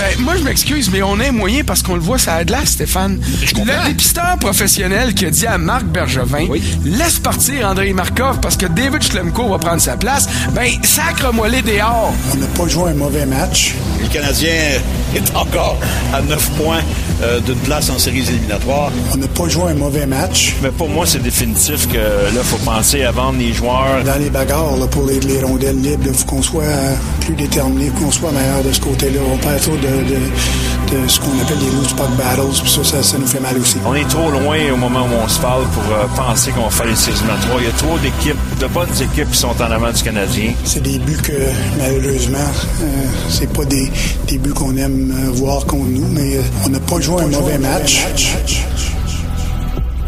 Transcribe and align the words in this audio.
Ben, 0.00 0.18
moi, 0.20 0.34
je 0.34 0.42
m'excuse, 0.44 0.90
mais 0.90 1.02
on 1.02 1.20
est 1.20 1.30
moyen 1.30 1.62
parce 1.62 1.82
qu'on 1.82 1.92
le 1.92 2.00
voit 2.00 2.16
ça 2.16 2.36
a 2.36 2.44
de 2.44 2.52
là, 2.52 2.64
Stéphane. 2.64 3.20
Le 3.42 3.88
dépisteur 3.88 4.38
professionnel 4.40 5.12
qui 5.12 5.26
a 5.26 5.30
dit 5.30 5.46
à 5.46 5.58
Marc 5.58 5.84
Bergevin, 5.84 6.46
laisse 6.86 7.18
partir 7.18 7.68
André 7.68 7.92
Markov 7.92 8.40
parce 8.40 8.56
que 8.56 8.64
David 8.64 9.02
Schlemko 9.02 9.50
va 9.50 9.58
prendre 9.58 9.82
sa 9.82 9.98
place, 9.98 10.26
ben, 10.54 10.70
sacre-moi 10.84 11.50
les 11.50 11.60
dehors. 11.60 12.14
On 12.32 12.36
n'a 12.38 12.46
pas 12.46 12.66
joué 12.66 12.92
un 12.92 12.94
mauvais 12.94 13.26
match. 13.26 13.74
Le 14.00 14.08
Canadien 14.08 14.80
est 15.14 15.36
encore 15.36 15.78
à 16.14 16.22
9 16.22 16.50
points 16.52 16.80
euh, 17.22 17.38
d'une 17.40 17.58
place 17.58 17.90
en 17.90 17.98
séries 17.98 18.26
éliminatoires. 18.26 18.90
On 19.12 19.18
n'a 19.18 19.28
pas 19.28 19.48
joué 19.48 19.72
un 19.72 19.74
mauvais 19.74 20.06
match. 20.06 20.56
Mais 20.62 20.70
pour 20.70 20.88
moi, 20.88 21.04
c'est 21.04 21.22
définitif 21.22 21.86
que 21.88 21.98
là, 21.98 22.30
il 22.32 22.38
faut 22.40 22.56
penser 22.64 23.02
à 23.02 23.10
vendre 23.10 23.38
les 23.38 23.52
joueurs. 23.52 24.02
Dans 24.06 24.18
les 24.18 24.30
bagarres, 24.30 24.78
là, 24.78 24.86
pour 24.86 25.04
les, 25.04 25.20
les 25.20 25.42
rondelles 25.42 25.78
libres, 25.78 26.04
il 26.06 26.14
faut 26.14 26.24
qu'on 26.24 26.42
soit 26.42 26.62
euh, 26.62 26.94
plus 27.20 27.34
déterminé, 27.34 27.90
qu'on 27.90 28.10
soit 28.10 28.32
meilleur 28.32 28.62
de 28.64 28.72
ce 28.72 28.80
côté-là. 28.80 29.20
On 29.30 29.36
perd 29.36 29.60
trop 29.60 29.76
de, 29.76 29.89
de, 29.96 30.96
de 30.96 31.08
ce 31.08 31.20
qu'on 31.20 31.38
appelle 31.40 31.58
les 31.58 31.70
loose 31.70 31.92
puck 31.92 32.10
battles, 32.16 32.60
puis 32.62 32.70
ça, 32.70 32.84
ça, 32.84 33.02
ça 33.02 33.18
nous 33.18 33.26
fait 33.26 33.40
mal 33.40 33.56
aussi. 33.58 33.76
On 33.86 33.94
est 33.94 34.08
trop 34.08 34.30
loin 34.30 34.58
au 34.72 34.76
moment 34.76 35.02
où 35.02 35.24
on 35.24 35.28
se 35.28 35.38
parle 35.40 35.64
pour 35.74 35.82
euh, 35.92 36.06
penser 36.16 36.50
qu'on 36.52 36.64
va 36.64 36.70
faire 36.70 36.86
les 36.86 36.96
séries 36.96 37.16
éliminatoires. 37.16 37.58
Il 37.60 37.66
y 37.66 37.68
a 37.68 37.72
trop 37.72 37.98
d'équipes, 37.98 38.36
de 38.60 38.66
bonnes 38.66 38.94
équipes 39.00 39.30
qui 39.30 39.38
sont 39.38 39.54
en 39.60 39.70
avant 39.70 39.92
du 39.92 40.02
Canadien. 40.02 40.52
C'est 40.64 40.82
des 40.82 40.98
buts 40.98 41.18
que, 41.22 41.32
malheureusement, 41.78 42.38
euh, 42.82 42.86
c'est 43.28 43.52
pas 43.52 43.64
des, 43.64 43.90
des 44.28 44.38
buts 44.38 44.52
qu'on 44.54 44.76
aime 44.76 45.12
euh, 45.12 45.30
voir 45.32 45.64
contre 45.66 45.88
nous, 45.90 46.06
mais 46.08 46.36
euh, 46.36 46.42
on 46.66 46.70
n'a 46.70 46.80
pas 46.80 47.00
joué 47.00 47.22
un 47.22 47.28
mauvais 47.28 47.58
match. 47.58 48.00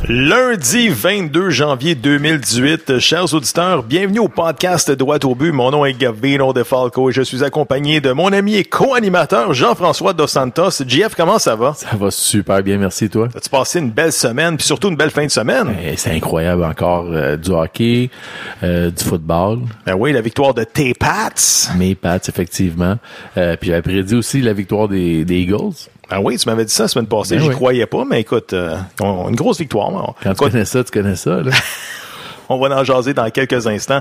Lundi 0.09 0.89
22 0.89 1.51
janvier 1.51 1.95
2018, 1.95 2.99
chers 2.99 3.33
auditeurs, 3.35 3.85
bienvenue 3.85 4.19
au 4.19 4.27
podcast 4.29 4.91
Droit 4.91 5.25
au 5.25 5.37
but. 5.37 5.53
Mon 5.53 5.71
nom 5.71 5.85
est 5.85 5.93
Gavino 5.93 6.53
De 6.53 6.65
Falco 6.65 7.09
et 7.09 7.13
je 7.13 7.23
suis 7.23 7.45
accompagné 7.45 8.01
de 8.01 8.11
mon 8.11 8.33
ami 8.33 8.57
et 8.57 8.65
co-animateur 8.65 9.55
Jean-François 9.55 10.13
Dos 10.13 10.27
Santos. 10.27 10.83
JF, 10.85 11.15
comment 11.15 11.39
ça 11.39 11.55
va? 11.55 11.75
Ça 11.75 11.97
va 11.97 12.11
super 12.11 12.65
bien, 12.65 12.79
merci 12.79 13.09
toi. 13.09 13.29
As-tu 13.37 13.49
passé 13.49 13.79
une 13.79 13.91
belle 13.93 14.11
semaine 14.13 14.57
puis 14.57 14.67
surtout 14.67 14.89
une 14.89 14.97
belle 14.97 15.11
fin 15.13 15.25
de 15.25 15.31
semaine? 15.31 15.73
Eh, 15.85 15.97
C'est 15.97 16.11
incroyable 16.11 16.65
encore 16.65 17.07
euh, 17.13 17.37
du 17.37 17.51
hockey, 17.51 18.11
euh, 18.65 18.91
du 18.91 19.05
football, 19.05 19.61
Ben 19.87 19.95
oui, 19.97 20.13
la 20.13 20.21
victoire 20.21 20.53
de 20.53 20.65
tes 20.65 20.95
Pats. 20.95 21.31
mes 21.79 21.95
Pats 21.95 22.19
effectivement. 22.29 22.97
Euh, 23.37 23.57
puis 23.57 23.71
j'avais 23.71 23.83
prédit 23.83 24.17
aussi 24.17 24.41
la 24.41 24.53
victoire 24.53 24.89
des, 24.89 25.25
des 25.25 25.43
Eagles. 25.43 25.75
Ben 26.13 26.21
oui, 26.23 26.37
tu 26.37 26.49
m'avais 26.49 26.65
dit 26.65 26.73
ça 26.73 26.85
la 26.85 26.89
semaine 26.89 27.07
passée, 27.07 27.37
Ben 27.37 27.43
j'y 27.43 27.49
oui. 27.49 27.55
croyais 27.55 27.87
pas, 27.87 28.05
mais 28.09 28.21
écoute, 28.21 28.53
euh, 28.53 28.77
on- 29.01 29.29
une 29.31 29.37
grosse 29.37 29.59
victoire. 29.59 30.15
Quand 30.23 30.31
tu 30.35 30.37
connais 30.37 30.65
ça, 30.67 30.85
tu 30.85 30.91
connais 30.91 31.17
ça. 31.17 31.37
Là. 31.43 31.53
On 32.49 32.59
va 32.59 32.69
en 32.79 32.85
jaser 32.85 33.15
dans 33.15 33.31
quelques 33.31 33.67
instants. 33.67 34.01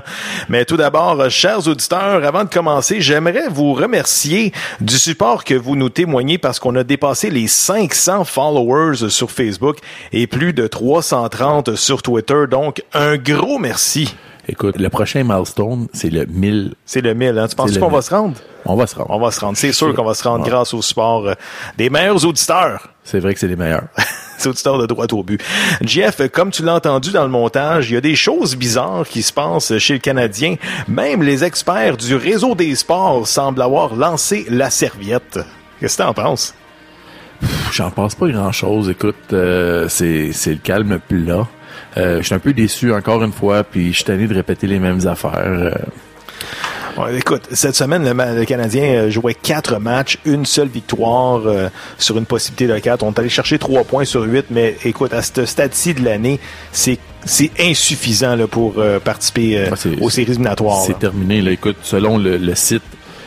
Mais 0.50 0.66
tout 0.66 0.76
d'abord, 0.76 1.18
euh, 1.18 1.30
chers 1.30 1.66
auditeurs, 1.68 2.22
avant 2.22 2.44
de 2.44 2.50
commencer, 2.50 3.00
j'aimerais 3.00 3.48
vous 3.48 3.72
remercier 3.72 4.52
du 4.80 4.98
support 4.98 5.44
que 5.44 5.54
vous 5.54 5.74
nous 5.74 5.88
témoignez 5.88 6.36
parce 6.36 6.58
qu'on 6.58 6.74
a 6.76 6.84
dépassé 6.84 7.30
les 7.30 7.46
500 7.46 8.24
followers 8.24 9.08
sur 9.08 9.30
Facebook 9.30 9.78
et 10.12 10.26
plus 10.26 10.52
de 10.52 10.66
330 10.66 11.76
sur 11.76 12.02
Twitter. 12.02 12.44
Donc, 12.50 12.82
un 12.92 13.16
gros 13.16 13.58
merci. 13.58 14.14
Écoute, 14.48 14.78
le 14.78 14.88
prochain 14.88 15.22
milestone, 15.24 15.86
c'est 15.92 16.10
le 16.10 16.26
1000. 16.26 16.74
C'est 16.84 17.00
le 17.00 17.14
1000. 17.14 17.38
Hein? 17.38 17.46
Tu 17.48 17.54
penses 17.54 17.78
qu'on 17.78 17.88
va 17.88 17.98
1000. 17.98 18.02
se 18.02 18.10
rendre? 18.14 18.34
On 18.64 18.74
va 18.76 18.86
se 18.86 18.96
rendre. 18.96 19.10
On 19.10 19.20
va 19.20 19.30
se 19.30 19.40
rendre. 19.40 19.56
C'est 19.56 19.72
sûr 19.72 19.94
qu'on 19.94 20.04
va 20.04 20.14
se 20.14 20.24
rendre 20.24 20.44
Ouais. 20.44 20.50
grâce 20.50 20.74
au 20.74 20.82
support 20.82 21.26
euh, 21.28 21.34
des 21.78 21.90
meilleurs 21.90 22.24
auditeurs. 22.26 22.88
C'est 23.04 23.20
vrai 23.20 23.34
que 23.34 23.40
c'est 23.40 23.48
les 23.48 23.56
meilleurs. 23.56 23.84
C'est 24.38 24.48
auditeur 24.48 24.76
de 24.78 24.86
droit 24.86 25.06
au 25.12 25.22
but. 25.22 25.40
Jeff, 25.82 26.20
comme 26.32 26.50
tu 26.50 26.64
l'as 26.64 26.74
entendu 26.74 27.12
dans 27.12 27.22
le 27.22 27.28
montage, 27.30 27.90
il 27.90 27.94
y 27.94 27.96
a 27.96 28.00
des 28.00 28.16
choses 28.16 28.56
bizarres 28.56 29.06
qui 29.08 29.22
se 29.22 29.32
passent 29.32 29.78
chez 29.78 29.92
le 29.94 30.00
Canadien. 30.00 30.56
Même 30.88 31.22
les 31.22 31.44
experts 31.44 31.96
du 31.96 32.16
réseau 32.16 32.56
des 32.56 32.74
sports 32.74 33.28
semblent 33.28 33.62
avoir 33.62 33.94
lancé 33.94 34.44
la 34.50 34.68
serviette. 34.70 35.38
Qu'est-ce 35.78 35.96
que 35.98 36.02
t'en 36.02 36.12
penses? 36.12 36.54
J'en 37.70 37.92
pense 37.92 38.16
pas 38.16 38.28
grand-chose. 38.28 38.88
Écoute, 38.88 39.14
euh, 39.32 39.86
c'est 39.88 40.32
c'est 40.32 40.50
le 40.52 40.56
calme 40.58 40.98
plat. 41.08 41.46
Euh, 41.96 42.18
je 42.20 42.26
suis 42.26 42.34
un 42.34 42.38
peu 42.38 42.52
déçu 42.52 42.92
encore 42.92 43.22
une 43.22 43.32
fois, 43.32 43.64
puis 43.64 43.88
je 43.92 43.96
suis 43.96 44.04
tanné 44.04 44.26
de 44.26 44.34
répéter 44.34 44.66
les 44.66 44.78
mêmes 44.78 45.06
affaires. 45.06 45.42
Euh, 45.46 45.70
Ouais, 46.98 47.16
écoute, 47.16 47.44
cette 47.52 47.74
semaine, 47.74 48.04
le, 48.04 48.44
Canadien 48.44 48.82
euh, 48.82 49.10
jouait 49.10 49.32
quatre 49.34 49.78
matchs, 49.78 50.18
une 50.26 50.44
seule 50.44 50.68
victoire 50.68 51.40
euh, 51.46 51.68
sur 51.96 52.18
une 52.18 52.26
possibilité 52.26 52.66
de 52.66 52.78
quatre. 52.80 53.02
On 53.02 53.12
est 53.12 53.18
allé 53.18 53.28
chercher 53.30 53.58
trois 53.58 53.84
points 53.84 54.04
sur 54.04 54.22
huit, 54.24 54.46
mais 54.50 54.76
écoute, 54.84 55.14
à 55.14 55.22
ce 55.22 55.46
stade-ci 55.46 55.94
de 55.94 56.04
l'année, 56.04 56.38
c'est 56.70 56.98
c'est 57.24 57.50
insuffisant 57.60 58.34
là, 58.36 58.46
pour 58.46 58.74
euh, 58.78 58.98
participer 58.98 59.56
euh, 59.58 59.70
Ouais, 59.70 60.02
aux 60.02 60.10
séries 60.10 60.32
éliminatoires. 60.32 60.82
C'est 60.86 60.98
terminé. 60.98 61.40
Là. 61.40 61.52
Écoute, 61.52 61.76
selon 61.82 62.18
le, 62.18 62.36
le 62.36 62.54
site 62.54 62.82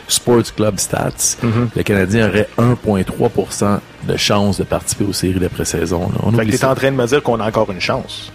Sports 0.06 0.54
Club 0.54 0.78
Stats, 0.78 1.36
Mm-hmm. 1.42 1.68
le 1.76 1.82
Canadien 1.82 2.28
aurait 2.28 2.48
1,3% 2.58 3.78
de 4.06 4.16
chance 4.16 4.58
de 4.58 4.64
participer 4.64 5.04
aux 5.04 5.12
séries 5.12 5.40
d'après-saison. 5.40 6.08
Fait 6.36 6.46
que 6.46 6.50
t'es 6.56 6.64
en 6.64 6.74
train 6.74 6.92
de 6.92 6.96
me 6.96 7.06
dire 7.06 7.22
qu'on 7.22 7.40
a 7.40 7.48
encore 7.48 7.70
une 7.72 7.80
chance. 7.80 8.30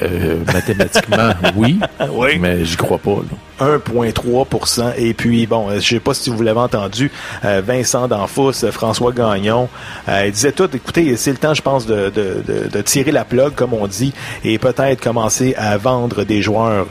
Euh, 0.00 0.38
mathématiquement, 0.52 1.30
oui, 1.56 1.78
Oui. 2.10 2.38
mais 2.38 2.64
j'y 2.64 2.76
crois 2.76 2.98
pas. 2.98 3.18
là. 3.60 3.66
1,3% 3.86 4.94
Et 4.96 5.12
puis, 5.14 5.46
bon, 5.46 5.68
euh, 5.68 5.80
je 5.80 5.88
sais 5.88 6.00
pas 6.00 6.14
si 6.14 6.30
vous 6.30 6.42
l'avez 6.42 6.60
entendu, 6.60 7.10
euh, 7.44 7.60
Vincent 7.64 8.08
Danfous, 8.08 8.64
euh, 8.64 8.72
François 8.72 9.12
Gagnon, 9.12 9.68
euh, 10.08 10.26
ils 10.26 10.32
disaient 10.32 10.52
tout, 10.52 10.68
écoutez, 10.74 11.16
c'est 11.16 11.30
le 11.32 11.36
temps, 11.36 11.54
je 11.54 11.62
pense, 11.62 11.86
de, 11.86 12.10
de, 12.10 12.42
de, 12.46 12.68
de 12.68 12.80
tirer 12.82 13.12
la 13.12 13.24
plug, 13.24 13.54
comme 13.54 13.74
on 13.74 13.86
dit, 13.86 14.12
et 14.44 14.58
peut-être 14.58 15.00
commencer 15.02 15.54
à 15.58 15.76
vendre 15.76 16.24
des 16.24 16.42
joueurs. 16.42 16.86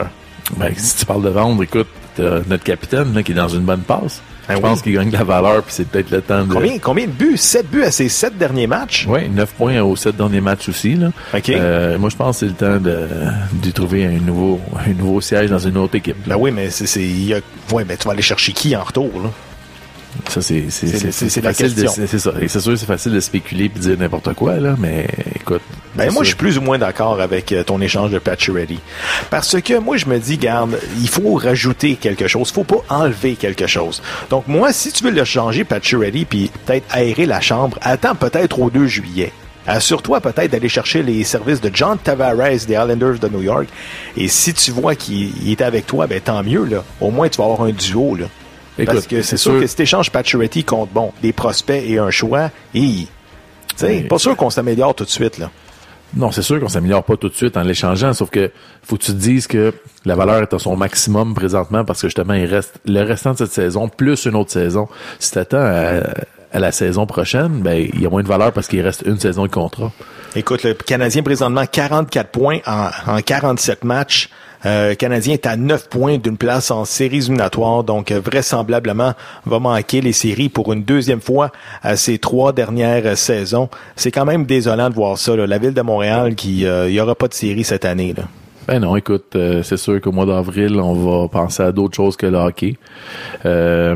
Ben, 0.58 0.72
si 0.78 0.98
tu 0.98 1.06
parles 1.06 1.24
de 1.24 1.30
vendre, 1.30 1.64
écoute, 1.64 1.88
t'as 2.22 2.50
notre 2.50 2.64
capitaine 2.64 3.14
là, 3.14 3.24
qui 3.24 3.32
est 3.32 3.36
dans 3.36 3.48
une 3.48 3.62
bonne 3.62 3.82
passe. 3.82 4.22
Ben 4.48 4.56
Je 4.56 4.62
oui. 4.62 4.70
pense 4.70 4.82
qu'il 4.82 4.94
gagne 4.94 5.10
de 5.10 5.18
la 5.18 5.24
valeur, 5.24 5.64
puis 5.64 5.74
c'est 5.74 5.88
peut-être 5.88 6.10
le 6.10 6.22
temps 6.22 6.44
de... 6.44 6.52
Combien, 6.52 6.78
combien 6.80 7.06
de 7.06 7.12
buts? 7.12 7.38
7 7.38 7.70
buts 7.70 7.84
à 7.84 7.92
ses 7.92 8.10
7 8.10 8.38
derniers 8.38 8.68
matchs? 8.68 9.06
Oui, 9.08 9.30
9 9.30 9.50
points 9.54 9.80
aux 9.82 9.96
7 9.96 10.18
derniers 10.18 10.42
matchs 10.42 10.68
aussi. 10.70 10.96
Là. 10.96 11.12
Euh, 11.50 11.98
moi, 12.00 12.10
je 12.10 12.16
pense 12.16 12.40
que 12.40 12.48
c'est 12.48 12.52
le 12.52 12.54
temps 12.54 12.78
de, 12.84 13.08
de 13.64 13.72
trouver 13.72 14.06
un 14.06 14.20
nouveau, 14.20 14.60
un 14.86 14.94
nouveau 14.94 15.22
siège 15.22 15.50
dans 15.50 15.60
une 15.60 15.78
autre 15.78 15.96
équipe. 15.96 16.18
Ben 16.26 16.36
oui, 16.38 16.52
mais 16.52 16.70
c'est, 16.72 16.88
c'est, 16.88 17.04
y 17.04 17.34
a, 17.34 17.40
ouais, 17.72 17.84
ben 17.86 17.96
tu 17.98 18.06
vas 18.08 18.14
aller 18.14 18.22
chercher 18.24 18.52
qui 18.52 18.76
en 18.76 18.84
retour, 18.84 19.12
là? 19.24 19.30
Ça, 20.30 20.42
c'est 20.42 20.62
facile 21.42 21.76
de-. 21.76 21.88
C'est 21.88 22.20
ça. 22.20 22.34
Et 22.42 22.48
c'est 22.48 22.60
sûr, 22.60 22.78
c'est 22.78 22.86
facile 22.86 23.14
de 23.14 23.20
spéculer 23.20 23.66
et 23.66 23.70
de 23.70 23.80
dire 23.80 23.98
n'importe 23.98 24.34
quoi, 24.34 24.56
là, 24.58 24.76
mais 24.78 25.08
écoute. 25.36 25.62
Ben 25.96 26.12
moi, 26.12 26.24
je 26.24 26.30
suis 26.30 26.38
plus 26.38 26.58
ou 26.58 26.62
moins 26.62 26.78
d'accord 26.78 27.20
avec 27.20 27.52
euh, 27.52 27.64
ton 27.64 27.82
échange 27.82 28.12
de 28.12 28.20
Pacioretty. 28.20 28.80
Parce 29.30 29.60
que 29.60 29.78
moi, 29.78 29.98
je 29.98 30.06
me 30.06 30.20
dis, 30.20 30.38
garde, 30.38 30.78
il 31.02 31.10
faut 31.10 31.34
rajouter 31.36 31.96
quelque 31.96 32.28
chose. 32.28 32.50
Il 32.50 32.54
faut 32.54 32.64
pas 32.64 32.84
enlever 32.90 33.36
quelque 33.36 33.68
chose. 33.68 34.02
Donc 34.30 34.48
moi, 34.48 34.72
si 34.72 34.92
tu 34.92 35.04
veux 35.04 35.12
le 35.12 35.26
changer, 35.26 35.64
Pacioretty, 35.66 36.26
puis 36.26 36.52
peut-être 36.66 36.86
aérer 36.92 37.26
la 37.26 37.42
chambre, 37.42 37.78
attends 37.82 38.16
peut-être 38.16 38.60
au 38.60 38.70
2 38.70 38.88
juillet. 38.88 39.34
Assure-toi 39.68 40.22
peut-être 40.22 40.52
d'aller 40.52 40.70
chercher 40.70 41.04
les 41.04 41.24
services 41.24 41.62
de 41.62 41.70
John 41.72 41.98
Tavares 41.98 42.36
des 42.36 42.74
Islanders 42.74 43.20
de 43.20 43.28
New 43.28 43.42
York. 43.42 43.68
Et 44.18 44.28
si 44.28 44.54
tu 44.54 44.72
vois 44.72 44.96
qu'il 44.96 45.32
il 45.46 45.52
est 45.52 45.62
avec 45.62 45.86
toi, 45.86 46.08
ben 46.08 46.20
tant 46.20 46.42
mieux. 46.42 46.66
Là. 46.66 46.84
Au 47.00 47.12
moins, 47.12 47.30
tu 47.30 47.38
vas 47.38 47.44
avoir 47.44 47.62
un 47.62 47.72
duo. 47.72 48.16
Là. 48.16 48.26
Parce 48.78 48.98
Écoute, 49.00 49.08
que 49.10 49.22
c'est 49.22 49.38
sûr, 49.38 49.60
que 49.60 49.68
si 49.68 49.76
tu 49.76 49.82
échanges 49.84 50.10
Pacioretty 50.12 50.64
contre, 50.64 50.92
bon, 50.94 51.12
des 51.22 51.34
prospects 51.34 51.84
et 51.86 51.98
un 52.00 52.10
choix, 52.10 52.50
et, 52.74 52.80
tu 52.80 53.08
sais, 53.76 53.88
Oui. 53.88 54.04
pas 54.04 54.18
sûr 54.18 54.36
qu'on 54.38 54.50
s'améliore 54.50 54.96
tout 54.96 55.04
de 55.04 55.10
suite. 55.10 55.38
là. 55.38 55.50
Non, 56.14 56.32
c'est 56.32 56.42
sûr 56.42 56.60
qu'on 56.60 56.68
s'améliore 56.68 57.04
pas 57.04 57.16
tout 57.16 57.30
de 57.30 57.34
suite 57.36 57.56
en 57.56 57.64
l'échangeant, 57.64 58.14
sauf 58.14 58.30
que 58.30 58.52
faut 58.84 58.98
que 58.98 59.04
tu 59.04 59.12
te 59.14 59.18
dises 59.18 59.48
que 59.48 59.74
la 60.04 60.16
valeur 60.16 60.42
est 60.42 60.54
à 60.54 60.60
son 60.60 60.76
maximum 60.76 61.34
présentement 61.34 61.86
parce 61.86 62.02
que 62.02 62.08
justement, 62.08 62.34
il 62.34 62.46
reste 62.46 62.80
le 62.86 63.02
restant 63.04 63.32
de 63.32 63.38
cette 63.38 63.52
saison 63.54 63.88
plus 63.88 64.26
une 64.26 64.36
autre 64.36 64.52
saison. 64.52 64.88
Si 65.20 65.32
t'attends 65.32 65.62
à, 65.62 66.02
à 66.54 66.60
la 66.60 66.72
saison 66.72 67.06
prochaine, 67.06 67.62
ben, 67.62 67.88
il 67.94 68.02
y 68.02 68.06
a 68.06 68.10
moins 68.10 68.24
de 68.24 68.28
valeur 68.28 68.52
parce 68.52 68.68
qu'il 68.68 68.82
reste 68.82 69.04
une 69.06 69.20
saison 69.20 69.44
de 69.44 69.52
contrat. 69.52 69.92
Écoute, 70.36 70.64
le 70.64 70.74
Canadien 70.74 71.24
présentement 71.24 71.66
44 71.66 72.30
points 72.30 72.60
en, 72.66 72.90
en 73.08 73.22
47 73.22 73.84
matchs. 73.84 74.30
Euh, 74.66 74.90
le 74.90 74.96
Canadien 74.96 75.34
est 75.34 75.48
à 75.48 75.58
9 75.58 75.90
points 75.90 76.18
d'une 76.20 76.38
place 76.38 76.70
en 76.70 76.86
séries 76.86 77.18
éliminatoires, 77.18 77.84
donc 77.84 78.12
euh, 78.12 78.20
vraisemblablement 78.24 79.14
va 79.46 79.60
manquer 79.60 80.02
les 80.02 80.14
séries 80.14 80.50
pour 80.50 80.72
une 80.72 80.84
deuxième 80.84 81.20
fois 81.22 81.52
à 81.82 81.96
ces 81.96 82.20
trois 82.20 82.54
dernières 82.54 83.06
euh, 83.08 83.16
saisons. 83.16 83.70
C'est 83.96 84.12
quand 84.12 84.26
même 84.26 84.46
désolant 84.46 84.90
de 84.90 84.94
voir 84.94 85.18
ça. 85.18 85.36
là. 85.36 85.48
La 85.48 85.58
ville 85.58 85.74
de 85.74 85.82
Montréal 85.82 86.36
qui 86.36 86.68
euh, 86.68 86.90
il 86.90 86.94
y 86.94 87.02
aura 87.02 87.16
pas 87.16 87.28
de 87.28 87.34
séries 87.34 87.64
cette 87.64 87.86
année. 87.86 88.14
Là. 88.16 88.26
Ben 88.68 88.80
non, 88.80 88.96
écoute, 88.96 89.36
euh, 89.36 89.64
c'est 89.64 89.78
sûr 89.78 90.00
qu'au 90.00 90.12
mois 90.12 90.26
d'avril, 90.28 90.80
on 90.80 90.94
va 90.94 91.28
penser 91.28 91.64
à 91.64 91.72
d'autres 91.72 91.96
choses 91.96 92.16
que 92.16 92.28
le 92.28 92.38
hockey. 92.38 92.78
Euh, 93.46 93.96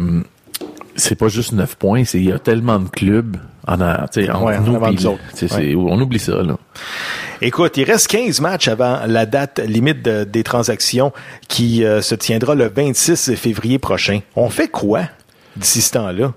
c'est 0.95 1.15
pas 1.15 1.27
juste 1.27 1.51
9 1.53 1.75
points, 1.75 2.05
c'est 2.05 2.19
il 2.19 2.25
y 2.25 2.31
a 2.31 2.39
tellement 2.39 2.79
de 2.79 2.89
clubs 2.89 3.37
en, 3.67 3.81
a- 3.81 4.05
on, 4.15 4.43
Ouais, 4.45 4.57
en 4.57 4.63
on 4.67 4.75
oublie, 4.75 5.07
c'est- 5.33 5.75
on 5.75 5.99
oublie 5.99 6.19
ça 6.19 6.41
là. 6.43 6.57
Écoute, 7.41 7.77
il 7.77 7.83
reste 7.83 8.07
15 8.07 8.39
matchs 8.41 8.67
avant 8.67 9.01
la 9.07 9.25
date 9.25 9.59
limite 9.59 10.01
de- 10.03 10.23
des 10.23 10.43
transactions 10.43 11.11
qui 11.47 11.83
euh, 11.83 12.01
se 12.01 12.15
tiendra 12.15 12.55
le 12.55 12.67
26 12.73 13.35
février 13.35 13.77
prochain. 13.79 14.19
On 14.35 14.49
fait 14.49 14.67
quoi 14.69 15.03
d'ici 15.57 15.81
ce 15.81 15.91
temps-là? 15.93 16.33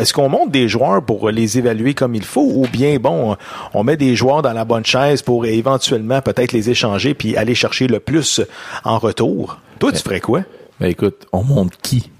Est-ce 0.00 0.12
qu'on 0.12 0.28
monte 0.28 0.50
des 0.50 0.66
joueurs 0.68 1.04
pour 1.04 1.30
les 1.30 1.56
évaluer 1.56 1.94
comme 1.94 2.16
il 2.16 2.24
faut 2.24 2.42
ou 2.52 2.66
bien, 2.66 2.98
bon, 2.98 3.36
on 3.74 3.84
met 3.84 3.96
des 3.96 4.16
joueurs 4.16 4.42
dans 4.42 4.52
la 4.52 4.64
bonne 4.64 4.84
chaise 4.84 5.22
pour 5.22 5.46
éventuellement 5.46 6.20
peut-être 6.20 6.50
les 6.52 6.68
échanger 6.68 7.14
puis 7.14 7.36
aller 7.36 7.54
chercher 7.54 7.86
le 7.86 8.00
plus 8.00 8.40
en 8.82 8.98
retour? 8.98 9.60
Toi, 9.78 9.92
tu 9.92 10.02
ferais 10.02 10.18
quoi? 10.20 10.42
Ben 10.80 10.88
écoute, 10.88 11.26
on 11.32 11.44
monte 11.44 11.74
qui? 11.80 12.10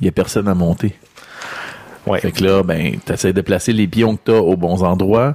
Il 0.00 0.06
y 0.06 0.08
a 0.08 0.12
personne 0.12 0.48
à 0.48 0.54
monter. 0.54 0.94
Ouais. 2.06 2.20
Fait 2.20 2.32
que 2.32 2.42
là, 2.44 2.62
ben, 2.62 2.96
t'essaies 3.04 3.32
de 3.32 3.40
placer 3.40 3.72
les 3.72 3.86
pions 3.86 4.16
que 4.16 4.22
t'as 4.24 4.38
aux 4.38 4.56
bons 4.56 4.82
endroits. 4.82 5.34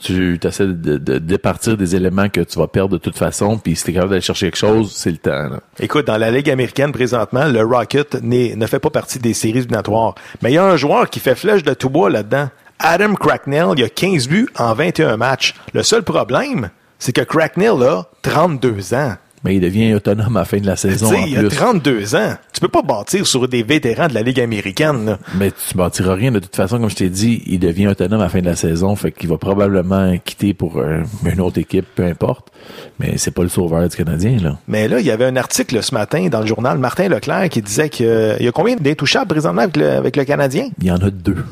Tu 0.00 0.38
essaies 0.42 0.66
de, 0.66 0.98
de 0.98 1.18
départir 1.18 1.76
des 1.76 1.94
éléments 1.94 2.28
que 2.28 2.40
tu 2.40 2.58
vas 2.58 2.66
perdre 2.66 2.94
de 2.94 2.98
toute 2.98 3.16
façon. 3.16 3.58
Puis 3.58 3.76
si 3.76 3.84
t'es 3.84 3.92
capable 3.92 4.10
d'aller 4.10 4.20
chercher 4.20 4.46
quelque 4.46 4.58
chose, 4.58 4.92
c'est 4.94 5.12
le 5.12 5.18
temps. 5.18 5.48
Là. 5.48 5.60
Écoute, 5.78 6.08
dans 6.08 6.16
la 6.16 6.32
Ligue 6.32 6.50
américaine, 6.50 6.90
présentement, 6.90 7.46
le 7.46 7.62
Rocket 7.62 8.20
ne 8.20 8.66
fait 8.66 8.80
pas 8.80 8.90
partie 8.90 9.20
des 9.20 9.32
séries 9.32 9.58
éliminatoires. 9.58 10.16
Mais 10.42 10.50
il 10.50 10.54
y 10.54 10.58
a 10.58 10.64
un 10.64 10.76
joueur 10.76 11.08
qui 11.08 11.20
fait 11.20 11.36
flèche 11.36 11.62
de 11.62 11.72
tout 11.72 11.88
bois 11.88 12.10
là-dedans. 12.10 12.48
Adam 12.80 13.14
Cracknell, 13.14 13.74
il 13.76 13.84
a 13.84 13.88
15 13.88 14.26
buts 14.28 14.48
en 14.58 14.74
21 14.74 15.16
matchs. 15.16 15.54
Le 15.72 15.84
seul 15.84 16.02
problème, 16.02 16.70
c'est 16.98 17.12
que 17.12 17.20
Cracknell 17.20 17.80
a 17.82 18.06
32 18.22 18.94
ans. 18.94 19.14
Mais 19.44 19.56
il 19.56 19.60
devient 19.60 19.94
autonome 19.94 20.36
à 20.36 20.40
la 20.40 20.44
fin 20.44 20.58
de 20.58 20.66
la 20.66 20.76
saison 20.76 21.08
sais, 21.08 21.16
en 21.16 21.26
il 21.26 21.36
a 21.36 21.40
plus. 21.40 21.48
32 21.56 22.14
ans. 22.14 22.34
Tu 22.52 22.60
peux 22.60 22.68
pas 22.68 22.82
bâtir 22.82 23.26
sur 23.26 23.48
des 23.48 23.62
vétérans 23.64 24.06
de 24.06 24.14
la 24.14 24.22
Ligue 24.22 24.40
américaine. 24.40 25.04
là. 25.04 25.18
Mais 25.36 25.50
tu 25.50 25.76
bâtiras 25.76 26.14
rien 26.14 26.30
de 26.30 26.38
toute 26.38 26.54
façon, 26.54 26.78
comme 26.78 26.88
je 26.90 26.94
t'ai 26.94 27.08
dit, 27.08 27.42
il 27.46 27.58
devient 27.58 27.88
autonome 27.88 28.20
à 28.20 28.24
la 28.24 28.28
fin 28.28 28.40
de 28.40 28.46
la 28.46 28.54
saison, 28.54 28.94
fait 28.94 29.10
qu'il 29.10 29.28
va 29.28 29.38
probablement 29.38 30.16
quitter 30.24 30.54
pour 30.54 30.78
euh, 30.78 31.02
une 31.24 31.40
autre 31.40 31.58
équipe, 31.58 31.86
peu 31.94 32.04
importe. 32.04 32.52
Mais 33.00 33.18
c'est 33.18 33.32
pas 33.32 33.42
le 33.42 33.48
sauveur 33.48 33.88
du 33.88 33.96
Canadien, 33.96 34.36
là. 34.40 34.58
Mais 34.68 34.86
là, 34.86 35.00
il 35.00 35.06
y 35.06 35.10
avait 35.10 35.24
un 35.24 35.34
article 35.36 35.82
ce 35.82 35.92
matin 35.92 36.28
dans 36.28 36.40
le 36.40 36.46
journal 36.46 36.78
Martin 36.78 37.08
Leclerc 37.08 37.48
qui 37.48 37.62
disait 37.62 37.88
qu'il 37.88 38.36
y 38.40 38.46
a 38.46 38.52
combien 38.52 38.76
d'intouchables 38.76 39.26
présentement 39.28 39.62
avec 39.62 39.76
le, 39.76 39.90
avec 39.90 40.16
le 40.16 40.24
Canadien? 40.24 40.68
Il 40.80 40.86
y 40.86 40.90
en 40.92 40.98
a 40.98 41.10
deux. 41.10 41.44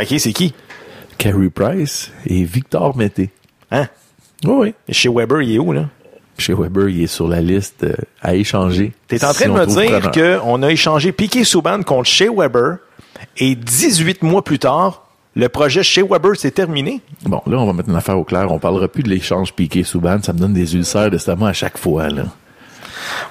OK, 0.00 0.06
c'est 0.18 0.32
qui? 0.32 0.54
Carey 1.18 1.50
Price 1.50 2.12
et 2.26 2.44
Victor 2.44 2.96
Mété. 2.96 3.30
Hein? 3.70 3.88
Oui, 4.44 4.54
oui. 4.58 4.74
Chez 4.90 5.08
Weber, 5.08 5.42
il 5.42 5.54
est 5.54 5.58
où, 5.58 5.72
là? 5.72 5.88
Chez 6.38 6.54
Weber, 6.54 6.88
il 6.88 7.02
est 7.02 7.06
sur 7.06 7.28
la 7.28 7.40
liste 7.40 7.84
euh, 7.84 7.94
à 8.20 8.34
échanger. 8.34 8.92
T'es 9.08 9.24
en 9.24 9.32
si 9.32 9.44
train 9.44 9.48
de 9.54 9.58
me 9.60 9.66
dire 9.66 10.10
qu'on 10.42 10.62
a 10.62 10.70
échangé 10.70 11.12
Piqué 11.12 11.44
Souban 11.44 11.82
contre 11.82 12.08
Shea 12.08 12.30
Weber 12.30 12.76
et 13.38 13.54
18 13.54 14.22
mois 14.22 14.42
plus 14.44 14.58
tard, 14.58 15.02
le 15.34 15.48
projet 15.48 15.82
Shea 15.82 16.02
Weber 16.04 16.36
s'est 16.36 16.50
terminé? 16.50 17.00
Bon, 17.24 17.40
là, 17.46 17.58
on 17.58 17.66
va 17.66 17.72
mettre 17.72 17.88
une 17.88 17.96
affaire 17.96 18.18
au 18.18 18.24
clair. 18.24 18.50
On 18.52 18.58
parlera 18.58 18.88
plus 18.88 19.02
de 19.02 19.08
l'échange 19.08 19.52
piqué 19.52 19.82
souban 19.84 20.18
Ça 20.22 20.32
me 20.32 20.38
donne 20.38 20.52
des 20.54 20.74
ulcères 20.74 21.10
d'estomac 21.10 21.48
à 21.48 21.52
chaque 21.52 21.78
fois, 21.78 22.08
là. 22.08 22.24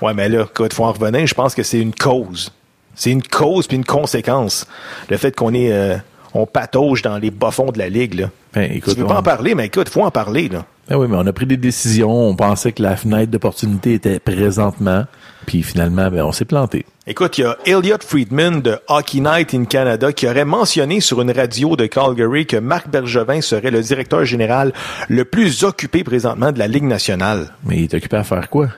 Ouais, 0.01 0.13
mais 0.13 0.29
là, 0.29 0.45
il 0.59 0.73
faut 0.73 0.83
en 0.85 0.91
revenir, 0.91 1.25
je 1.27 1.33
pense 1.33 1.53
que 1.55 1.63
c'est 1.63 1.79
une 1.79 1.93
cause. 1.93 2.51
C'est 2.95 3.11
une 3.11 3.23
cause 3.23 3.67
puis 3.67 3.75
une 3.77 3.85
conséquence. 3.85 4.67
Le 5.09 5.17
fait 5.17 5.35
qu'on 5.35 5.53
est, 5.53 5.71
euh, 5.71 5.97
on 6.33 6.45
patauge 6.45 7.01
dans 7.01 7.17
les 7.17 7.29
bas-fonds 7.31 7.71
de 7.71 7.77
la 7.77 7.89
ligue, 7.89 8.13
là. 8.19 8.29
Ben, 8.53 8.71
écoute, 8.71 8.93
tu 8.93 8.99
veux 9.01 9.05
pas 9.07 9.15
on- 9.15 9.19
en 9.19 9.23
parler, 9.23 9.53
mais 9.55 9.65
écoute, 9.65 9.89
faut 9.89 10.03
en 10.03 10.11
parler, 10.11 10.47
là. 10.49 10.65
Ben 10.87 10.97
oui, 10.97 11.07
mais 11.09 11.15
on 11.17 11.25
a 11.25 11.33
pris 11.33 11.47
des 11.47 11.57
décisions. 11.57 12.11
On 12.11 12.35
pensait 12.35 12.71
que 12.71 12.83
la 12.83 12.95
fenêtre 12.95 13.31
d'opportunité 13.31 13.93
était 13.93 14.19
présentement. 14.19 15.05
Puis 15.47 15.63
finalement, 15.63 16.09
ben, 16.11 16.23
on 16.23 16.31
s'est 16.31 16.45
planté. 16.45 16.85
Écoute, 17.07 17.37
il 17.37 17.41
y 17.41 17.43
a 17.45 17.57
Elliot 17.65 17.97
Friedman 18.01 18.61
de 18.61 18.77
Hockey 18.87 19.19
Night 19.19 19.53
in 19.53 19.65
Canada 19.65 20.11
qui 20.11 20.27
aurait 20.27 20.45
mentionné 20.45 21.01
sur 21.01 21.21
une 21.21 21.31
radio 21.31 21.75
de 21.75 21.85
Calgary 21.87 22.45
que 22.45 22.57
Marc 22.57 22.87
Bergevin 22.89 23.41
serait 23.41 23.71
le 23.71 23.81
directeur 23.81 24.25
général 24.25 24.73
le 25.09 25.25
plus 25.25 25.63
occupé 25.63 26.03
présentement 26.03 26.51
de 26.51 26.59
la 26.59 26.67
Ligue 26.67 26.83
nationale. 26.83 27.53
Mais 27.63 27.77
il 27.77 27.83
est 27.83 27.93
occupé 27.93 28.17
à 28.17 28.23
faire 28.23 28.49
quoi? 28.49 28.69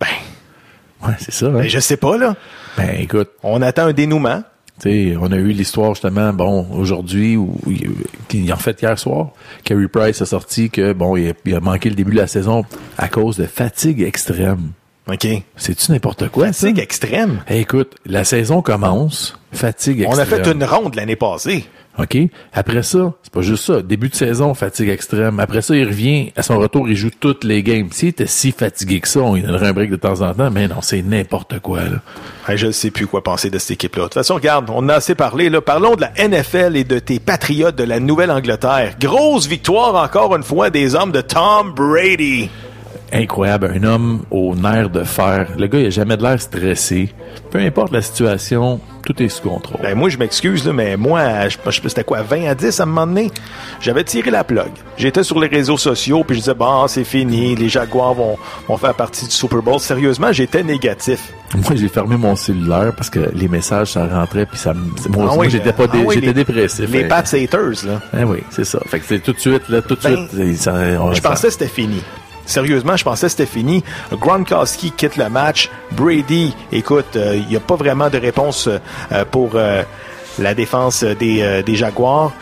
Ben, 0.00 0.06
Ouais, 1.06 1.14
c'est 1.18 1.32
ça, 1.32 1.46
hein? 1.46 1.50
ben, 1.52 1.68
je 1.68 1.78
sais 1.78 1.96
pas, 1.96 2.16
là. 2.16 2.34
Ben, 2.76 2.90
écoute, 2.98 3.30
On 3.42 3.62
attend 3.62 3.86
un 3.86 3.92
dénouement. 3.92 4.42
On 4.86 5.32
a 5.32 5.36
eu 5.36 5.52
l'histoire, 5.52 5.94
justement, 5.94 6.32
bon, 6.32 6.66
aujourd'hui, 6.72 7.36
ou, 7.36 7.56
en 8.52 8.56
fait 8.56 8.80
hier 8.82 8.98
soir, 8.98 9.30
Carey 9.64 9.88
Price 9.88 10.22
a 10.22 10.26
sorti 10.26 10.70
que, 10.70 10.92
bon, 10.92 11.16
il 11.16 11.30
a, 11.30 11.32
il 11.44 11.54
a 11.54 11.60
manqué 11.60 11.88
le 11.88 11.94
début 11.94 12.12
de 12.12 12.18
la 12.18 12.26
saison 12.26 12.64
à 12.96 13.08
cause 13.08 13.36
de 13.36 13.46
fatigue 13.46 14.02
extrême. 14.02 14.70
OK. 15.10 15.26
C'est-tu 15.56 15.92
n'importe 15.92 16.28
quoi, 16.28 16.52
ça? 16.52 16.66
Fatigue 16.66 16.78
extrême? 16.80 17.40
Hey, 17.46 17.62
écoute, 17.62 17.96
la 18.04 18.24
saison 18.24 18.60
commence, 18.60 19.38
fatigue 19.52 20.04
On 20.06 20.10
extrême. 20.18 20.40
a 20.40 20.44
fait 20.44 20.52
une 20.52 20.64
ronde 20.64 20.94
l'année 20.94 21.16
passée. 21.16 21.64
OK? 21.98 22.16
Après 22.52 22.82
ça, 22.82 23.12
c'est 23.22 23.32
pas 23.32 23.42
juste 23.42 23.64
ça. 23.64 23.82
Début 23.82 24.08
de 24.08 24.14
saison, 24.14 24.54
fatigue 24.54 24.88
extrême. 24.88 25.40
Après 25.40 25.62
ça, 25.62 25.74
il 25.74 25.84
revient. 25.84 26.32
À 26.36 26.42
son 26.42 26.58
retour, 26.58 26.88
il 26.88 26.96
joue 26.96 27.10
toutes 27.10 27.44
les 27.44 27.62
games. 27.62 27.88
S'il 27.90 28.10
était 28.10 28.26
si 28.26 28.52
fatigué 28.52 29.00
que 29.00 29.08
ça, 29.08 29.20
on 29.20 29.34
lui 29.34 29.42
donnerait 29.42 29.68
un 29.68 29.72
break 29.72 29.90
de 29.90 29.96
temps 29.96 30.20
en 30.20 30.32
temps. 30.32 30.50
Mais 30.50 30.68
non, 30.68 30.80
c'est 30.80 31.02
n'importe 31.02 31.58
quoi, 31.58 31.80
là. 31.82 32.56
Je 32.56 32.66
ne 32.68 32.72
sais 32.72 32.90
plus 32.90 33.06
quoi 33.06 33.22
penser 33.22 33.50
de 33.50 33.58
cette 33.58 33.72
équipe-là. 33.72 34.04
De 34.04 34.08
toute 34.08 34.14
façon, 34.14 34.34
regarde, 34.34 34.70
on 34.72 34.88
a 34.88 34.94
assez 34.94 35.14
parlé. 35.14 35.50
Là. 35.50 35.60
Parlons 35.60 35.96
de 35.96 36.02
la 36.02 36.28
NFL 36.28 36.76
et 36.76 36.84
de 36.84 36.98
tes 36.98 37.18
patriotes 37.18 37.76
de 37.76 37.84
la 37.84 38.00
Nouvelle-Angleterre. 38.00 38.94
Grosse 39.00 39.46
victoire 39.46 39.94
encore 40.02 40.34
une 40.36 40.42
fois 40.42 40.70
des 40.70 40.94
hommes 40.94 41.12
de 41.12 41.20
Tom 41.20 41.72
Brady. 41.74 42.48
Incroyable. 43.12 43.72
Un 43.74 43.84
homme 43.84 44.22
au 44.30 44.54
nerf 44.54 44.90
de 44.90 45.02
fer. 45.02 45.48
Le 45.58 45.66
gars, 45.66 45.78
il 45.78 45.86
a 45.86 45.90
jamais 45.90 46.16
de 46.16 46.22
l'air 46.22 46.40
stressé. 46.40 47.08
Peu 47.50 47.58
importe 47.58 47.90
la 47.92 48.02
situation, 48.02 48.80
tout 49.06 49.22
est 49.22 49.28
sous 49.30 49.48
contrôle. 49.48 49.80
Ben 49.82 49.96
moi, 49.96 50.10
je 50.10 50.18
m'excuse, 50.18 50.66
mais 50.68 50.96
moi, 50.98 51.48
je, 51.48 51.56
je- 51.70 51.88
c'était 51.88 52.04
quoi, 52.04 52.20
20 52.22 52.46
à 52.48 52.54
10 52.54 52.80
à 52.80 52.82
un 52.82 52.86
moment 52.86 53.06
donné? 53.06 53.30
J'avais 53.80 54.04
tiré 54.04 54.30
la 54.30 54.44
plug. 54.44 54.68
J'étais 54.98 55.22
sur 55.22 55.40
les 55.40 55.48
réseaux 55.48 55.78
sociaux, 55.78 56.22
puis 56.22 56.36
je 56.36 56.40
disais, 56.40 56.54
bon, 56.54 56.86
c'est 56.86 57.04
fini, 57.04 57.56
les 57.56 57.70
Jaguars 57.70 58.12
vont, 58.12 58.36
vont 58.68 58.76
faire 58.76 58.92
partie 58.94 59.24
du 59.24 59.30
Super 59.30 59.62
Bowl. 59.62 59.80
Sérieusement, 59.80 60.30
j'étais 60.32 60.62
négatif. 60.62 61.32
Moi, 61.54 61.76
j'ai 61.76 61.88
fermé 61.88 62.18
mon 62.18 62.36
cellulaire 62.36 62.92
parce 62.94 63.08
que 63.08 63.30
les 63.32 63.48
messages, 63.48 63.92
ça 63.92 64.06
rentrait, 64.06 64.44
puis 64.44 64.58
ça 64.58 64.74
me... 64.74 64.80
Moi, 65.08 65.30
Ah 65.32 65.34
oui, 65.38 65.48
j'étais 65.48 65.72
pas 65.72 65.84
ah 65.84 65.96
dé- 65.96 66.02
oui, 66.04 66.16
j'étais 66.16 66.34
dépressif. 66.34 66.90
Les. 66.90 67.04
Pats 67.08 67.20
haters, 67.32 67.86
là. 67.86 68.00
Ah 68.12 68.26
oui, 68.26 68.40
c'est 68.50 68.64
ça. 68.64 68.78
Fait 68.86 68.98
que 69.00 69.06
c'est 69.08 69.20
tout 69.20 69.32
de 69.32 69.40
suite, 69.40 69.66
là, 69.70 69.80
tout 69.80 69.94
de 69.94 70.02
Ben, 70.02 70.28
suite. 70.28 70.56
ça- 70.58 70.74
on- 71.00 71.14
Je 71.14 71.22
ça- 71.22 71.30
pensais 71.30 71.46
que 71.46 71.52
c'était 71.54 71.68
fini. 71.68 72.02
Sérieusement, 72.48 72.96
je 72.96 73.04
pensais 73.04 73.26
que 73.26 73.30
c'était 73.30 73.46
fini. 73.46 73.84
Gronkowski 74.10 74.90
quitte 74.92 75.16
le 75.18 75.28
match. 75.28 75.70
Brady, 75.92 76.54
écoute, 76.72 77.14
euh, 77.14 77.36
il 77.36 77.46
n'y 77.46 77.56
a 77.56 77.60
pas 77.60 77.76
vraiment 77.76 78.08
de 78.08 78.16
réponse 78.18 78.68
euh, 78.68 79.24
pour 79.30 79.50
euh, 79.54 79.82
la 80.38 80.54
défense 80.54 81.04
des, 81.04 81.42
euh, 81.42 81.62
des 81.62 81.76
Jaguars. 81.76 82.32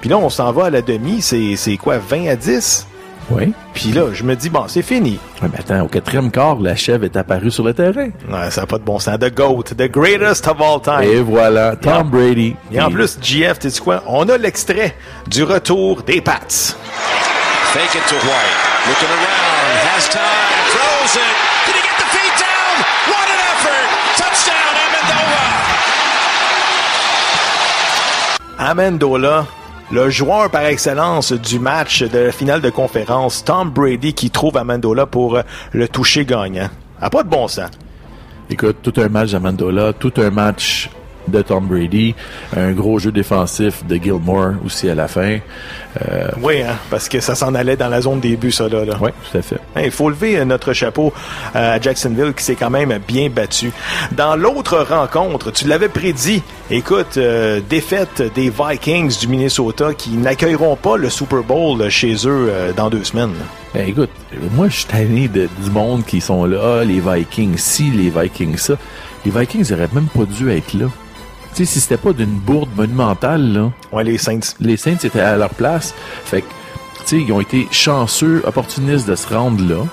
Puis 0.00 0.08
là, 0.08 0.16
on 0.18 0.30
s'en 0.30 0.52
va 0.52 0.66
à 0.66 0.70
la 0.70 0.80
demi. 0.80 1.20
C'est 1.22 1.76
quoi, 1.76 1.98
20 1.98 2.28
à 2.28 2.36
10? 2.36 2.86
Oui. 3.30 3.52
Puis 3.74 3.90
là, 3.92 4.06
je 4.12 4.22
me 4.22 4.36
dis, 4.36 4.48
bon, 4.48 4.64
c'est 4.68 4.82
fini. 4.82 5.18
Ouais, 5.42 5.48
mais 5.52 5.58
attends, 5.58 5.84
au 5.84 5.88
quatrième 5.88 6.30
quart, 6.30 6.60
la 6.60 6.76
chèvre 6.76 7.04
est 7.04 7.16
apparue 7.16 7.50
sur 7.50 7.64
le 7.64 7.74
terrain. 7.74 8.10
Ouais, 8.28 8.50
ça 8.50 8.60
n'a 8.60 8.66
pas 8.68 8.78
de 8.78 8.84
bon 8.84 8.98
sens. 9.00 9.18
The 9.18 9.34
GOAT, 9.34 9.64
the 9.76 9.90
greatest 9.90 10.46
of 10.46 10.60
all 10.60 10.80
time. 10.80 11.02
Et 11.02 11.20
voilà, 11.20 11.74
Tom 11.74 12.06
Et 12.06 12.10
Brady. 12.10 12.56
Et 12.72 12.80
en 12.80 12.90
plus, 12.90 13.18
GF, 13.20 13.58
tu 13.58 13.70
sais 13.70 13.80
quoi? 13.80 14.04
On 14.06 14.28
a 14.28 14.36
l'extrait 14.38 14.94
du 15.28 15.42
retour 15.42 16.02
des 16.02 16.20
Pats. 16.20 16.38
Fake 16.48 17.94
it 17.94 18.06
to 18.08 18.14
White. 18.16 18.71
Looking 18.88 19.10
around. 19.10 19.72
Has 19.86 20.08
time. 20.08 20.50
Throws 20.74 21.14
it. 21.14 21.34
Did 21.66 21.74
he 21.76 21.82
get 21.86 21.96
the 22.02 22.08
feet 22.14 22.34
down? 22.34 22.74
What 23.12 23.26
an 23.30 23.40
effort. 23.52 23.88
Touchdown, 24.18 24.72
Amendola. 24.84 25.44
Amendola, 28.58 29.46
le 29.92 30.10
joueur 30.10 30.50
par 30.50 30.64
excellence 30.66 31.32
du 31.32 31.60
match 31.60 32.02
de 32.02 32.18
la 32.18 32.32
finale 32.32 32.60
de 32.60 32.70
conférence, 32.70 33.44
Tom 33.44 33.70
Brady 33.70 34.14
qui 34.14 34.30
trouve 34.30 34.56
Amendola 34.56 35.06
pour 35.06 35.36
euh, 35.36 35.42
le 35.72 35.86
toucher 35.86 36.24
gagnant. 36.24 36.68
A 37.00 37.08
pas 37.08 37.22
de 37.22 37.28
bon 37.28 37.46
sens. 37.46 37.70
Écoute, 38.50 38.78
tout 38.82 38.92
un 39.00 39.08
match 39.08 39.30
d'Amandola, 39.30 39.92
tout 39.92 40.12
un 40.16 40.30
match 40.30 40.90
de 41.28 41.42
Tom 41.42 41.66
Brady, 41.66 42.14
un 42.56 42.72
gros 42.72 42.98
jeu 42.98 43.12
défensif 43.12 43.84
de 43.86 43.96
Gilmore 43.96 44.54
aussi 44.64 44.88
à 44.88 44.94
la 44.94 45.08
fin. 45.08 45.38
Euh, 46.00 46.28
Oui, 46.42 46.62
hein, 46.62 46.76
parce 46.90 47.08
que 47.08 47.20
ça 47.20 47.34
s'en 47.34 47.54
allait 47.54 47.76
dans 47.76 47.88
la 47.88 48.00
zone 48.00 48.20
des 48.20 48.36
buts, 48.36 48.52
ça 48.52 48.68
là. 48.68 48.84
là. 48.84 48.94
oui, 49.00 49.10
tout 49.30 49.38
à 49.38 49.42
fait. 49.42 49.58
Il 49.82 49.90
faut 49.90 50.08
lever 50.10 50.38
euh, 50.38 50.44
notre 50.44 50.72
chapeau 50.72 51.12
euh, 51.54 51.76
à 51.76 51.80
Jacksonville 51.80 52.32
qui 52.34 52.44
s'est 52.44 52.54
quand 52.54 52.70
même 52.70 52.98
bien 53.06 53.28
battu. 53.28 53.72
Dans 54.12 54.36
l'autre 54.36 54.78
rencontre, 54.78 55.50
tu 55.50 55.66
l'avais 55.66 55.88
prédit, 55.88 56.42
écoute, 56.70 57.16
euh, 57.16 57.60
défaite 57.68 58.22
des 58.34 58.50
Vikings 58.50 59.18
du 59.18 59.28
Minnesota 59.28 59.94
qui 59.94 60.10
n'accueilleront 60.10 60.76
pas 60.76 60.96
le 60.96 61.10
Super 61.10 61.42
Bowl 61.42 61.88
chez 61.88 62.14
eux 62.26 62.48
euh, 62.50 62.72
dans 62.72 62.90
deux 62.90 63.04
semaines. 63.04 63.34
Ben, 63.74 63.88
écoute, 63.88 64.10
moi 64.54 64.68
je 64.68 64.76
suis 64.76 64.84
tanné 64.84 65.28
de, 65.28 65.48
du 65.62 65.70
monde 65.70 66.04
qui 66.04 66.20
sont 66.20 66.44
là, 66.44 66.80
ah, 66.80 66.84
les 66.84 67.00
Vikings 67.00 67.56
ci, 67.56 67.90
les 67.90 68.10
Vikings 68.10 68.56
ça. 68.58 68.74
Les 69.24 69.30
Vikings 69.30 69.72
auraient 69.72 69.88
même 69.92 70.08
pas 70.14 70.24
dû 70.24 70.50
être 70.50 70.74
là. 70.74 70.86
Sais, 71.54 71.64
si 71.66 71.80
c'était 71.80 71.98
pas 71.98 72.12
d'une 72.12 72.38
bourde 72.38 72.70
monumentale, 72.76 73.52
là, 73.52 73.70
Ouais, 73.92 74.04
les 74.04 74.16
Saints. 74.18 74.40
les 74.60 74.76
Saints 74.78 74.96
étaient 75.04 75.20
à 75.20 75.36
leur 75.36 75.50
place. 75.50 75.94
Fait 76.24 76.40
que, 76.42 76.46
tu 77.00 77.04
sais, 77.04 77.16
ils 77.26 77.32
ont 77.32 77.40
été 77.40 77.68
chanceux, 77.70 78.42
opportunistes 78.46 79.06
de 79.08 79.14
se 79.16 79.32
rendre 79.34 79.62
là. 79.62 79.84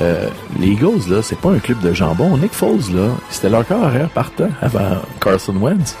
Euh, 0.00 0.28
les 0.58 0.68
Eagles, 0.68 1.02
là, 1.10 1.20
c'est 1.22 1.38
pas 1.38 1.50
un 1.50 1.58
club 1.58 1.80
de 1.80 1.92
jambon. 1.92 2.38
Nick 2.38 2.54
Foles, 2.54 2.94
là, 2.94 3.08
c'était 3.28 3.50
leur 3.50 3.66
corps 3.66 3.84
arrière 3.84 4.08
partant 4.08 4.48
avant 4.62 5.02
Carson 5.20 5.54
Wentz. 5.60 5.96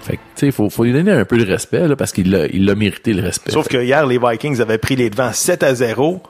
Fait 0.00 0.16
que, 0.16 0.22
tu 0.34 0.46
sais, 0.46 0.50
faut, 0.50 0.70
faut 0.70 0.82
lui 0.82 0.92
donner 0.92 1.12
un 1.12 1.24
peu 1.24 1.38
de 1.38 1.46
respect, 1.48 1.86
là, 1.86 1.94
parce 1.94 2.10
qu'il 2.12 2.34
a, 2.34 2.46
il 2.46 2.68
a 2.68 2.74
mérité 2.74 3.12
le 3.12 3.22
respect. 3.22 3.52
Sauf 3.52 3.68
que 3.68 3.76
hier, 3.76 4.06
les 4.06 4.18
Vikings 4.18 4.60
avaient 4.60 4.78
pris 4.78 4.96
les 4.96 5.08
devants 5.08 5.32
7 5.32 5.62
à 5.62 5.74
0. 5.74 6.20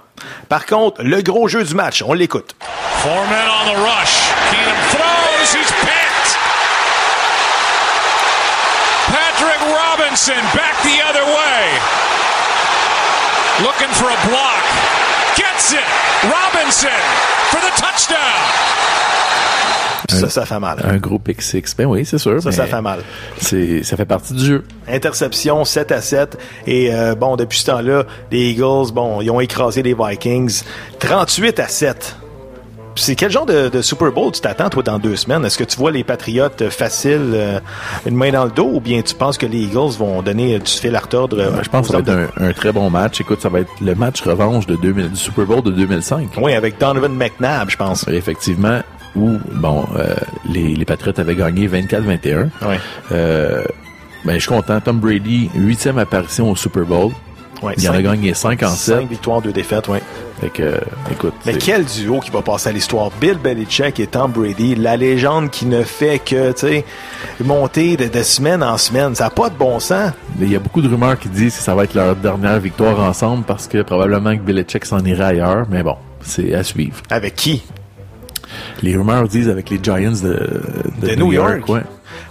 Par 0.50 0.66
contre, 0.66 1.02
le 1.02 1.22
gros 1.22 1.48
jeu 1.48 1.64
du 1.64 1.74
match, 1.74 2.02
on 2.06 2.12
l'écoute. 2.12 2.56
Four 2.60 3.12
men 3.30 3.46
on 3.48 3.72
the 3.72 3.76
rush. 3.78 4.25
Robinson 10.16 10.42
back 10.56 10.82
the 10.82 10.98
other 11.04 11.26
way. 11.26 11.62
Looking 13.66 13.92
for 13.92 14.08
a 14.08 14.16
block. 14.26 14.64
Gets 15.36 15.74
it. 15.74 15.84
Robinson 16.24 16.88
for 17.50 17.60
the 17.60 17.70
touchdown. 17.76 18.40
Ça, 20.08 20.30
ça 20.30 20.46
fait 20.46 20.58
mal. 20.58 20.78
Un 20.84 20.96
gros 20.96 21.18
pick 21.18 21.42
six. 21.42 21.74
Ben 21.76 21.84
oui, 21.84 22.06
c'est 22.06 22.16
sûr. 22.16 22.42
Ça, 22.42 22.50
ça 22.50 22.64
fait 22.64 22.80
mal. 22.80 23.00
C'est, 23.38 23.82
ça 23.82 23.98
fait 23.98 24.06
partie 24.06 24.32
du 24.32 24.42
jeu. 24.42 24.64
Interception 24.88 25.66
7 25.66 25.92
à 25.92 26.00
7. 26.00 26.38
Et 26.66 26.94
euh, 26.94 27.14
bon, 27.14 27.36
depuis 27.36 27.58
ce 27.58 27.66
temps-là, 27.66 28.04
les 28.30 28.52
Eagles, 28.52 28.92
bon, 28.94 29.20
ils 29.20 29.30
ont 29.30 29.40
écrasé 29.40 29.82
les 29.82 29.94
Vikings 29.94 30.62
38 30.98 31.60
à 31.60 31.68
7. 31.68 32.16
C'est 32.98 33.14
quel 33.14 33.30
genre 33.30 33.46
de, 33.46 33.68
de 33.68 33.82
Super 33.82 34.10
Bowl 34.10 34.32
tu 34.32 34.40
t'attends, 34.40 34.68
toi, 34.70 34.82
dans 34.82 34.98
deux 34.98 35.16
semaines? 35.16 35.44
Est-ce 35.44 35.58
que 35.58 35.64
tu 35.64 35.76
vois 35.76 35.90
les 35.92 36.02
Patriotes 36.02 36.62
euh, 36.62 36.70
faciles, 36.70 37.32
euh, 37.34 37.60
une 38.06 38.16
main 38.16 38.32
dans 38.32 38.44
le 38.44 38.50
dos, 38.50 38.70
ou 38.72 38.80
bien 38.80 39.02
tu 39.02 39.14
penses 39.14 39.36
que 39.38 39.46
les 39.46 39.58
Eagles 39.64 39.96
vont 39.98 40.22
donner 40.22 40.58
du 40.58 40.70
fil 40.70 40.96
à 40.96 41.00
retordre? 41.00 41.38
euh, 41.38 41.62
Je 41.62 41.68
pense 41.68 41.86
que 41.88 41.92
ça 41.92 42.00
va 42.00 42.12
être 42.22 42.30
un, 42.40 42.46
un 42.48 42.52
très 42.52 42.72
bon 42.72 42.88
match. 42.90 43.20
Écoute, 43.20 43.40
ça 43.42 43.48
va 43.50 43.60
être 43.60 43.70
le 43.82 43.94
match 43.94 44.22
revanche 44.22 44.66
de 44.66 44.76
2000, 44.76 45.10
du 45.10 45.16
Super 45.16 45.44
Bowl 45.44 45.62
de 45.62 45.70
2005. 45.70 46.30
Oui, 46.40 46.54
avec 46.54 46.78
Donovan 46.80 47.12
McNabb, 47.14 47.68
je 47.70 47.76
pense. 47.76 48.08
Effectivement, 48.08 48.80
où, 49.14 49.36
bon, 49.52 49.84
euh, 49.98 50.14
les, 50.48 50.74
les 50.74 50.84
Patriotes 50.84 51.18
avaient 51.18 51.34
gagné 51.36 51.68
24-21. 51.68 52.48
Ouais. 52.66 52.80
Euh, 53.12 53.62
ben, 54.24 54.34
je 54.34 54.40
suis 54.40 54.48
content. 54.48 54.80
Tom 54.80 54.98
Brady, 55.00 55.50
huitième 55.54 55.98
apparition 55.98 56.50
au 56.50 56.56
Super 56.56 56.84
Bowl. 56.84 57.12
Ouais, 57.62 57.74
Il 57.78 57.88
en 57.88 57.92
a 57.92 57.96
cinq- 57.96 58.02
gagné 58.02 58.34
5 58.34 58.62
en 58.62 58.68
7. 58.68 58.96
Cinq 58.98 59.08
victoires, 59.08 59.40
deux 59.40 59.52
défaites, 59.52 59.88
oui. 59.88 59.98
Fait 60.40 60.50
que, 60.50 60.62
euh, 60.62 60.78
écoute, 61.10 61.32
Mais 61.46 61.54
quel 61.56 61.84
duo 61.86 62.20
qui 62.20 62.30
va 62.30 62.42
passer 62.42 62.68
à 62.68 62.72
l'histoire? 62.72 63.10
Bill 63.20 63.38
Belichick 63.42 63.98
et 63.98 64.06
Tom 64.06 64.30
Brady, 64.32 64.74
la 64.74 64.96
légende 64.98 65.50
qui 65.50 65.64
ne 65.64 65.82
fait 65.82 66.18
que, 66.18 66.52
tu 66.52 66.58
sais, 66.58 66.84
monter 67.42 67.96
de, 67.96 68.08
de 68.08 68.22
semaine 68.22 68.62
en 68.62 68.76
semaine. 68.76 69.14
Ça 69.14 69.24
n'a 69.24 69.30
pas 69.30 69.48
de 69.48 69.54
bon 69.56 69.78
sens. 69.80 70.12
il 70.40 70.52
y 70.52 70.56
a 70.56 70.58
beaucoup 70.58 70.82
de 70.82 70.88
rumeurs 70.88 71.18
qui 71.18 71.28
disent 71.28 71.56
que 71.56 71.62
ça 71.62 71.74
va 71.74 71.84
être 71.84 71.94
leur 71.94 72.14
dernière 72.16 72.60
victoire 72.60 73.00
ensemble 73.00 73.44
parce 73.44 73.66
que 73.66 73.80
probablement 73.82 74.36
que 74.36 74.42
Belichick 74.42 74.84
s'en 74.84 75.02
irait 75.04 75.24
ailleurs. 75.24 75.66
Mais 75.70 75.82
bon, 75.82 75.96
c'est 76.20 76.52
à 76.54 76.62
suivre. 76.62 76.96
Avec 77.10 77.34
qui? 77.36 77.64
Les 78.82 78.96
rumeurs 78.96 79.28
disent 79.28 79.48
avec 79.48 79.70
les 79.70 79.78
Giants 79.82 80.10
de, 80.22 80.60
de 81.02 81.08
De 81.08 81.14
New 81.16 81.32
York. 81.32 81.68
ouais. 81.68 81.82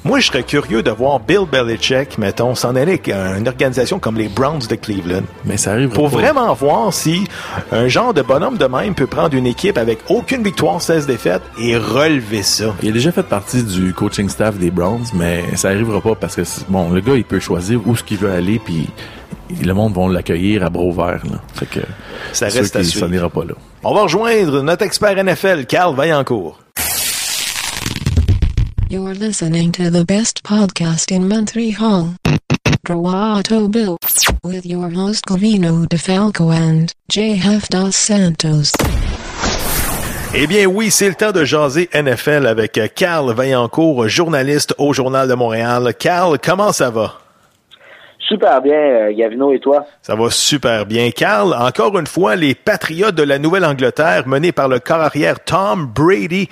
Moi, 0.04 0.20
je 0.20 0.28
serais 0.28 0.44
curieux 0.44 0.84
de 0.84 0.92
voir 0.92 1.20
Bill 1.20 1.46
Belichick, 1.52 2.18
mettons, 2.20 2.54
s'en 2.54 2.70
aller 2.76 2.94
avec 2.94 3.08
une 3.10 3.48
organisation 3.48 3.98
comme 4.00 4.18
les 4.18 4.28
Browns 4.28 4.62
de 4.70 4.76
Cleveland. 4.76 5.24
Mais 5.46 5.58
ça 5.58 5.72
arrive 5.72 5.90
Pour 5.90 6.10
vraiment 6.10 6.54
voir 6.54 6.94
si 6.94 7.28
un 7.72 7.88
genre 7.88 8.14
de 8.14 8.22
bonhomme 8.22 8.58
de 8.58 8.66
même 8.66 8.94
peut 8.94 9.08
prendre 9.08 9.36
une 9.36 9.48
équipe 9.48 9.78
avec 9.80 10.00
aucune 10.10 10.44
victoire, 10.44 10.80
16 10.82 11.08
défaites 11.08 11.42
et 11.60 11.76
relever 11.76 12.44
ça. 12.44 12.76
Il 12.84 12.90
a 12.90 12.92
déjà 12.92 13.12
fait 13.12 13.24
partie 13.24 13.64
du 13.64 13.94
coaching 13.94 14.30
staff 14.30 14.58
des 14.58 14.70
Browns, 14.72 15.06
mais 15.16 15.44
ça 15.56 15.70
arrivera 15.70 16.02
pas 16.02 16.16
parce 16.16 16.36
que 16.36 16.44
bon, 16.70 16.92
le 16.92 17.02
gars 17.02 17.16
il 17.16 17.24
peut 17.24 17.40
choisir 17.40 17.80
où 17.86 17.96
ce 17.96 18.04
qu'il 18.04 18.18
veut 18.18 18.32
aller 18.32 18.60
puis 18.64 18.88
le 19.64 19.74
monde 19.74 19.94
va 19.96 20.08
l'accueillir 20.12 20.64
à 20.64 20.70
bras 20.70 20.84
ouverts. 20.84 21.22
Là. 21.30 21.40
Fait 21.54 21.66
que 21.68 21.80
Ça 22.32 22.46
reste 22.46 22.76
à 22.76 22.80
qu'il 22.80 22.90
suivre. 22.90 23.08
s'en 23.08 23.14
ira 23.14 23.30
pas 23.30 23.44
là. 23.44 23.54
On 23.88 23.94
va 23.94 24.02
rejoindre 24.02 24.64
notre 24.64 24.84
expert 24.84 25.24
NFL, 25.24 25.68
Carl 25.68 25.96
Vaillancourt. 25.96 26.58
You're 28.90 29.14
listening 29.14 29.72
to 29.74 29.92
the 29.92 30.04
best 30.04 30.42
podcast 30.42 31.12
in 31.12 31.28
Montreal. 31.28 32.16
Drawato 32.84 33.70
Bill. 33.70 33.98
With 34.44 34.66
your 34.66 34.90
host 34.90 35.26
Covino 35.28 35.86
DeFalco 35.88 36.52
and 36.52 36.94
J.F. 37.10 37.70
Dos 37.70 37.96
Santos. 37.96 38.72
Eh 40.34 40.48
bien 40.48 40.66
oui, 40.66 40.90
c'est 40.90 41.10
le 41.10 41.14
temps 41.14 41.32
de 41.32 41.46
jaser 41.46 41.88
NFL 41.94 42.48
avec 42.48 42.80
Carl 42.96 43.32
Vaillancourt, 43.34 44.08
journaliste 44.08 44.74
au 44.80 44.94
Journal 44.94 45.28
de 45.28 45.36
Montréal. 45.36 45.94
Carl, 46.00 46.40
comment 46.44 46.72
ça 46.72 46.90
va? 46.90 47.20
Super 48.28 48.60
bien, 48.62 48.74
euh, 48.74 49.14
Gavino, 49.16 49.54
et 49.54 49.60
toi? 49.60 49.86
Ça 50.02 50.16
va 50.16 50.32
super 50.32 50.86
bien. 50.86 51.12
Carl, 51.12 51.54
encore 51.54 51.98
une 52.00 52.08
fois, 52.08 52.36
les 52.36 52.56
Patriotes 52.56 53.14
de 53.14 53.22
la 53.22 53.38
Nouvelle-Angleterre, 53.38 54.28
menés 54.28 54.52
par 54.52 54.68
le 54.68 54.80
corps 54.80 55.02
arrière 55.02 55.40
Tom 55.40 55.86
Brady, 55.86 56.50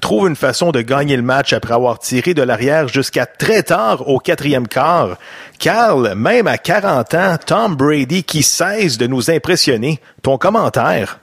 trouvent 0.00 0.28
une 0.28 0.36
façon 0.36 0.72
de 0.72 0.80
gagner 0.80 1.16
le 1.16 1.22
match 1.22 1.52
après 1.52 1.74
avoir 1.74 2.00
tiré 2.00 2.34
de 2.34 2.42
l'arrière 2.42 2.88
jusqu'à 2.88 3.26
très 3.26 3.62
tard 3.62 4.08
au 4.08 4.18
quatrième 4.18 4.66
quart. 4.66 5.16
Carl, 5.60 6.14
même 6.16 6.48
à 6.48 6.58
40 6.58 7.14
ans, 7.14 7.36
Tom 7.44 7.76
Brady 7.76 8.24
qui 8.24 8.42
cesse 8.42 8.98
de 8.98 9.06
nous 9.06 9.30
impressionner. 9.30 10.00
Ton 10.22 10.38
commentaire? 10.38 11.21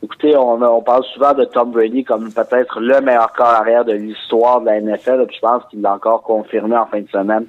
Écoutez, 0.00 0.36
on, 0.36 0.62
on 0.62 0.82
parle 0.82 1.02
souvent 1.12 1.34
de 1.34 1.44
Tom 1.44 1.72
Brady 1.72 2.04
comme 2.04 2.32
peut-être 2.32 2.78
le 2.78 3.00
meilleur 3.00 3.32
corps 3.32 3.46
arrière 3.46 3.84
de 3.84 3.94
l'histoire 3.94 4.60
de 4.60 4.66
la 4.66 4.80
NFL. 4.80 5.26
puis 5.26 5.36
je 5.36 5.40
pense 5.40 5.64
qu'il 5.70 5.80
l'a 5.80 5.94
encore 5.94 6.22
confirmé 6.22 6.76
en 6.76 6.86
fin 6.86 7.00
de 7.00 7.08
semaine. 7.08 7.46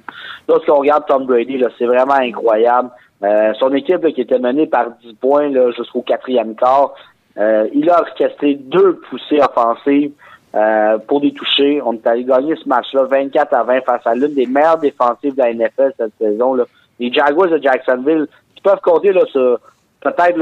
Lorsqu'on 0.48 0.78
regarde 0.78 1.06
Tom 1.06 1.26
Brady, 1.26 1.62
c'est 1.78 1.86
vraiment 1.86 2.14
incroyable. 2.14 2.90
Euh, 3.22 3.52
son 3.54 3.72
équipe 3.74 4.02
là, 4.02 4.10
qui 4.10 4.22
était 4.22 4.38
menée 4.38 4.66
par 4.66 4.90
10 5.02 5.14
points 5.14 5.50
jusqu'au 5.76 6.02
quatrième 6.02 6.56
quart, 6.56 6.94
euh, 7.38 7.68
il 7.72 7.88
a 7.88 8.00
orchestré 8.00 8.54
deux 8.54 9.00
poussées 9.08 9.40
offensives 9.40 10.12
euh, 10.54 10.98
pour 10.98 11.20
des 11.20 11.32
touchés. 11.32 11.80
On 11.84 11.92
est 11.92 12.06
allé 12.06 12.24
gagner 12.24 12.56
ce 12.56 12.68
match-là 12.68 13.04
24 13.04 13.54
à 13.54 13.62
20 13.62 13.80
face 13.82 14.06
à 14.06 14.14
l'une 14.14 14.34
des 14.34 14.46
meilleures 14.46 14.78
défensives 14.78 15.36
de 15.36 15.42
la 15.42 15.54
NFL 15.54 15.92
cette 15.96 16.12
saison. 16.18 16.54
Là. 16.54 16.64
Les 16.98 17.12
Jaguars 17.12 17.48
de 17.48 17.62
Jacksonville, 17.62 18.26
qui 18.56 18.62
peuvent 18.62 18.80
compter 18.80 19.12
là, 19.12 19.22
sur 19.26 19.60
peut-être, 20.00 20.38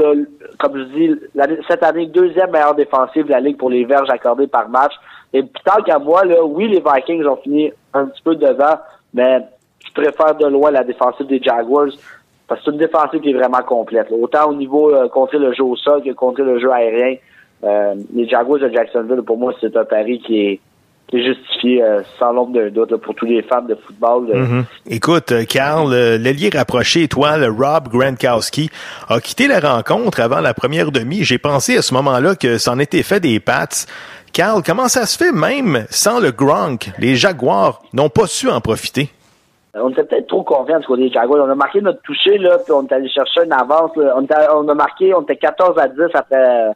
comme 0.59 0.77
je 0.77 0.83
dis, 0.83 1.15
cette 1.67 1.83
année, 1.83 2.05
deuxième 2.07 2.51
meilleure 2.51 2.75
défensive 2.75 3.25
de 3.25 3.31
la 3.31 3.39
Ligue 3.39 3.57
pour 3.57 3.69
les 3.69 3.85
verges 3.85 4.09
accordées 4.09 4.47
par 4.47 4.69
match. 4.69 4.93
Et 5.33 5.43
tant 5.65 5.81
qu'à 5.83 5.99
moi, 5.99 6.25
là, 6.25 6.43
oui, 6.43 6.67
les 6.67 6.81
Vikings 6.81 7.25
ont 7.25 7.35
fini 7.37 7.71
un 7.93 8.05
petit 8.05 8.21
peu 8.23 8.35
devant, 8.35 8.79
mais 9.13 9.41
je 9.85 9.93
préfère 9.93 10.35
de 10.35 10.47
loin 10.47 10.71
la 10.71 10.83
défensive 10.83 11.27
des 11.27 11.41
Jaguars 11.41 11.89
parce 12.47 12.61
que 12.61 12.65
c'est 12.65 12.71
une 12.71 12.77
défensive 12.79 13.21
qui 13.21 13.29
est 13.29 13.33
vraiment 13.33 13.61
complète. 13.61 14.09
là. 14.09 14.17
Autant 14.17 14.49
au 14.49 14.55
niveau 14.55 14.93
euh, 14.93 15.07
contrer 15.07 15.37
le 15.37 15.53
jeu 15.53 15.63
au 15.63 15.75
sol 15.75 16.01
que 16.01 16.11
contrer 16.11 16.43
le 16.43 16.59
jeu 16.59 16.71
aérien. 16.71 17.15
Euh, 17.63 17.93
les 18.13 18.27
Jaguars 18.27 18.59
de 18.59 18.69
Jacksonville, 18.69 19.21
pour 19.21 19.37
moi, 19.37 19.53
c'est 19.61 19.75
un 19.77 19.85
pari 19.85 20.19
qui 20.19 20.39
est, 20.41 20.59
qui 21.09 21.17
est 21.17 21.23
justifié 21.23 21.83
euh, 21.83 22.01
sans 22.19 22.31
l'ombre 22.31 22.53
d'un 22.53 22.69
doute 22.69 22.91
là, 22.91 22.97
pour 22.97 23.15
tous 23.15 23.25
les 23.25 23.41
fans 23.41 23.61
de 23.63 23.75
football. 23.75 24.29
là. 24.29 24.35
Mhm. 24.39 24.65
Écoute, 24.87 25.31
euh, 25.31 25.43
Carl, 25.43 25.91
euh, 25.93 26.17
l'ailier 26.17 26.49
rapproché 26.53 27.03
étoile, 27.03 27.43
Rob 27.49 27.87
Gronkowski, 27.89 28.69
a 29.09 29.19
quitté 29.19 29.47
la 29.47 29.59
rencontre 29.59 30.19
avant 30.21 30.39
la 30.39 30.53
première 30.53 30.91
demi. 30.91 31.23
J'ai 31.23 31.37
pensé 31.39 31.77
à 31.77 31.81
ce 31.81 31.93
moment-là 31.95 32.35
que 32.35 32.57
c'en 32.57 32.77
était 32.79 33.03
fait 33.03 33.19
des 33.19 33.39
pattes. 33.39 33.87
Carl, 34.33 34.61
comment 34.63 34.87
ça 34.87 35.05
se 35.07 35.17
fait 35.17 35.31
même 35.31 35.85
sans 35.89 36.19
le 36.19 36.31
Gronk? 36.31 36.91
Les 36.99 37.15
Jaguars 37.15 37.81
n'ont 37.93 38.09
pas 38.09 38.27
su 38.27 38.47
en 38.49 38.61
profiter. 38.61 39.09
On 39.73 39.89
était 39.89 40.03
peut-être 40.03 40.27
trop 40.27 40.43
confiants 40.43 40.79
du 40.79 40.85
côté 40.85 41.03
des 41.03 41.11
Jaguars. 41.13 41.45
On 41.47 41.49
a 41.49 41.55
marqué 41.55 41.79
notre 41.81 42.01
toucher, 42.01 42.37
là, 42.37 42.57
puis 42.63 42.71
on 42.71 42.85
est 42.85 42.91
allé 42.93 43.09
chercher 43.09 43.41
une 43.45 43.53
avance. 43.53 43.91
là. 43.95 44.13
On, 44.15 44.21
était- 44.21 44.35
on 44.53 44.67
a 44.67 44.73
marqué, 44.75 45.13
on 45.15 45.21
était 45.21 45.37
14 45.37 45.77
à 45.79 45.87
10 45.87 45.95
après, 46.13 46.71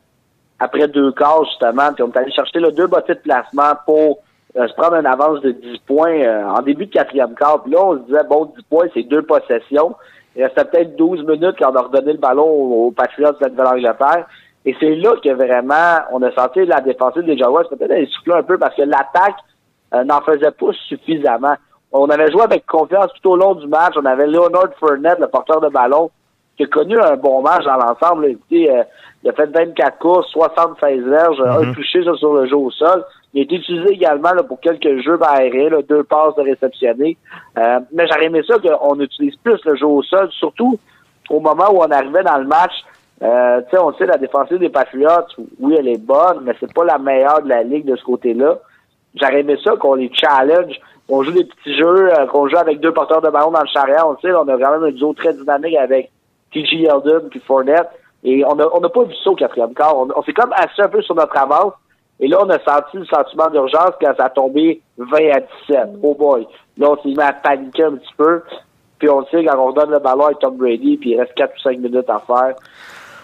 après 0.59 0.87
deux 0.87 1.11
quarts, 1.11 1.45
justement, 1.45 1.93
puis 1.93 2.03
on 2.03 2.11
est 2.11 2.17
allé 2.17 2.31
chercher 2.31 2.59
là, 2.59 2.71
deux 2.71 2.87
bottées 2.87 3.15
de 3.15 3.19
placement 3.19 3.73
pour 3.85 4.19
euh, 4.55 4.67
se 4.67 4.73
prendre 4.73 4.95
une 4.95 5.05
avance 5.05 5.41
de 5.41 5.51
10 5.51 5.79
points 5.87 6.19
euh, 6.19 6.45
en 6.45 6.61
début 6.61 6.85
de 6.85 6.91
quatrième 6.91 7.33
quart. 7.33 7.63
Puis 7.63 7.71
là, 7.71 7.83
on 7.83 7.93
se 7.97 8.03
disait, 8.03 8.23
bon, 8.29 8.45
10 8.55 8.63
points, 8.69 8.85
c'est 8.93 9.03
deux 9.03 9.23
possessions. 9.23 9.95
Il 10.35 10.43
restait 10.43 10.65
peut-être 10.65 10.95
12 10.95 11.25
minutes 11.25 11.55
quand 11.59 11.71
on 11.71 11.75
a 11.75 11.81
redonné 11.81 12.13
le 12.13 12.19
ballon 12.19 12.45
aux, 12.45 12.91
Patriots 12.91 13.31
de 13.31 13.37
la 13.41 13.49
Nouvelle-Angleterre. 13.49 14.27
Et 14.65 14.75
c'est 14.79 14.95
là 14.95 15.15
que 15.23 15.29
vraiment, 15.29 16.05
on 16.11 16.21
a 16.21 16.31
senti 16.31 16.65
la 16.65 16.81
défensive 16.81 17.23
des 17.23 17.37
Jaguars 17.37 17.67
peut-être 17.67 17.91
aller 17.91 18.07
souffler 18.07 18.33
un 18.33 18.43
peu 18.43 18.57
parce 18.57 18.75
que 18.75 18.83
l'attaque 18.83 19.35
euh, 19.93 20.03
n'en 20.03 20.21
faisait 20.21 20.51
pas 20.51 20.71
suffisamment. 20.87 21.55
On 21.91 22.09
avait 22.09 22.31
joué 22.31 22.43
avec 22.43 22.65
confiance 22.65 23.11
tout 23.21 23.31
au 23.31 23.35
long 23.35 23.55
du 23.55 23.67
match. 23.67 23.93
On 23.95 24.05
avait 24.05 24.27
Leonard 24.27 24.73
Fournette, 24.79 25.19
le 25.19 25.27
porteur 25.27 25.61
de 25.61 25.69
ballon, 25.69 26.09
qui 26.57 26.63
a 26.63 26.67
connu 26.67 26.99
un 26.99 27.15
bon 27.15 27.41
match 27.41 27.63
dans 27.65 27.77
l'ensemble. 27.77 28.27
Écoutez, 28.27 28.69
euh, 28.69 28.83
il 29.23 29.29
a 29.29 29.33
fait 29.33 29.47
24 29.47 29.97
courses, 29.97 30.29
76 30.31 31.03
verges, 31.03 31.41
un 31.41 31.71
touché 31.73 32.03
ça, 32.03 32.13
sur 32.15 32.33
le 32.33 32.47
jeu 32.47 32.57
au 32.57 32.71
sol. 32.71 33.03
Il 33.33 33.39
a 33.39 33.43
été 33.43 33.55
utilisé 33.55 33.93
également 33.93 34.33
là, 34.33 34.43
pour 34.43 34.59
quelques 34.59 35.01
jeux 35.01 35.17
aériens, 35.23 35.69
là, 35.69 35.81
deux 35.81 36.03
passes 36.03 36.35
de 36.35 36.41
réceptionné. 36.41 37.17
Euh, 37.57 37.79
mais 37.91 38.05
j'aurais 38.07 38.25
aimé 38.25 38.41
ça 38.47 38.57
qu'on 38.59 38.99
utilise 38.99 39.35
plus 39.37 39.59
le 39.65 39.75
jeu 39.75 39.87
au 39.87 40.03
sol, 40.03 40.29
surtout 40.31 40.77
au 41.29 41.39
moment 41.39 41.71
où 41.71 41.77
on 41.77 41.91
arrivait 41.91 42.23
dans 42.23 42.37
le 42.37 42.45
match. 42.45 42.73
Euh, 43.23 43.61
tu 43.61 43.71
sais, 43.71 43.81
on 43.81 43.93
sait, 43.93 44.05
la 44.05 44.17
défensive 44.17 44.59
des 44.59 44.69
Patriots, 44.69 45.25
oui, 45.59 45.75
elle 45.79 45.87
est 45.87 46.01
bonne, 46.01 46.41
mais 46.43 46.53
c'est 46.59 46.73
pas 46.73 46.83
la 46.83 46.97
meilleure 46.97 47.41
de 47.41 47.49
la 47.49 47.63
ligue 47.63 47.85
de 47.85 47.95
ce 47.95 48.03
côté-là. 48.03 48.59
J'aurais 49.15 49.39
aimé 49.39 49.57
ça 49.63 49.75
qu'on 49.77 49.95
les 49.95 50.11
challenge, 50.13 50.79
qu'on 51.07 51.23
joue 51.23 51.31
des 51.31 51.45
petits 51.45 51.77
jeux, 51.77 52.11
euh, 52.11 52.25
qu'on 52.27 52.47
joue 52.47 52.57
avec 52.57 52.79
deux 52.81 52.91
porteurs 52.91 53.21
de 53.21 53.29
ballon 53.29 53.51
dans 53.51 53.61
le 53.61 53.67
chariot. 53.67 54.09
On 54.09 54.17
sait, 54.19 54.33
on 54.33 54.47
a 54.47 54.57
vraiment 54.57 54.85
un 54.85 54.91
duo 54.91 55.13
très 55.13 55.33
dynamique 55.33 55.77
avec 55.77 56.11
TG 56.53 56.77
Yeldon 56.77 57.27
puis 57.29 57.39
Fournette. 57.41 57.89
Et 58.23 58.43
on 58.45 58.55
n'a 58.55 58.65
on 58.73 58.81
a 58.83 58.89
pas 58.89 59.03
vu 59.03 59.13
ça 59.23 59.31
au 59.31 59.35
quatrième 59.35 59.73
quart. 59.73 59.97
On, 59.97 60.07
on 60.15 60.23
s'est 60.23 60.33
comme 60.33 60.53
assis 60.53 60.81
un 60.81 60.87
peu 60.87 61.01
sur 61.01 61.15
notre 61.15 61.37
avance. 61.37 61.73
Et 62.19 62.27
là, 62.27 62.37
on 62.41 62.49
a 62.49 62.59
senti 62.59 62.97
le 62.97 63.05
sentiment 63.05 63.49
d'urgence 63.49 63.91
quand 63.99 64.15
ça 64.15 64.25
a 64.25 64.29
tombé 64.29 64.81
20 64.97 65.17
à 65.31 65.39
17. 65.67 65.79
Oh 66.01 66.15
boy. 66.15 66.47
Là, 66.77 66.91
on 66.91 66.95
s'est 66.97 67.09
mis 67.09 67.19
à 67.19 67.33
paniquer 67.33 67.83
un 67.83 67.95
petit 67.95 68.13
peu. 68.15 68.41
Puis 68.99 69.09
on 69.09 69.25
sait, 69.25 69.43
quand 69.43 69.57
on 69.59 69.71
donne 69.71 69.91
le 69.91 69.99
ballon 69.99 70.27
à 70.27 70.33
Tom 70.35 70.55
Brady, 70.55 70.97
puis 70.97 71.11
il 71.11 71.19
reste 71.19 71.33
4 71.33 71.53
ou 71.57 71.59
5 71.59 71.79
minutes 71.79 72.09
à 72.09 72.19
faire, 72.19 72.55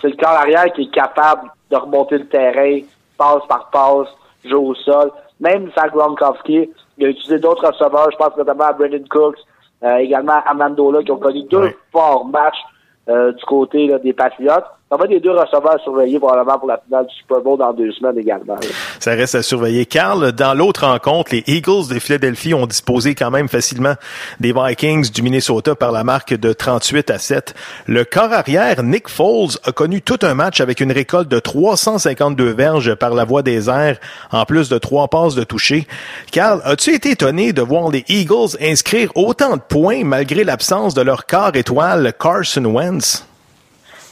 c'est 0.02 0.10
le 0.10 0.18
corps 0.18 0.30
arrière 0.30 0.72
qui 0.74 0.84
est 0.84 0.94
capable 0.94 1.50
de 1.72 1.78
remonter 1.78 2.18
le 2.18 2.28
terrain, 2.28 2.80
passe 3.18 3.46
par 3.48 3.70
passe, 3.70 4.08
jouer 4.44 4.56
au 4.56 4.76
sol. 4.76 5.12
Même 5.40 5.72
Zach 5.78 5.94
Gronkowski, 5.94 6.70
il 6.98 7.06
a 7.06 7.10
utilisé 7.10 7.40
d'autres 7.40 7.68
receveurs, 7.68 8.10
je 8.12 8.18
pense 8.18 8.36
notamment 8.36 8.66
à 8.66 8.74
Brandon 8.74 9.04
Cooks, 9.10 9.40
euh, 9.84 9.98
également 9.98 10.34
à 10.34 10.50
Amandola, 10.50 11.04
qui 11.04 11.12
ont 11.12 11.18
connu 11.18 11.44
deux 11.44 11.74
forts 11.94 12.26
matchs 12.26 12.62
du 13.08 13.46
côté 13.46 13.88
là, 13.88 14.00
des 14.00 14.14
Patriots. 14.14 14.79
Ça 14.92 14.98
va 14.98 15.06
les 15.06 15.20
deux 15.20 15.30
receveurs 15.30 15.80
surveillés 15.84 16.18
probablement 16.18 16.58
pour 16.58 16.68
la 16.68 16.80
finale 16.84 17.06
du 17.06 17.14
Super 17.14 17.42
Bowl 17.42 17.60
dans 17.60 17.72
deux 17.74 17.92
semaines 17.92 18.18
également. 18.18 18.56
là. 18.56 18.68
Ça 19.00 19.12
reste 19.12 19.36
à 19.36 19.44
surveiller. 19.44 19.86
Carl, 19.86 20.32
dans 20.32 20.56
l'autre 20.56 20.88
rencontre, 20.88 21.32
les 21.32 21.44
Eagles 21.46 21.88
de 21.94 22.00
Philadelphie 22.00 22.56
ont 22.56 22.66
disposé 22.66 23.14
quand 23.14 23.30
même 23.30 23.48
facilement 23.50 23.94
des 24.40 24.52
Vikings 24.52 25.12
du 25.12 25.22
Minnesota 25.22 25.76
par 25.76 25.92
la 25.92 26.04
marque 26.04 26.34
de 26.34 26.54
38 26.54 27.12
à 27.12 27.20
7. 27.20 27.54
Le 27.86 28.04
corps 28.04 28.34
arrière, 28.34 28.82
Nick 28.82 29.10
Foles, 29.10 29.60
a 29.64 29.72
connu 29.72 30.02
tout 30.02 30.18
un 30.24 30.34
match 30.34 30.60
avec 30.60 30.80
une 30.80 30.92
récolte 30.92 31.30
de 31.30 31.38
352 31.40 32.50
verges 32.50 32.96
par 32.96 33.14
la 33.14 33.26
voie 33.26 33.44
des 33.44 33.70
airs, 33.70 34.00
en 34.32 34.44
plus 34.46 34.70
de 34.70 34.80
trois 34.80 35.08
passes 35.08 35.36
de 35.36 35.44
toucher. 35.44 35.88
Carl, 36.32 36.62
as-tu 36.66 36.96
été 36.96 37.12
étonné 37.12 37.54
de 37.54 37.62
voir 37.62 37.92
les 37.92 38.06
Eagles 38.10 38.58
inscrire 38.60 39.12
autant 39.14 39.56
de 39.56 39.62
points 39.62 40.04
malgré 40.04 40.44
l'absence 40.44 40.96
de 40.96 41.04
leur 41.04 41.28
quart 41.28 41.56
étoile 41.56 42.12
Carson 42.20 42.66
Wentz? 42.66 43.29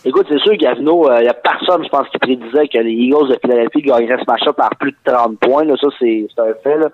Écoute, 0.07 0.25
c'est 0.29 0.39
sûr, 0.39 0.55
Gavino, 0.55 1.11
il 1.17 1.23
n'y 1.23 1.27
a 1.27 1.33
personne, 1.33 1.83
je 1.83 1.89
pense, 1.89 2.07
qui 2.07 2.17
prédisait 2.17 2.69
que 2.69 2.77
les 2.77 2.93
Eagles 2.93 3.27
de 3.27 3.37
Philadelphie 3.41 3.81
gagneraient 3.81 4.23
ce 4.23 4.31
match-là 4.31 4.53
par 4.53 4.69
plus 4.79 4.91
de 4.91 4.97
30 5.03 5.37
points. 5.37 5.65
Là. 5.65 5.75
Ça, 5.81 5.89
c'est 5.99 6.25
un 6.37 6.53
fait. 6.63 6.77
Là. 6.77 6.87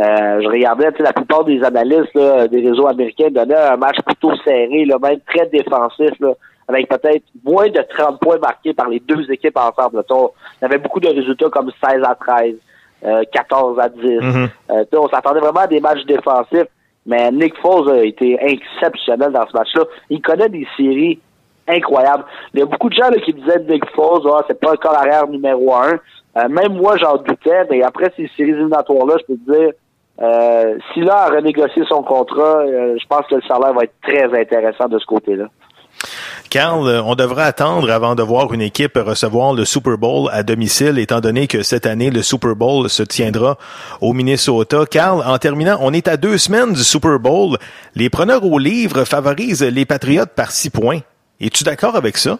Euh, 0.00 0.40
je 0.42 0.48
regardais, 0.48 0.88
la 0.98 1.12
plupart 1.12 1.44
des 1.44 1.62
analystes 1.62 2.12
là, 2.16 2.48
des 2.48 2.68
réseaux 2.68 2.88
américains 2.88 3.28
donnaient 3.30 3.54
un 3.54 3.76
match 3.76 3.98
plutôt 4.04 4.34
serré, 4.44 4.84
là, 4.84 4.96
même 5.00 5.20
très 5.32 5.46
défensif, 5.46 6.10
là, 6.18 6.32
avec 6.66 6.88
peut-être 6.88 7.22
moins 7.44 7.68
de 7.68 7.80
30 7.96 8.18
points 8.18 8.38
marqués 8.38 8.74
par 8.74 8.88
les 8.88 8.98
deux 8.98 9.30
équipes 9.30 9.56
ensemble. 9.56 10.02
On 10.10 10.30
il 10.60 10.62
y 10.62 10.64
avait 10.64 10.78
beaucoup 10.78 10.98
de 10.98 11.08
résultats 11.08 11.48
comme 11.50 11.70
16 11.88 12.02
à 12.02 12.16
13, 12.16 12.54
euh, 13.04 13.22
14 13.30 13.78
à 13.78 13.88
10. 13.88 14.02
Mhm. 14.02 14.48
Euh, 14.72 14.82
tu 14.82 14.88
sais, 14.90 14.98
on 14.98 15.08
s'attendait 15.08 15.38
vraiment 15.38 15.60
à 15.60 15.66
des 15.68 15.78
matchs 15.78 16.04
défensifs, 16.04 16.66
mais 17.06 17.30
Nick 17.30 17.56
Foles 17.58 17.90
a 17.92 18.02
été 18.02 18.36
exceptionnel 18.40 19.30
dans 19.30 19.46
ce 19.46 19.56
match-là. 19.56 19.84
Il 20.10 20.20
connaît 20.20 20.48
des 20.48 20.66
séries 20.76 21.20
incroyables. 21.68 22.24
Il 22.54 22.60
y 22.60 22.62
a 22.62 22.66
beaucoup 22.66 22.88
de 22.88 22.94
gens 22.94 23.08
là, 23.08 23.18
qui 23.24 23.32
disaient 23.32 23.60
Nick 23.68 23.84
Foles, 23.94 24.22
ah, 24.32 24.42
c'est 24.46 24.58
pas 24.60 24.72
un 24.72 24.76
corps 24.76 24.96
arrière 24.96 25.26
numéro 25.28 25.74
un. 25.74 25.98
Euh, 26.36 26.48
même 26.48 26.74
moi, 26.74 26.96
j'en 26.96 27.16
doutais, 27.16 27.64
mais 27.70 27.82
après 27.82 28.12
ces 28.16 28.28
séries 28.36 28.50
éliminatoires-là, 28.50 29.14
je 29.20 29.34
peux 29.34 29.38
te 29.38 29.52
dire, 29.52 29.72
euh, 30.22 30.78
s'il 30.92 31.08
a 31.10 31.24
à 31.24 31.28
renégocier 31.28 31.82
son 31.88 32.02
contrat, 32.02 32.58
euh, 32.60 32.96
je 33.00 33.06
pense 33.06 33.26
que 33.26 33.34
le 33.34 33.42
salaire 33.42 33.74
va 33.74 33.84
être 33.84 33.94
très 34.02 34.38
intéressant 34.38 34.88
de 34.88 34.98
ce 34.98 35.06
côté-là. 35.06 35.46
Carl, 36.48 36.86
euh, 36.86 37.02
on 37.02 37.14
devrait 37.14 37.42
attendre 37.42 37.90
avant 37.90 38.14
de 38.14 38.22
voir 38.22 38.52
une 38.54 38.62
équipe 38.62 38.96
recevoir 38.96 39.52
le 39.52 39.64
Super 39.64 39.98
Bowl 39.98 40.28
à 40.32 40.42
domicile, 40.42 40.98
étant 40.98 41.20
donné 41.20 41.46
que 41.46 41.62
cette 41.62 41.86
année, 41.86 42.10
le 42.10 42.22
Super 42.22 42.54
Bowl 42.54 42.88
se 42.88 43.02
tiendra 43.02 43.58
au 44.00 44.12
Minnesota. 44.12 44.84
Carl, 44.90 45.22
en 45.26 45.38
terminant, 45.38 45.76
on 45.80 45.92
est 45.92 46.08
à 46.08 46.16
deux 46.16 46.38
semaines 46.38 46.72
du 46.72 46.84
Super 46.84 47.18
Bowl. 47.18 47.58
Les 47.94 48.08
preneurs 48.08 48.44
au 48.44 48.58
livre 48.58 49.04
favorisent 49.04 49.62
les 49.62 49.84
Patriotes 49.84 50.32
par 50.34 50.50
six 50.50 50.70
points. 50.70 51.00
Es-tu 51.40 51.64
d'accord 51.64 51.96
avec 51.96 52.16
ça? 52.16 52.38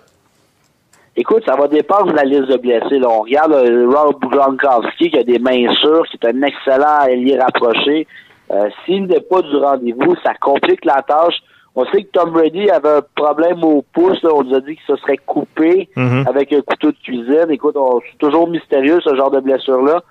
Écoute, 1.16 1.42
ça 1.46 1.56
va 1.56 1.66
dépendre 1.68 2.12
de 2.12 2.16
la 2.16 2.24
liste 2.24 2.48
de 2.50 2.56
blessés. 2.58 2.98
Là. 2.98 3.08
On 3.10 3.22
regarde 3.22 3.52
euh, 3.52 3.88
Rob 3.88 4.20
Gronkowski 4.20 5.10
qui 5.10 5.18
a 5.18 5.22
des 5.22 5.38
mains 5.38 5.72
sûres, 5.80 6.04
qui 6.10 6.18
est 6.22 6.28
un 6.28 6.42
excellent 6.42 7.04
ailier 7.08 7.38
rapproché. 7.38 8.06
Euh, 8.50 8.68
S'il 8.84 9.06
n'est 9.06 9.20
pas 9.20 9.40
du 9.42 9.56
rendez-vous, 9.56 10.14
ça 10.24 10.34
complique 10.40 10.84
la 10.84 11.02
tâche. 11.02 11.36
On 11.74 11.84
sait 11.86 12.04
que 12.04 12.10
Tom 12.10 12.30
Brady 12.30 12.70
avait 12.70 12.98
un 12.98 13.02
problème 13.14 13.62
au 13.64 13.82
pouce. 13.94 14.22
là. 14.22 14.30
On 14.34 14.44
nous 14.44 14.54
a 14.54 14.60
dit 14.60 14.76
qu'il 14.76 14.86
se 14.86 14.96
serait 14.96 15.16
coupé 15.18 15.88
Mhm. 15.96 16.24
avec 16.28 16.52
un 16.52 16.60
couteau 16.60 16.90
de 16.90 16.96
cuisine. 17.02 17.46
Écoute, 17.50 17.76
c'est 18.10 18.18
toujours 18.18 18.48
mystérieux 18.48 18.98
ce 19.02 19.14
genre 19.14 19.30
de 19.30 19.40
blessure-là. 19.40 20.02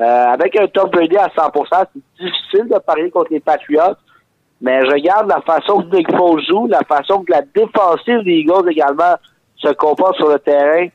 Euh, 0.00 0.04
avec 0.32 0.56
un 0.58 0.66
Tom 0.66 0.90
Brady 0.90 1.16
à 1.16 1.28
100%, 1.36 1.84
c'est 1.94 2.24
difficile 2.24 2.68
de 2.68 2.78
parier 2.78 3.10
contre 3.10 3.32
les 3.32 3.40
Patriots. 3.40 3.94
Mais 4.60 4.80
je 4.86 4.92
regarde 4.92 5.28
la 5.28 5.40
façon 5.42 5.82
que 5.82 5.96
Nick 5.96 6.10
Foles 6.16 6.42
joue, 6.48 6.66
la 6.68 6.80
façon 6.88 7.22
que 7.22 7.32
la 7.32 7.42
défensive 7.42 8.22
des 8.24 8.38
Eagles 8.38 8.70
également 8.70 9.14
se 9.56 9.68
comporte 9.72 10.16
sur 10.16 10.28
le 10.28 10.38
terrain. 10.38 10.86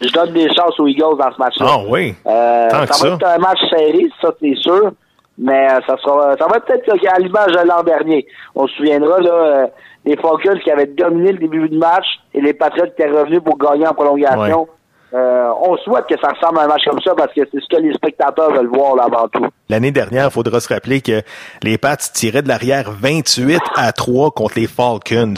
Je 0.00 0.08
donne 0.12 0.32
des 0.32 0.48
chances 0.54 0.78
aux 0.78 0.86
Eagles 0.86 1.16
dans 1.18 1.32
ce 1.32 1.38
match-là. 1.38 1.66
Ah 1.68 1.78
oui. 1.88 2.14
Euh, 2.26 2.68
Tant 2.70 2.86
que 2.86 2.94
ça 2.94 3.04
va 3.04 3.10
ça. 3.10 3.14
être 3.16 3.26
un 3.26 3.38
match 3.38 3.58
serré, 3.70 4.06
ça 4.20 4.30
c'est 4.40 4.54
sûr. 4.56 4.92
Mais 5.36 5.68
euh, 5.70 5.80
ça 5.86 5.96
sera 5.98 6.36
ça 6.36 6.46
va 6.46 6.56
être 6.56 6.66
peut-être 6.66 7.06
à 7.12 7.18
l'image 7.18 7.52
de 7.52 7.66
l'an 7.66 7.82
dernier. 7.82 8.26
On 8.54 8.66
se 8.66 8.74
souviendra 8.74 9.18
là, 9.20 9.32
euh, 9.32 9.66
les 10.04 10.16
Falcons 10.16 10.58
qui 10.62 10.70
avaient 10.70 10.86
dominé 10.86 11.32
le 11.32 11.38
début 11.38 11.68
du 11.68 11.78
match 11.78 12.06
et 12.34 12.40
les 12.40 12.54
Patriots 12.54 12.86
qui 12.86 13.02
étaient 13.02 13.10
revenus 13.10 13.40
pour 13.42 13.56
gagner 13.58 13.86
en 13.86 13.94
prolongation. 13.94 14.68
Euh, 15.14 15.50
on 15.62 15.76
souhaite 15.78 16.06
que 16.06 16.20
ça 16.20 16.28
ressemble 16.32 16.58
à 16.58 16.64
un 16.64 16.66
match 16.68 16.84
comme 16.84 17.00
ça 17.00 17.14
parce 17.14 17.32
que 17.32 17.40
c'est 17.50 17.60
ce 17.60 17.66
que 17.74 17.80
les 17.80 17.94
spectateurs 17.94 18.50
veulent 18.52 18.66
voir 18.66 18.94
là, 18.94 19.04
avant 19.04 19.26
tout. 19.28 19.46
L'année 19.70 19.90
dernière, 19.90 20.26
il 20.26 20.30
faudra 20.30 20.60
se 20.60 20.72
rappeler 20.72 21.00
que 21.00 21.22
les 21.62 21.78
Pats 21.78 21.96
tiraient 21.96 22.42
de 22.42 22.48
l'arrière 22.48 22.90
28 22.90 23.58
à 23.76 23.92
3 23.92 24.32
contre 24.32 24.58
les 24.58 24.66
Falcons. 24.66 25.34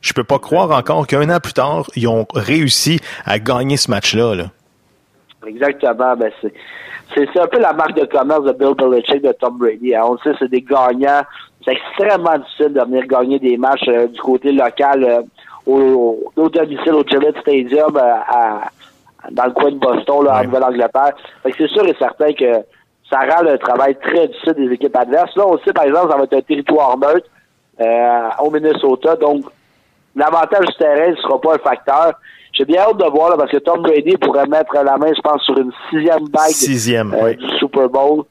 Je 0.00 0.12
peux 0.12 0.24
pas 0.24 0.40
croire 0.40 0.72
encore 0.76 1.06
qu'un 1.06 1.30
an 1.30 1.38
plus 1.38 1.52
tard, 1.52 1.84
ils 1.94 2.08
ont 2.08 2.26
réussi 2.34 2.98
à 3.24 3.38
gagner 3.38 3.76
ce 3.76 3.88
match-là. 3.90 4.34
Là. 4.34 4.44
Exactement. 5.46 6.16
Ben 6.16 6.30
c'est, 7.14 7.38
un 7.38 7.46
peu 7.46 7.58
la 7.60 7.72
marque 7.72 7.94
de 7.94 8.06
commerce 8.06 8.42
de 8.44 8.52
Bill 8.52 8.74
Belichick, 8.74 9.22
de 9.22 9.32
Tom 9.32 9.58
Brady. 9.58 9.94
hein. 9.94 10.02
On 10.06 10.12
le 10.14 10.18
sait, 10.24 10.36
c'est 10.38 10.50
des 10.50 10.62
gagnants. 10.62 11.22
C'est 11.64 11.72
extrêmement 11.72 12.38
difficile 12.38 12.72
de 12.72 12.80
venir 12.80 13.06
gagner 13.06 13.38
des 13.38 13.56
matchs 13.56 13.86
euh, 13.86 14.08
du 14.08 14.20
côté 14.20 14.50
local 14.50 15.04
euh, 15.04 15.20
au, 15.66 16.18
au 16.34 16.48
domicile 16.48 16.94
au 16.94 17.04
Gillette 17.06 17.38
Stadium 17.40 17.96
euh, 17.96 18.00
à- 18.00 18.62
dans 19.30 19.44
le 19.44 19.52
coin 19.52 19.70
de 19.70 19.78
Boston, 19.78 20.24
là, 20.24 20.40
en 20.40 20.44
Nouvelle-Angleterre. 20.44 21.14
C'est 21.44 21.68
sûr 21.68 21.86
et 21.86 21.94
certain 21.98 22.32
que 22.32 22.64
ça 23.10 23.18
rend 23.20 23.42
le 23.42 23.58
travail 23.58 23.96
très 24.02 24.28
difficile 24.28 24.54
des 24.54 24.74
équipes 24.74 24.96
adverses. 24.96 25.34
Là, 25.36 25.44
on 25.46 25.58
sait, 25.58 25.72
par 25.72 25.84
exemple, 25.84 26.10
ça 26.10 26.16
va 26.16 26.24
être 26.24 26.34
un 26.34 26.40
territoire 26.40 26.96
neutre 26.98 27.26
euh, 27.80 28.28
au 28.40 28.50
Minnesota. 28.50 29.16
Donc, 29.16 29.44
l'avantage 30.16 30.66
du 30.66 30.74
terrain 30.74 31.10
ne 31.10 31.16
sera 31.16 31.40
pas 31.40 31.54
un 31.54 31.58
facteur. 31.58 32.14
J'ai 32.52 32.64
bien 32.64 32.82
hâte 32.82 32.98
de 32.98 33.10
voir 33.10 33.30
là, 33.30 33.36
parce 33.36 33.50
que 33.50 33.58
Tom 33.58 33.82
Brady 33.82 34.16
pourrait 34.18 34.46
mettre 34.46 34.74
la 34.74 34.96
main, 34.96 35.12
je 35.14 35.20
pense, 35.20 35.42
sur 35.42 35.58
une 35.58 35.72
sixième 35.90 36.28
bague 36.28 36.50
Sixième, 36.50 37.14
euh, 37.14 37.24
oui. 37.24 37.36
du 37.36 37.58
Super 37.58 37.88
Bowl. 37.88 38.24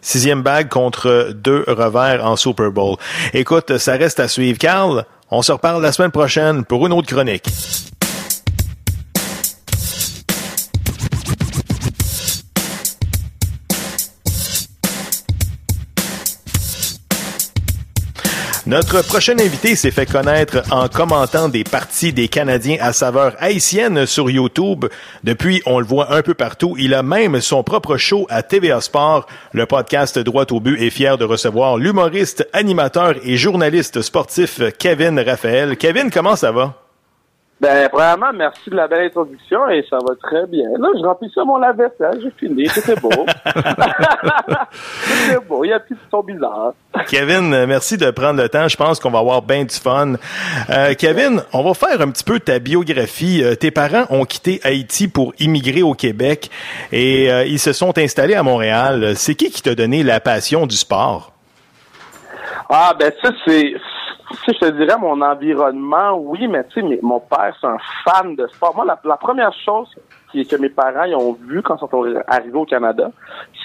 Sixième 0.00 0.42
bague 0.42 0.68
contre 0.68 1.30
deux 1.34 1.64
revers 1.66 2.24
en 2.24 2.36
Super 2.36 2.70
Bowl. 2.70 2.96
Écoute, 3.32 3.76
ça 3.78 3.92
reste 3.92 4.20
à 4.20 4.28
suivre. 4.28 4.58
Carl, 4.58 5.04
on 5.30 5.42
se 5.42 5.52
reparle 5.52 5.82
la 5.82 5.92
semaine 5.92 6.12
prochaine 6.12 6.64
pour 6.64 6.86
une 6.86 6.92
autre 6.92 7.08
chronique. 7.08 7.48
Notre 18.66 19.00
prochain 19.06 19.38
invité 19.38 19.76
s'est 19.76 19.92
fait 19.92 20.10
connaître 20.10 20.60
en 20.72 20.88
commentant 20.88 21.48
des 21.48 21.62
parties 21.62 22.12
des 22.12 22.26
Canadiens 22.26 22.78
à 22.80 22.92
saveur 22.92 23.36
haïtienne 23.38 24.06
sur 24.06 24.28
YouTube. 24.28 24.86
Depuis, 25.22 25.62
on 25.66 25.78
le 25.78 25.86
voit 25.86 26.12
un 26.12 26.22
peu 26.22 26.34
partout. 26.34 26.74
Il 26.76 26.92
a 26.92 27.04
même 27.04 27.40
son 27.40 27.62
propre 27.62 27.96
show 27.96 28.26
à 28.28 28.42
TVA 28.42 28.80
Sport. 28.80 29.26
Le 29.52 29.66
podcast 29.66 30.18
Droit 30.18 30.46
au 30.50 30.58
but 30.58 30.82
est 30.82 30.90
fier 30.90 31.16
de 31.16 31.24
recevoir 31.24 31.76
l'humoriste, 31.76 32.48
animateur 32.52 33.14
et 33.22 33.36
journaliste 33.36 34.02
sportif 34.02 34.60
Kevin 34.80 35.20
Raphaël. 35.20 35.76
Kevin, 35.76 36.10
comment 36.10 36.34
ça 36.34 36.50
va? 36.50 36.85
Ben, 37.58 37.88
premièrement, 37.88 38.32
merci 38.34 38.68
de 38.68 38.76
la 38.76 38.86
belle 38.86 39.06
introduction 39.06 39.66
et 39.70 39.82
ça 39.88 39.96
va 40.06 40.14
très 40.22 40.46
bien. 40.46 40.68
Là, 40.78 40.88
je 40.94 41.02
remplis 41.02 41.30
ça 41.34 41.42
mon 41.42 41.56
lave-vaisselle, 41.56 42.20
j'ai 42.22 42.30
fini, 42.32 42.68
c'était 42.68 43.00
beau. 43.00 43.08
c'était 44.70 45.40
beau, 45.48 45.64
il 45.64 45.70
y 45.70 45.72
a 45.72 45.78
des 45.78 45.84
petits 45.84 46.00
sons 46.10 46.22
bizarres. 46.22 46.74
Kevin, 47.08 47.64
merci 47.64 47.96
de 47.96 48.10
prendre 48.10 48.42
le 48.42 48.50
temps. 48.50 48.68
Je 48.68 48.76
pense 48.76 49.00
qu'on 49.00 49.10
va 49.10 49.20
avoir 49.20 49.40
bien 49.40 49.64
du 49.64 49.74
fun. 49.74 50.14
Euh, 50.68 50.92
Kevin, 50.98 51.42
on 51.54 51.62
va 51.62 51.72
faire 51.72 51.98
un 52.02 52.10
petit 52.10 52.24
peu 52.24 52.40
ta 52.40 52.58
biographie. 52.58 53.42
Euh, 53.42 53.54
tes 53.54 53.70
parents 53.70 54.04
ont 54.10 54.26
quitté 54.26 54.60
Haïti 54.62 55.08
pour 55.08 55.32
immigrer 55.38 55.82
au 55.82 55.94
Québec 55.94 56.50
et 56.92 57.32
euh, 57.32 57.44
ils 57.44 57.58
se 57.58 57.72
sont 57.72 57.96
installés 57.96 58.34
à 58.34 58.42
Montréal. 58.42 59.14
C'est 59.16 59.34
qui 59.34 59.50
qui 59.50 59.62
t'a 59.62 59.74
donné 59.74 60.02
la 60.02 60.20
passion 60.20 60.66
du 60.66 60.76
sport? 60.76 61.32
Ah, 62.68 62.92
ben 62.98 63.10
ça, 63.22 63.30
c'est... 63.46 63.72
Sais, 64.44 64.52
je 64.54 64.58
te 64.58 64.70
dirais 64.72 64.98
mon 64.98 65.20
environnement, 65.22 66.14
oui, 66.18 66.48
mais 66.48 66.64
tu 66.64 66.80
sais, 66.80 66.98
mon 67.02 67.20
père, 67.20 67.56
c'est 67.60 67.66
un 67.66 67.76
fan 68.04 68.34
de 68.34 68.46
sport. 68.48 68.74
Moi, 68.74 68.84
la, 68.84 69.16
première 69.16 69.52
chose 69.64 69.88
qui, 70.32 70.46
que 70.46 70.56
mes 70.56 70.68
parents 70.68 71.04
ils 71.04 71.14
ont 71.14 71.34
vu 71.46 71.62
quand 71.62 71.76
ils 71.76 71.88
sont 71.88 72.22
arrivés 72.26 72.58
au 72.58 72.64
Canada, 72.64 73.10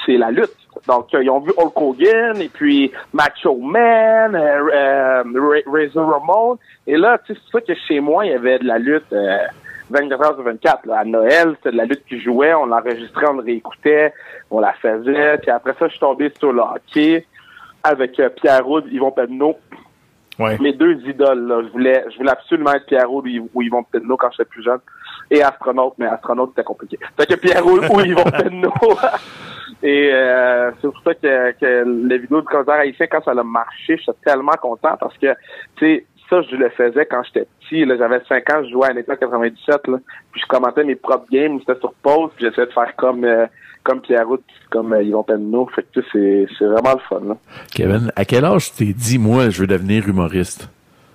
c'est 0.06 0.17
la 0.17 0.30
lutte. 0.30 0.56
Donc, 0.88 1.13
euh, 1.13 1.24
ils 1.24 1.30
ont 1.30 1.39
vu 1.39 1.52
Hulk 1.58 1.82
Hogan, 1.82 2.38
et 2.41 2.50
puis 2.50 2.91
Macho 3.13 3.56
Man, 3.58 4.36
euh, 4.36 4.69
euh, 4.71 5.24
Ra- 5.24 5.71
Razor 5.71 6.10
Ramon. 6.12 6.58
Et 6.86 6.95
là, 6.97 7.17
tu 7.26 7.34
sais, 7.34 7.39
c'est 7.43 7.50
sûr 7.50 7.63
que 7.65 7.74
chez 7.88 8.00
moi, 8.00 8.26
il 8.26 8.32
y 8.32 8.36
avait 8.36 8.60
de 8.60 8.65
la 8.65 8.78
lutte... 8.78 9.12
euh, 9.13 9.38
24 9.89 10.21
heures 10.24 10.36
sur 10.36 10.43
24. 10.43 10.86
Là. 10.86 11.00
À 11.00 11.04
Noël, 11.04 11.54
c'était 11.58 11.71
de 11.74 11.78
la 11.78 11.84
lutte 11.84 12.06
qui 12.06 12.17
jouait, 12.21 12.54
on 12.54 12.65
l'enregistrait, 12.65 13.28
on 13.28 13.34
le 13.34 13.43
réécoutait, 13.43 14.13
on 14.50 14.62
la 14.62 14.71
faisait. 14.71 15.38
Puis 15.39 15.52
après 15.52 15.74
ça, 15.78 15.88
je 15.88 15.91
suis 15.91 16.00
tombé 16.00 16.32
sur 16.39 16.54
le 16.54 16.62
hockey 16.62 17.26
avec 17.84 18.13
Pierre 18.41 18.65
Roud, 18.65 18.86
Yvon 18.89 19.12
Pedneau. 19.12 19.58
Mes 20.39 20.74
deux 20.74 21.00
idoles, 21.08 21.48
là. 21.48 21.62
Je 21.63 21.72
voulais, 21.72 22.06
je 22.12 22.17
voulais 22.17 22.32
absolument 22.32 22.74
être 22.74 22.86
Pierre 22.86 23.10
Roud 23.10 23.26
ou, 23.54 23.62
Yvon 23.62 23.84
Pedneau 23.84 24.17
quand 24.17 24.32
j'étais 24.32 24.46
plus 24.46 24.63
jeune. 24.63 24.80
Et 25.30 25.41
astronaute, 25.44 25.94
mais 25.98 26.08
astronaute, 26.08 26.52
c'était 26.52 26.63
compliqué. 26.63 26.98
Fait 27.17 27.26
que 27.26 27.36
Pierre 27.36 27.63
Roud 27.63 27.86
ou 27.89 28.00
Yvon 28.02 28.24
Pedneau. 28.24 28.74
Et 29.84 30.12
euh, 30.13 30.72
c'est 30.80 30.88
pour 30.88 31.02
ça 31.04 31.15
que, 31.15 31.52
que 31.54 32.08
les 32.08 32.20
vidéos 32.20 32.41
du 32.41 32.48
concert 32.48 32.76
haïtien, 32.76 33.08
quand 33.08 33.24
ça 33.24 33.32
a 33.32 33.44
marché, 33.44 33.98
je 33.98 34.04
suis 34.04 34.12
tellement 34.24 34.56
content 34.62 34.96
parce 35.00 35.17
que, 35.17 35.34
tu 35.78 35.86
sais, 35.86 36.06
ça, 36.32 36.41
je 36.44 36.56
le 36.56 36.70
faisais 36.70 37.06
quand 37.06 37.22
j'étais 37.24 37.48
petit. 37.60 37.86
J'avais 37.98 38.22
5 38.28 38.50
ans, 38.52 38.63
je 38.63 38.70
jouais 38.70 38.88
à 38.88 38.94
l'état 38.94 39.17
97. 39.17 39.88
Là, 39.88 39.98
puis 40.32 40.41
je 40.41 40.48
commentais 40.48 40.84
mes 40.84 40.96
propres 40.96 41.28
games, 41.32 41.60
c'était 41.60 41.80
sur 41.80 41.94
pause, 42.02 42.32
puis 42.36 42.46
j'essayais 42.46 42.67
de 42.67 42.74
faire 42.74 42.96
comme 42.96 43.26
euh, 43.26 43.46
comme 43.84 44.02
Pierre 44.02 44.28
Route, 44.28 44.44
comme 44.70 44.94
euh, 44.94 45.04
Yvon 45.04 45.24
Penneau. 45.24 45.67
Fait 45.76 45.84
que 45.84 46.00
tu 46.00 46.02
sais, 46.02 46.08
c'est 46.13 46.48
c'est 46.60 46.65
vraiment 46.65 46.94
le 46.94 47.00
fun. 47.10 47.22
Là. 47.28 47.38
Kevin, 47.74 48.12
à 48.15 48.26
quel 48.26 48.46
âge 48.46 48.72
tu 48.74 48.86
t'es 48.88 48.94
dit, 48.94 49.17
moi, 49.17 49.50
je 49.50 49.62
veux 49.62 49.67
devenir 49.67 50.08
humoriste? 50.08 50.70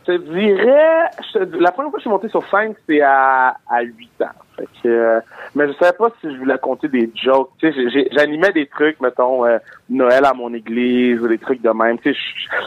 Je 0.08 0.12
te 0.12 0.18
dirais, 0.18 1.10
je 1.32 1.38
te- 1.38 1.56
la 1.62 1.72
première 1.72 1.90
fois 1.90 1.98
que 1.98 1.98
je 1.98 2.02
suis 2.02 2.10
monté 2.10 2.28
sur 2.28 2.42
scène, 2.48 2.74
c'était 2.80 3.00
à, 3.02 3.56
à 3.68 3.82
8 3.82 4.08
ans. 4.22 4.26
Fait 4.56 4.68
que, 4.82 4.88
euh, 4.88 5.20
mais 5.54 5.68
je 5.68 5.72
savais 5.74 5.96
pas 5.96 6.08
si 6.20 6.32
je 6.32 6.38
voulais 6.38 6.58
compter 6.58 6.88
des 6.88 7.10
jokes. 7.14 7.50
Tu 7.58 7.72
sais, 7.72 8.08
j'animais 8.12 8.52
des 8.52 8.66
trucs, 8.66 9.00
mettons, 9.00 9.44
euh, 9.44 9.58
Noël 9.90 10.24
à 10.24 10.32
mon 10.32 10.52
église 10.54 11.20
ou 11.20 11.28
des 11.28 11.38
trucs 11.38 11.60
de 11.60 11.70
même. 11.70 11.98
Tu 11.98 12.14
sais, 12.14 12.20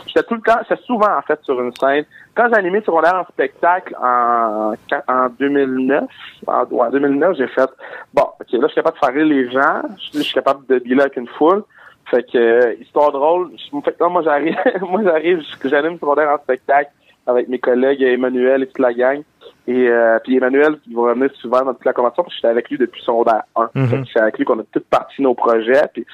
j'étais 0.07 0.23
tout 0.23 0.35
le 0.35 0.41
temps, 0.41 0.59
j'étais 0.67 0.81
souvent, 0.83 1.17
en 1.17 1.21
fait, 1.21 1.39
sur 1.43 1.59
une 1.59 1.73
scène. 1.75 2.05
Quand 2.35 2.53
animé 2.53 2.81
secondaire 2.81 3.15
en 3.15 3.25
spectacle 3.31 3.95
en, 4.01 4.73
en 5.07 5.29
2009, 5.39 6.03
en, 6.47 6.65
ouais, 6.65 6.87
en 6.87 6.89
2009, 6.91 7.37
j'ai 7.37 7.47
fait, 7.47 7.69
bon, 8.13 8.23
ok, 8.39 8.51
là, 8.51 8.59
je 8.61 8.67
suis 8.67 8.75
capable 8.75 8.97
de 8.99 9.05
faire 9.05 9.25
les 9.25 9.51
gens. 9.51 9.81
Je, 10.13 10.19
suis 10.19 10.33
capable 10.33 10.65
de 10.67 10.79
dealer 10.79 11.01
avec 11.01 11.17
une 11.17 11.27
foule. 11.27 11.63
Fait 12.05 12.23
que, 12.23 12.37
euh, 12.37 12.73
histoire 12.79 13.11
drôle, 13.11 13.51
fait 13.83 13.91
que 13.93 14.03
là, 14.03 14.09
moi, 14.09 14.21
j'arrive, 14.23 14.55
moi, 14.81 15.01
j'arrive, 15.03 15.43
j'anime 15.63 15.99
secondaire 15.99 16.29
en 16.29 16.37
spectacle 16.37 16.91
avec 17.29 17.47
mes 17.47 17.59
collègues 17.59 18.01
Emmanuel 18.01 18.63
et 18.63 18.67
toute 18.67 18.79
la 18.79 18.93
gang. 18.93 19.21
Et 19.67 19.87
euh, 19.87 20.17
puis 20.23 20.37
Emmanuel, 20.37 20.79
qui 20.83 20.93
va 20.95 21.01
revenir 21.09 21.29
souvent 21.35 21.61
dans 21.63 21.73
toute 21.73 21.85
la 21.85 21.93
convention, 21.93 22.23
parce 22.23 22.33
que 22.33 22.37
j'étais 22.37 22.47
avec 22.47 22.69
lui 22.69 22.77
depuis 22.77 23.01
secondaire 23.03 23.43
1. 23.55 23.69
Mhm. 23.75 23.87
Fait 23.87 23.97
que 23.97 24.03
C'est 24.13 24.19
avec 24.19 24.37
lui 24.37 24.45
qu'on 24.45 24.59
a 24.59 24.63
toutes 24.71 24.87
parti 24.87 25.21
nos 25.21 25.35
projets. 25.35 25.83
Puis 25.93 26.05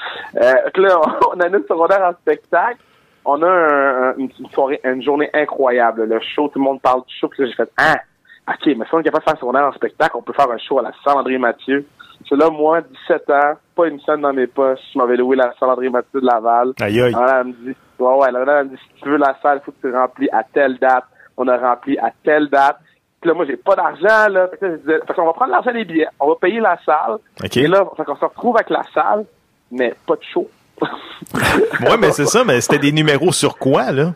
euh, 0.41 0.53
là, 0.75 0.99
on 1.33 1.39
a 1.39 1.47
une 1.47 1.63
secondaire 1.67 2.01
en 2.03 2.13
spectacle. 2.21 2.77
On 3.23 3.41
a 3.41 3.47
un- 3.47 4.09
un- 4.09 4.15
une, 4.17 4.29
soirée, 4.53 4.79
une 4.83 5.01
journée 5.01 5.29
incroyable. 5.33 6.03
Le 6.03 6.19
show, 6.19 6.47
tout 6.49 6.59
le 6.59 6.65
monde 6.65 6.81
parle 6.81 7.01
du 7.07 7.13
show. 7.15 7.27
Puis 7.29 7.43
là, 7.43 7.49
j'ai 7.49 7.55
fait 7.55 7.71
Ah, 7.77 7.95
OK, 8.49 8.65
mais 8.77 8.85
si 8.85 8.93
on 8.93 8.99
est 8.99 9.03
capable 9.03 9.23
de 9.23 9.29
faire 9.29 9.33
un 9.33 9.39
secondaire 9.39 9.65
en 9.67 9.71
spectacle, 9.71 10.15
on 10.17 10.21
peut 10.21 10.33
faire 10.33 10.51
un 10.51 10.57
show 10.57 10.77
à 10.79 10.83
la 10.83 10.91
salle 11.03 11.17
André 11.17 11.37
Mathieu. 11.37 11.85
C'est 12.29 12.35
là, 12.35 12.49
moi, 12.49 12.81
17 12.81 13.29
ans, 13.31 13.53
pas 13.75 13.87
une 13.87 13.99
scène 14.01 14.21
dans 14.21 14.33
mes 14.33 14.47
poches. 14.47 14.79
Je 14.93 14.97
m'avais 14.99 15.17
loué 15.17 15.35
la 15.35 15.53
salle 15.59 15.69
André 15.69 15.89
Mathieu 15.89 16.21
de 16.21 16.25
Laval. 16.25 16.73
Aïe, 16.81 17.01
aïe. 17.01 17.11
La 17.11 17.19
madame, 17.19 17.37
elle 17.41 17.47
me 17.67 17.71
dit, 17.71 17.77
ouais, 17.99 18.15
ouais, 18.15 18.31
la 18.31 18.39
madame, 18.39 18.57
elle 18.57 18.65
me 18.65 18.69
dit, 18.75 18.81
si 18.81 19.01
tu 19.01 19.09
veux 19.09 19.17
la 19.17 19.35
salle, 19.41 19.59
il 19.61 19.65
faut 19.65 19.71
que 19.71 19.87
tu 19.87 19.93
remplis 19.93 20.29
à 20.31 20.43
telle 20.43 20.77
date. 20.77 21.05
On 21.37 21.47
a 21.47 21.57
rempli 21.57 21.97
à 21.99 22.11
telle 22.23 22.49
date. 22.49 22.77
Puis 23.21 23.29
là, 23.29 23.33
moi, 23.33 23.45
j'ai 23.45 23.57
pas 23.57 23.75
d'argent, 23.75 24.29
là. 24.29 24.47
Fait 24.49 24.57
que 24.57 24.65
là, 24.65 24.71
je 24.73 24.77
disais, 24.77 24.99
fait 25.05 25.13
qu'on 25.13 25.25
va 25.25 25.33
prendre 25.33 25.51
l'argent 25.51 25.73
des 25.73 25.85
billets. 25.85 26.07
On 26.19 26.27
va 26.29 26.35
payer 26.35 26.59
la 26.59 26.77
salle. 26.85 27.17
OK. 27.43 27.57
Et 27.57 27.67
là, 27.67 27.85
fait 27.97 28.03
qu'on 28.03 28.15
se 28.15 28.25
retrouve 28.25 28.55
avec 28.55 28.69
la 28.69 28.83
salle, 28.93 29.25
mais 29.71 29.93
pas 30.05 30.15
de 30.15 30.23
show. 30.23 30.49
Ouais, 31.81 31.97
mais 31.97 32.11
c'est 32.11 32.25
ça, 32.25 32.43
mais 32.43 32.59
c'était 32.61 32.79
des 32.79 32.91
numéros 32.91 33.31
sur 33.31 33.57
quoi, 33.57 33.91
là? 33.91 34.13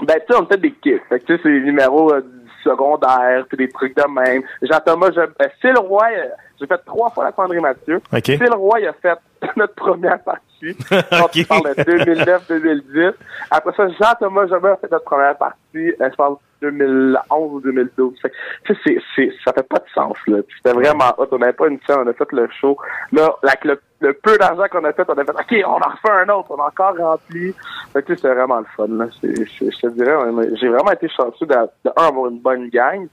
Ben, 0.00 0.16
tu 0.26 0.32
sais, 0.32 0.40
on 0.40 0.46
fait 0.46 0.56
des 0.58 0.72
kits. 0.72 0.98
Fait 1.08 1.20
que, 1.20 1.24
tu 1.26 1.36
sais, 1.36 1.40
c'est 1.42 1.52
des 1.52 1.60
numéros 1.60 2.12
euh, 2.12 2.20
du 2.20 2.50
secondaire, 2.62 3.44
puis 3.48 3.56
des 3.56 3.68
trucs 3.68 3.96
de 3.96 4.04
même. 4.08 4.42
Jean-Thomas, 4.62 5.10
je... 5.14 5.20
euh, 5.20 5.48
Phil 5.60 5.76
Roy, 5.78 6.06
euh, 6.10 6.28
j'ai 6.58 6.66
fait 6.66 6.80
trois 6.86 7.10
fois 7.10 7.24
la 7.24 7.32
Sandrine 7.32 7.60
Mathieu. 7.60 8.00
OK. 8.12 8.24
Phil 8.24 8.54
Roy 8.54 8.78
a 8.86 8.92
fait 8.94 9.18
notre 9.56 9.74
première 9.74 10.22
partie. 10.22 10.46
Quand 11.10 11.28
tu 11.28 11.44
parles 11.44 11.74
de 11.74 11.82
2009-2010. 11.82 13.14
Après 13.50 13.72
ça, 13.76 13.88
Jean-Thomas 13.88 14.46
Jobin 14.46 14.72
a 14.72 14.76
fait 14.76 14.90
notre 14.90 15.04
première 15.04 15.36
partie, 15.36 15.58
euh, 15.74 16.10
je 16.10 16.14
pense 16.16 16.38
2011 16.62 17.52
ou 17.52 17.60
2012. 17.60 18.18
Fait 18.20 18.30
que, 18.30 18.34
tu 18.64 18.74
sais, 18.74 18.80
c'est, 18.84 18.98
c'est, 19.14 19.32
ça 19.44 19.52
fait 19.52 19.68
pas 19.68 19.78
de 19.78 19.88
sens, 19.94 20.16
là. 20.26 20.38
C'était 20.56 20.74
vraiment 20.74 21.12
hot. 21.18 21.28
On 21.30 21.38
n'avait 21.38 21.52
pas 21.52 21.68
une 21.68 21.78
scène, 21.86 21.98
on 22.04 22.08
a 22.08 22.12
fait 22.12 22.32
le 22.32 22.48
show. 22.60 22.76
Là, 23.12 23.34
avec 23.42 23.64
le, 23.64 23.80
le 24.00 24.14
peu 24.14 24.38
d'argent 24.38 24.64
qu'on 24.70 24.84
a 24.84 24.92
fait, 24.92 25.04
on 25.08 25.14
a 25.14 25.24
fait, 25.24 25.32
OK, 25.32 25.64
on 25.66 25.72
en 25.72 25.90
refait 25.90 26.10
un 26.10 26.28
autre, 26.30 26.50
on 26.50 26.62
a 26.62 26.68
encore 26.68 26.96
rempli. 26.96 27.54
Fait 27.92 28.02
que, 28.02 28.06
tu 28.06 28.12
sais, 28.12 28.16
c'était 28.16 28.34
vraiment 28.34 28.60
le 28.60 28.66
fun, 28.76 28.88
là. 28.88 29.06
C'est, 29.20 29.34
je 29.36 29.80
te 29.80 29.86
dirais, 29.88 30.14
j'ai 30.54 30.68
vraiment 30.68 30.92
été 30.92 31.08
chanceux 31.08 31.46
de, 31.46 31.54
de, 31.84 31.90
un, 31.96 32.06
avoir 32.08 32.30
une 32.30 32.40
bonne 32.40 32.68
gang, 32.70 33.06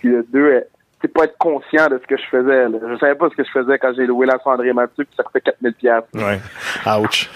puis 0.00 0.10
de 0.10 0.26
deux, 0.32 0.64
c'est 1.00 1.12
pas 1.12 1.24
être 1.24 1.36
conscient 1.38 1.88
de 1.88 2.00
ce 2.02 2.06
que 2.06 2.16
je 2.16 2.28
faisais. 2.30 2.68
Là. 2.68 2.78
Je 2.92 2.98
savais 2.98 3.14
pas 3.14 3.28
ce 3.30 3.36
que 3.36 3.44
je 3.44 3.50
faisais 3.50 3.78
quand 3.78 3.92
j'ai 3.96 4.06
loué 4.06 4.26
la 4.26 4.38
André 4.44 4.72
Mathieu, 4.72 5.04
puis 5.04 5.14
ça 5.16 5.22
coûtait 5.22 5.40
4000 5.40 5.74
pièces. 5.74 6.02
Ouais. 6.14 6.40
Ouch. 7.00 7.28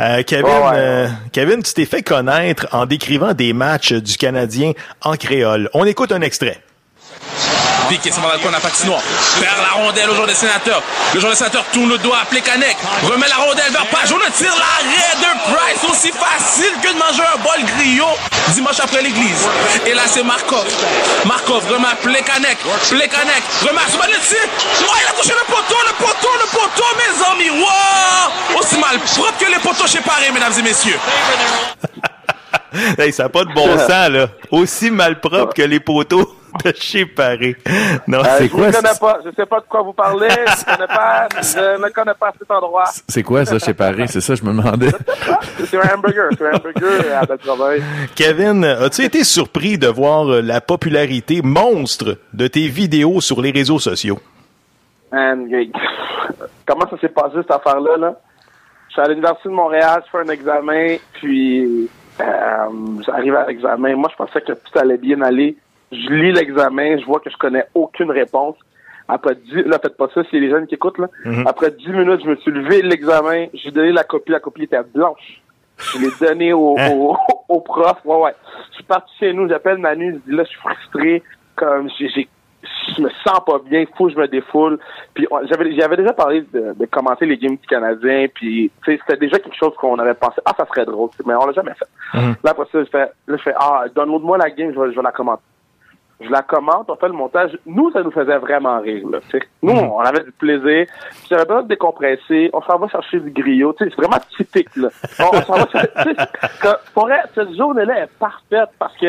Euh, 0.00 0.22
Kevin, 0.26 0.46
ouais. 0.46 0.72
euh, 0.74 1.06
Kevin, 1.32 1.62
tu 1.62 1.74
t'es 1.74 1.84
fait 1.84 2.02
connaître 2.02 2.66
en 2.72 2.86
décrivant 2.86 3.34
des 3.34 3.52
matchs 3.52 3.92
du 3.92 4.16
Canadien 4.16 4.72
en 5.02 5.16
créole. 5.16 5.68
On 5.74 5.84
écoute 5.84 6.12
un 6.12 6.20
extrait. 6.22 6.58
Piqué, 7.88 8.10
ça 8.10 8.20
va 8.20 8.36
dans 8.36 8.44
le 8.44 8.50
la 8.50 8.60
patinoire. 8.60 9.02
Perd 9.40 9.56
la 9.60 9.82
rondelle 9.82 10.10
au 10.10 10.14
joueur 10.14 10.26
des 10.26 10.34
sénateurs. 10.34 10.82
Le 11.14 11.20
joueur 11.20 11.32
des 11.32 11.38
sénateurs 11.38 11.64
tourne 11.72 11.88
le 11.88 11.98
doigt 11.98 12.18
à 12.22 12.24
Plekanec. 12.24 12.76
Remet 13.04 13.28
la 13.28 13.36
rondelle 13.36 13.70
vers 13.72 13.86
Page. 13.86 14.12
On 14.12 14.30
tire 14.30 14.54
l'arrêt 14.56 15.16
de 15.16 15.52
Price. 15.52 15.90
Aussi 15.90 16.12
facile 16.12 16.72
que 16.82 16.92
de 16.92 16.98
manger 16.98 17.22
un 17.34 17.38
bol 17.38 17.64
griot 17.76 18.16
dimanche 18.54 18.80
après 18.80 19.02
l'église. 19.02 19.48
Et 19.86 19.94
là, 19.94 20.02
c'est 20.06 20.22
Markov. 20.22 20.66
Markov 21.24 21.64
remet 21.70 21.88
à 21.88 21.96
Plekanec. 21.96 22.58
Plekanec 22.88 23.42
remet 23.62 23.80
à 23.80 24.06
le 24.06 24.18
tir. 24.26 24.38
Oh, 24.82 24.92
il 25.00 25.06
a 25.06 25.12
touché 25.12 25.34
le 25.34 25.46
poteau, 25.46 25.76
le 25.86 25.94
poteau, 26.04 26.30
le 26.40 26.46
poteau, 26.50 26.84
mes 26.96 27.32
amis. 27.32 27.50
Wow! 27.50 28.58
Aussi 28.58 28.78
mal 28.78 28.98
propre 28.98 29.38
que 29.38 29.50
les 29.50 29.58
poteaux 29.58 29.86
chez 29.86 30.00
Paris, 30.00 30.30
mesdames 30.32 30.52
et 30.58 30.62
messieurs. 30.62 30.98
Hey, 32.98 33.12
ça 33.12 33.24
n'a 33.24 33.28
pas 33.28 33.44
de 33.44 33.52
bon 33.54 33.76
sens, 33.78 34.08
là. 34.10 34.28
Aussi 34.50 34.90
malpropre 34.90 35.54
que 35.54 35.62
les 35.62 35.80
poteaux 35.80 36.26
de 36.64 36.72
chez 36.78 37.06
Paris. 37.06 37.56
Non, 38.06 38.18
Euh, 38.18 38.24
c'est 38.38 38.48
je 38.48 38.52
quoi 38.52 38.66
ne 38.68 38.72
connais 38.72 38.88
ça? 38.88 38.98
pas. 39.00 39.18
Je 39.24 39.30
sais 39.34 39.46
pas 39.46 39.60
de 39.60 39.64
quoi 39.68 39.82
vous 39.82 39.92
parlez. 39.94 40.28
Je 40.28 40.64
connais 40.74 40.86
pas. 40.86 41.28
Je 41.40 41.82
ne 41.82 41.88
connais 41.88 42.14
pas 42.18 42.32
cet 42.38 42.50
endroit. 42.50 42.84
C'est 43.08 43.22
quoi 43.22 43.44
ça 43.46 43.58
chez 43.58 43.72
Paris? 43.72 44.04
C'est 44.08 44.20
ça, 44.20 44.34
je 44.34 44.42
me 44.44 44.50
demandais. 44.50 44.90
C'est 45.64 45.78
un 45.78 45.94
hamburger. 45.96 46.28
C'est 46.36 46.46
un 46.46 46.54
hamburger 46.56 47.16
à 47.18 47.24
Belle-Travail. 47.24 47.82
Kevin, 48.14 48.64
as-tu 48.64 49.02
été 49.02 49.24
surpris 49.24 49.78
de 49.78 49.86
voir 49.88 50.28
euh, 50.30 50.42
la 50.42 50.60
popularité 50.60 51.40
monstre 51.42 52.18
de 52.34 52.46
tes 52.48 52.68
vidéos 52.68 53.20
sur 53.22 53.40
les 53.40 53.50
réseaux 53.50 53.78
sociaux? 53.78 54.18
And, 55.14 55.46
comment 56.66 56.88
ça 56.90 56.98
s'est 57.00 57.08
passé 57.08 57.36
cette 57.36 57.50
affaire-là? 57.50 57.96
Là? 57.98 58.14
Je 58.88 58.92
suis 58.92 59.00
à 59.02 59.08
l'Université 59.08 59.48
de 59.48 59.54
Montréal, 59.54 60.02
je 60.06 60.10
fais 60.10 60.24
un 60.26 60.32
examen, 60.32 60.96
puis 61.14 61.88
euh, 62.22 63.02
j'arrive 63.04 63.34
à 63.34 63.46
l'examen. 63.46 63.94
Moi, 63.96 64.08
je 64.12 64.16
pensais 64.16 64.40
que 64.40 64.52
tout 64.52 64.78
allait 64.78 64.98
bien 64.98 65.20
aller. 65.22 65.56
Je 65.90 66.08
lis 66.10 66.32
l'examen, 66.32 66.98
je 66.98 67.04
vois 67.04 67.20
que 67.20 67.30
je 67.30 67.36
connais 67.36 67.64
aucune 67.74 68.10
réponse. 68.10 68.56
Après 69.08 69.34
dix, 69.34 69.62
là, 69.64 69.78
faites 69.82 69.96
pas 69.96 70.08
ça, 70.14 70.22
c'est 70.30 70.38
les 70.40 70.48
jeunes 70.48 70.66
qui 70.66 70.76
écoutent, 70.76 70.98
là. 70.98 71.08
Mhm. 71.24 71.46
Après 71.46 71.70
dix 71.70 71.88
minutes, 71.90 72.22
je 72.24 72.30
me 72.30 72.36
suis 72.36 72.50
levé 72.50 72.80
de 72.82 72.88
l'examen, 72.88 73.46
j'ai 73.52 73.70
donné 73.70 73.92
la 73.92 74.04
copie, 74.04 74.30
la 74.32 74.40
copie 74.40 74.62
était 74.62 74.78
blanche. 74.94 75.42
Je 75.78 75.98
l'ai 75.98 76.10
donné 76.20 76.52
au, 76.52 76.76
Hein? 76.78 76.90
au, 76.92 77.16
au 77.48 77.60
prof. 77.60 77.98
Ouais, 78.04 78.16
ouais. 78.16 78.34
Je 78.70 78.74
suis 78.76 78.84
parti 78.84 79.12
chez 79.18 79.32
nous, 79.32 79.48
j'appelle 79.48 79.78
Manu, 79.78 80.14
je 80.24 80.30
dis 80.30 80.36
là, 80.36 80.44
je 80.44 80.48
suis 80.50 80.60
frustré, 80.60 81.22
comme 81.56 81.90
j'ai- 81.98 82.28
je 82.96 83.02
me 83.02 83.10
sens 83.24 83.40
pas 83.46 83.58
bien, 83.64 83.84
faut 83.96 84.06
que 84.06 84.12
je 84.12 84.18
me 84.18 84.28
défoule. 84.28 84.78
Puis 85.14 85.26
j'avais, 85.44 85.74
j'avais 85.74 85.96
déjà 85.96 86.12
parlé 86.12 86.42
de, 86.52 86.74
de 86.74 86.86
commenter 86.86 87.26
les 87.26 87.38
games 87.38 87.56
du 87.56 87.66
Canadien, 87.66 88.26
puis 88.34 88.70
c'était 88.84 89.16
déjà 89.16 89.38
quelque 89.38 89.56
chose 89.56 89.74
qu'on 89.76 89.98
avait 89.98 90.14
pensé, 90.14 90.40
ah, 90.44 90.52
ça 90.56 90.66
serait 90.66 90.84
drôle, 90.84 91.10
mais 91.26 91.34
on 91.34 91.46
l'a 91.46 91.52
jamais 91.52 91.74
fait. 91.74 92.18
Mhm. 92.18 92.34
Là, 92.44 92.50
après 92.50 92.66
ça, 92.72 92.82
je 92.84 92.90
fais, 92.90 93.10
là, 93.26 93.36
je 93.36 93.42
fais, 93.42 93.54
ah, 93.58 93.84
donne-moi 93.94 94.38
la 94.38 94.50
game, 94.50 94.72
je 94.74 94.80
vais, 94.80 94.90
je 94.90 94.96
vais 94.96 95.02
la 95.02 95.12
commenter. 95.12 95.42
Je 96.20 96.30
la 96.30 96.42
commente, 96.42 96.88
on 96.88 96.94
fait 96.94 97.08
le 97.08 97.14
montage. 97.14 97.58
Nous, 97.66 97.90
ça 97.90 98.02
nous 98.02 98.12
faisait 98.12 98.38
vraiment 98.38 98.80
rire, 98.80 99.08
là. 99.08 99.18
Nous, 99.60 99.72
on 99.72 99.98
avait 100.00 100.22
du 100.22 100.30
plaisir. 100.32 100.86
Puis 101.10 101.26
j'avais 101.28 101.44
besoin 101.44 101.62
de 101.62 101.68
décompresser. 101.68 102.48
On 102.52 102.62
s'en 102.62 102.78
va 102.78 102.86
chercher 102.88 103.18
du 103.18 103.30
griot. 103.30 103.72
Tu 103.72 103.84
sais, 103.84 103.90
c'est 103.90 104.00
vraiment 104.00 104.22
typique, 104.36 104.74
là. 104.76 104.88
On, 105.18 105.36
on 105.36 105.42
s'en 105.42 105.54
va 105.54 105.66
chercher, 105.66 106.14
pour 106.94 107.10
être, 107.10 107.28
cette 107.34 107.56
journée-là 107.56 108.04
est 108.04 108.18
parfaite 108.18 108.68
parce 108.78 108.96
que, 108.98 109.06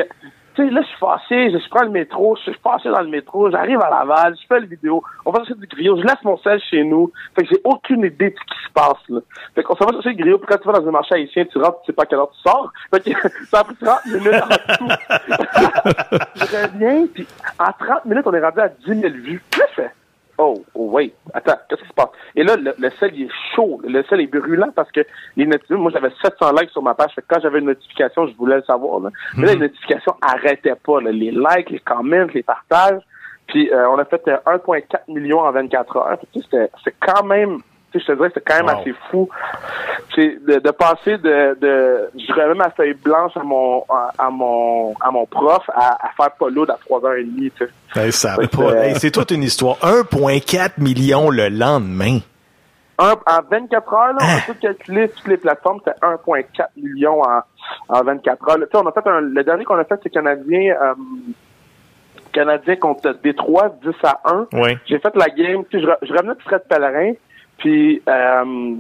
tu 0.56 0.64
sais, 0.64 0.70
là, 0.70 0.82
je 0.82 0.88
suis 0.88 0.98
fâché, 0.98 1.52
je, 1.52 1.70
prends 1.70 1.84
le 1.84 1.90
métro, 1.90 2.36
je 2.36 2.52
suis 2.52 2.60
fâché 2.64 2.90
dans 2.90 3.02
le 3.02 3.10
métro, 3.10 3.50
j'arrive 3.50 3.80
à 3.82 3.90
Laval, 3.90 4.36
je 4.40 4.46
fais 4.48 4.60
le 4.60 4.68
vidéo, 4.68 5.04
on 5.26 5.32
va 5.32 5.40
chercher 5.40 5.56
du 5.56 5.68
griot, 5.68 5.98
je 5.98 6.04
laisse 6.04 6.24
mon 6.24 6.38
sel 6.38 6.62
chez 6.70 6.84
nous. 6.84 7.12
Fait 7.36 7.44
que 7.44 7.50
j'ai 7.52 7.62
aucune 7.64 8.06
idée 8.06 8.30
de 8.30 8.36
ce 8.36 8.54
qui 8.54 8.64
se 8.66 8.72
passe, 8.74 9.10
là. 9.10 9.20
Fait 9.56 9.64
qu'on 9.64 9.76
s'en 9.76 9.86
va 9.86 9.94
chercher 9.94 10.10
le 10.10 10.16
griot, 10.16 10.38
puis 10.38 10.48
quand 10.48 10.58
tu 10.58 10.68
vas 10.68 10.80
dans 10.80 10.88
un 10.88 10.92
marché 10.92 11.16
haïtien, 11.16 11.46
tu 11.46 11.58
rentres, 11.58 11.80
tu 11.82 11.88
sais 11.88 11.94
pas 11.94 12.04
à 12.04 12.06
quelle 12.06 12.20
heure 12.20 12.32
tu 12.32 12.42
sors. 12.42 12.72
Fait 12.94 13.00
que 13.00 13.30
ça 13.50 13.60
a 13.60 13.64
pris 13.64 13.76
30 13.76 14.06
minutes 14.06 14.44
en 14.44 14.76
tout. 14.76 14.90
je 16.36 16.64
reviens, 16.64 17.08
puis 17.14 17.28
en 17.60 17.86
30 17.86 18.06
minutes, 18.06 18.28
on 18.28 18.34
est 18.34 18.44
rendu 18.44 18.60
à 18.60 18.70
10 18.70 18.86
000 18.86 19.14
vues. 19.14 19.42
Là, 19.58 19.66
je 19.70 19.74
fais, 19.82 19.92
Oh, 20.38 20.64
oh, 20.74 20.90
wait, 20.90 21.14
attends, 21.34 21.58
qu'est-ce 21.70 21.82
qui 21.82 21.88
se 21.88 21.94
passe? 21.94 22.10
Et 22.36 22.44
là, 22.44 22.56
le, 22.56 22.74
le 22.78 22.90
sel, 23.00 23.12
il 23.14 23.26
est 23.26 23.32
chaud. 23.56 23.80
Le 23.84 24.04
sel 24.04 24.22
est 24.22 24.28
brûlant 24.28 24.72
parce 24.76 24.92
que 24.92 25.02
les 25.38 25.46
notifications, 25.46 25.82
moi, 25.82 25.92
j'avais 25.94 26.12
700 26.24 26.54
likes 26.54 26.72
sur 26.72 26.82
ma 26.82 26.96
page. 26.96 27.12
Fait 27.14 27.22
que 27.22 27.28
quand 27.30 27.40
j'avais 27.42 27.60
une 27.60 27.66
notification, 27.66 28.28
je 28.28 28.36
voulais 28.36 28.56
le 28.56 28.64
savoir, 28.64 29.00
là. 29.00 29.10
Mais 29.38 29.46
là, 29.46 29.54
les 29.54 29.60
notifications 29.60 30.16
arrêtaient 30.22 30.76
pas, 30.76 31.02
là. 31.02 31.12
Les 31.12 31.32
likes, 31.32 31.70
les 31.70 31.80
comments, 31.80 32.28
les 32.34 32.44
partages. 32.44 33.02
Puis 33.48 33.70
euh, 33.72 33.90
on 33.90 33.98
a 34.00 34.06
fait 34.06 34.28
euh, 34.28 34.38
1,4 34.46 34.84
million 35.10 35.40
en 35.40 35.52
24 35.52 35.98
heures. 35.98 36.18
Tu 36.34 36.40
sais, 36.40 36.46
C'était 36.50 36.72
c'est 36.84 36.96
quand 37.00 37.24
même, 37.24 37.60
tu 37.94 38.00
sais, 38.00 38.06
je 38.06 38.12
te 38.12 38.18
dirais, 38.18 38.32
c'est 38.34 38.44
quand 38.44 38.56
même 38.58 38.66
Wow. 38.76 38.82
assez 38.82 38.94
fou. 39.10 39.30
C'est 40.14 40.38
de, 40.46 40.60
de 40.60 40.72
passer 40.72 41.18
de, 41.18 41.58
de 41.62 42.10
je 42.20 42.26
dirais 42.34 42.54
ma 42.56 42.70
feuille 42.72 42.94
blanche 42.96 43.32
à 43.38 43.44
mon 43.44 43.84
à, 43.90 44.12
à 44.18 44.30
mon 44.30 44.94
à 45.00 45.10
mon 45.12 45.26
prof 45.26 45.64
à, 45.74 45.96
à 46.06 46.10
faire 46.18 46.32
polo 46.38 46.64
à 46.70 46.78
3h30, 46.90 47.26
tu 47.38 47.52
sais. 47.66 47.72
Ben, 47.96 48.12
ça 48.12 48.36
que, 48.38 48.46
pas. 48.48 48.64
euh, 48.64 48.82
Hey, 48.84 48.96
c'est 48.96 49.12
toute 49.12 49.32
une 49.32 49.44
histoire. 49.44 49.78
1,4 49.78 50.72
million 50.80 51.30
le 51.30 51.48
lendemain. 51.50 52.20
Un, 53.00 53.14
en 53.14 53.40
24 53.50 53.94
heures, 53.94 54.14
là, 54.14 54.18
on 54.22 54.38
a 54.38 54.42
tout 54.54 54.60
calculé, 54.62 55.10
toutes 55.10 55.28
les 55.28 55.38
plateformes, 55.38 55.80
c'était 55.84 55.98
1,4 56.06 56.46
million 56.78 57.22
en, 57.24 57.42
en 57.90 58.04
24 58.04 58.50
heures. 58.50 58.58
Là, 58.60 58.66
tu 58.68 58.78
sais, 58.78 58.84
on 58.84 58.88
a 58.88 58.92
fait 58.92 59.08
un, 59.10 59.20
le 59.22 59.44
dernier 59.44 59.64
qu'on 59.66 59.80
a 59.80 59.84
fait, 59.84 60.00
c'est 60.04 60.12
Canadien, 60.12 60.76
euh, 60.80 60.94
Canadien 62.32 62.76
contre 62.78 63.16
Détroit, 63.24 63.70
10 63.84 63.90
à 64.04 64.20
1. 64.26 64.48
Oui. 64.54 64.78
J'ai 64.86 65.00
fait 65.00 65.16
la 65.16 65.28
game, 65.30 65.64
tu 65.70 65.80
sais, 65.80 65.86
je, 65.86 66.06
je 66.08 66.14
revenais 66.14 66.36
de 66.36 66.42
Fred 66.42 66.62
Pellerin, 66.70 67.14
puis, 67.58 68.02
euh, 68.08 68.76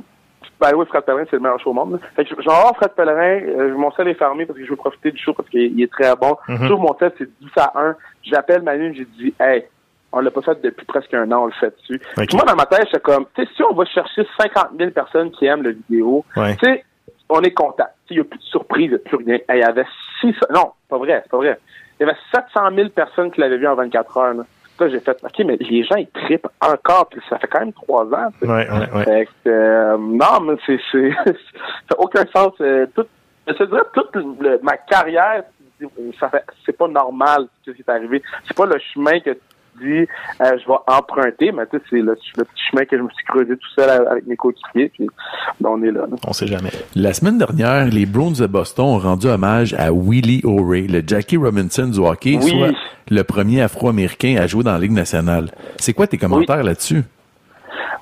ben 0.59 0.71
oui, 0.75 0.85
Fred 0.87 1.03
Pellerin, 1.03 1.23
c'est 1.29 1.35
le 1.37 1.41
meilleur 1.41 1.59
show 1.59 1.71
au 1.71 1.73
monde. 1.73 1.99
Fait 2.15 2.23
que 2.23 2.29
je, 2.29 2.41
je 2.41 2.47
vais 2.47 2.53
avoir 2.55 2.75
Fred 2.75 2.91
Pellerin, 2.91 3.41
euh, 3.47 3.75
mon 3.77 3.91
sel 3.91 4.07
est 4.07 4.13
fermé 4.13 4.45
parce 4.45 4.57
que 4.57 4.65
je 4.65 4.69
veux 4.69 4.75
profiter 4.75 5.11
du 5.11 5.17
show 5.21 5.33
parce 5.33 5.49
qu'il 5.49 5.61
il 5.77 5.81
est 5.83 5.91
très 5.91 6.15
bon. 6.15 6.37
Sur 6.67 6.79
mon 6.79 6.93
test, 6.93 7.15
c'est 7.17 7.29
10 7.41 7.47
à 7.57 7.71
1. 7.75 7.95
J'appelle 8.23 8.61
Manu, 8.61 8.93
j'ai 8.95 9.05
dit, 9.05 9.33
hey, 9.39 9.65
on 10.11 10.19
l'a 10.19 10.31
pas 10.31 10.41
fait 10.41 10.61
depuis 10.61 10.85
presque 10.85 11.13
un 11.13 11.31
an, 11.31 11.43
on 11.43 11.45
le 11.47 11.51
fait 11.53 11.75
dessus. 11.75 11.99
Puis 12.15 12.27
moi, 12.35 12.45
dans 12.45 12.55
ma 12.55 12.65
tête, 12.65 12.85
j'étais 12.85 12.99
comme, 12.99 13.25
tu 13.35 13.43
sais, 13.43 13.49
si 13.55 13.63
on 13.63 13.73
va 13.73 13.83
chercher 13.85 14.25
50 14.39 14.69
000 14.77 14.91
personnes 14.91 15.31
qui 15.31 15.45
aiment 15.45 15.63
la 15.63 15.71
vidéo, 15.71 16.23
Ouais. 16.37 16.55
tu 16.57 16.65
sais, 16.65 16.85
on 17.29 17.41
est 17.41 17.51
content. 17.53 17.87
Il 18.09 18.17
n'y 18.17 18.21
a 18.21 18.25
plus 18.25 18.37
de 18.37 18.43
surprise, 18.43 18.85
il 18.85 18.89
n'y 18.89 18.95
a 18.95 18.99
plus 18.99 19.17
rien. 19.17 19.35
Hey, 19.49 19.57
Il 19.57 19.59
y 19.59 19.63
avait 19.63 19.85
600, 20.21 20.37
non, 20.53 20.71
pas 20.87 20.97
vrai, 20.97 21.19
c'est 21.23 21.31
pas 21.31 21.37
vrai. 21.37 21.57
Il 21.99 22.05
y 22.05 22.09
avait 22.09 22.17
700 22.33 22.75
000 22.75 22.89
personnes 22.89 23.31
qui 23.31 23.41
l'avaient 23.41 23.57
vu 23.57 23.67
en 23.67 23.75
24 23.75 24.17
heures. 24.17 24.33
Là, 24.35 24.43
Là, 24.79 24.89
j'ai 24.89 24.99
fait, 24.99 25.17
OK, 25.23 25.45
mais 25.45 25.55
les 25.57 25.83
gens, 25.83 25.95
ils 25.95 26.07
trippent 26.07 26.47
encore, 26.59 27.07
puis 27.09 27.21
ça 27.29 27.37
fait 27.37 27.47
quand 27.47 27.59
même 27.59 27.73
trois 27.73 28.05
ans. 28.05 28.29
tu 28.41 28.47
sais. 28.47 28.51
Ouais, 28.51 28.67
ouais, 28.69 28.91
ouais. 28.95 29.03
Fait 29.03 29.25
que, 29.43 29.49
euh, 29.49 29.97
non, 29.97 30.39
mais 30.41 30.55
c'est, 30.65 30.79
c'est, 30.91 31.11
ça 31.25 31.31
n'a 31.91 31.99
aucun 31.99 32.25
sens. 32.35 32.53
euh, 32.61 32.87
tout, 32.95 33.05
je 33.47 33.53
te 33.53 33.63
dirais, 33.63 33.81
toute 33.93 34.15
le- 34.15 34.59
ma 34.63 34.77
carrière, 34.77 35.43
ça 36.19 36.29
fait, 36.29 36.43
c'est 36.65 36.77
pas 36.77 36.87
normal 36.87 37.47
ce 37.65 37.71
qui 37.71 37.81
est 37.81 37.89
arrivé. 37.89 38.21
C'est 38.47 38.55
pas 38.57 38.65
le 38.65 38.79
chemin 38.93 39.19
que 39.19 39.37
euh, 39.81 40.05
je 40.41 40.67
vais 40.67 40.77
emprunter, 40.87 41.51
mais 41.51 41.65
tu 41.67 41.77
sais, 41.77 41.83
c'est 41.89 41.95
le, 41.97 42.15
le 42.37 42.43
petit 42.43 42.63
chemin 42.71 42.85
que 42.85 42.97
je 42.97 43.01
me 43.01 43.09
suis 43.09 43.25
creusé 43.25 43.55
tout 43.57 43.69
seul 43.75 43.89
avec 44.07 44.25
mes 44.27 44.35
coéquipiers, 44.35 44.89
puis 44.89 45.07
ben, 45.59 45.69
on 45.71 45.81
est 45.83 45.91
là. 45.91 46.01
là. 46.01 46.15
On 46.27 46.33
sait 46.33 46.47
jamais. 46.47 46.69
La 46.95 47.13
semaine 47.13 47.37
dernière, 47.37 47.85
les 47.87 48.05
Browns 48.05 48.33
de 48.39 48.47
Boston 48.47 48.85
ont 48.85 48.97
rendu 48.99 49.27
hommage 49.27 49.73
à 49.73 49.91
Willie 49.91 50.41
O'Reilly, 50.43 50.87
le 50.87 51.01
Jackie 51.05 51.37
Robinson 51.37 51.87
du 51.87 51.99
hockey, 51.99 52.37
Oui. 52.41 52.49
soit 52.49 52.69
le 53.09 53.23
premier 53.23 53.61
Afro-Américain 53.61 54.37
à 54.39 54.47
jouer 54.47 54.63
dans 54.63 54.73
la 54.73 54.79
Ligue 54.79 54.91
nationale. 54.93 55.49
C'est 55.77 55.93
quoi 55.93 56.07
tes 56.07 56.17
commentaires 56.17 56.63
là-dessus? 56.63 57.03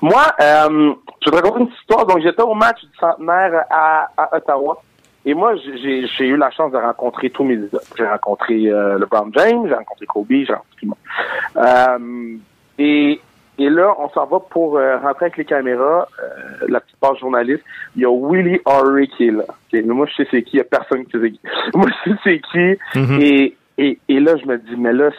Moi, 0.00 0.22
euh, 0.40 0.92
je 1.24 1.30
vais 1.30 1.36
te 1.40 1.42
raconter 1.42 1.60
une 1.64 1.70
histoire. 1.80 2.06
Donc, 2.06 2.20
j'étais 2.22 2.42
au 2.42 2.54
match 2.54 2.80
du 2.82 2.96
centenaire 2.98 3.64
à, 3.70 4.08
à 4.16 4.36
Ottawa. 4.36 4.80
Et 5.24 5.34
moi, 5.34 5.54
j'ai 5.56 6.06
j'ai 6.06 6.26
eu 6.26 6.36
la 6.36 6.50
chance 6.50 6.72
de 6.72 6.78
rencontrer 6.78 7.30
tous 7.30 7.44
mes 7.44 7.54
idoles. 7.54 7.80
J'ai 7.96 8.06
rencontré 8.06 8.66
euh, 8.66 8.98
LeBron 8.98 9.30
James, 9.36 9.66
j'ai 9.68 9.74
rencontré 9.74 10.06
Kobe, 10.06 10.26
j'ai 10.30 10.52
rencontré 10.52 10.86
tout. 10.86 10.96
Euh, 11.56 12.36
et, 12.78 13.20
et 13.58 13.70
là, 13.70 13.94
on 13.98 14.08
s'en 14.08 14.26
va 14.26 14.40
pour 14.40 14.76
euh, 14.76 14.98
rentrer 14.98 15.26
avec 15.26 15.36
les 15.36 15.44
caméras. 15.44 16.08
Euh, 16.20 16.66
la 16.68 16.80
petite 16.80 16.96
page 16.96 17.18
journaliste. 17.20 17.62
Il 17.94 18.02
y 18.02 18.04
a 18.04 18.10
Willie 18.10 18.60
Horry 18.64 19.08
qui 19.08 19.28
est 19.28 19.30
là. 19.30 19.44
Ok, 19.48 19.72
Mais 19.72 19.82
moi, 19.82 20.06
je 20.06 20.22
sais 20.22 20.28
c'est 20.30 20.42
qui. 20.42 20.56
Il 20.56 20.58
y 20.58 20.60
a 20.60 20.64
personne 20.64 21.04
qui 21.04 21.12
sait 21.12 21.30
qui. 21.30 21.40
Moi, 21.74 21.88
je 22.04 22.10
sais 22.10 22.16
c'est 22.24 22.40
qui. 22.40 22.98
Mhm. 22.98 23.20
Et, 23.20 23.56
et, 23.78 23.98
et 24.08 24.20
là, 24.20 24.36
je 24.36 24.46
me 24.46 24.58
dis, 24.58 24.76
mais 24.76 24.92
là, 24.92 25.10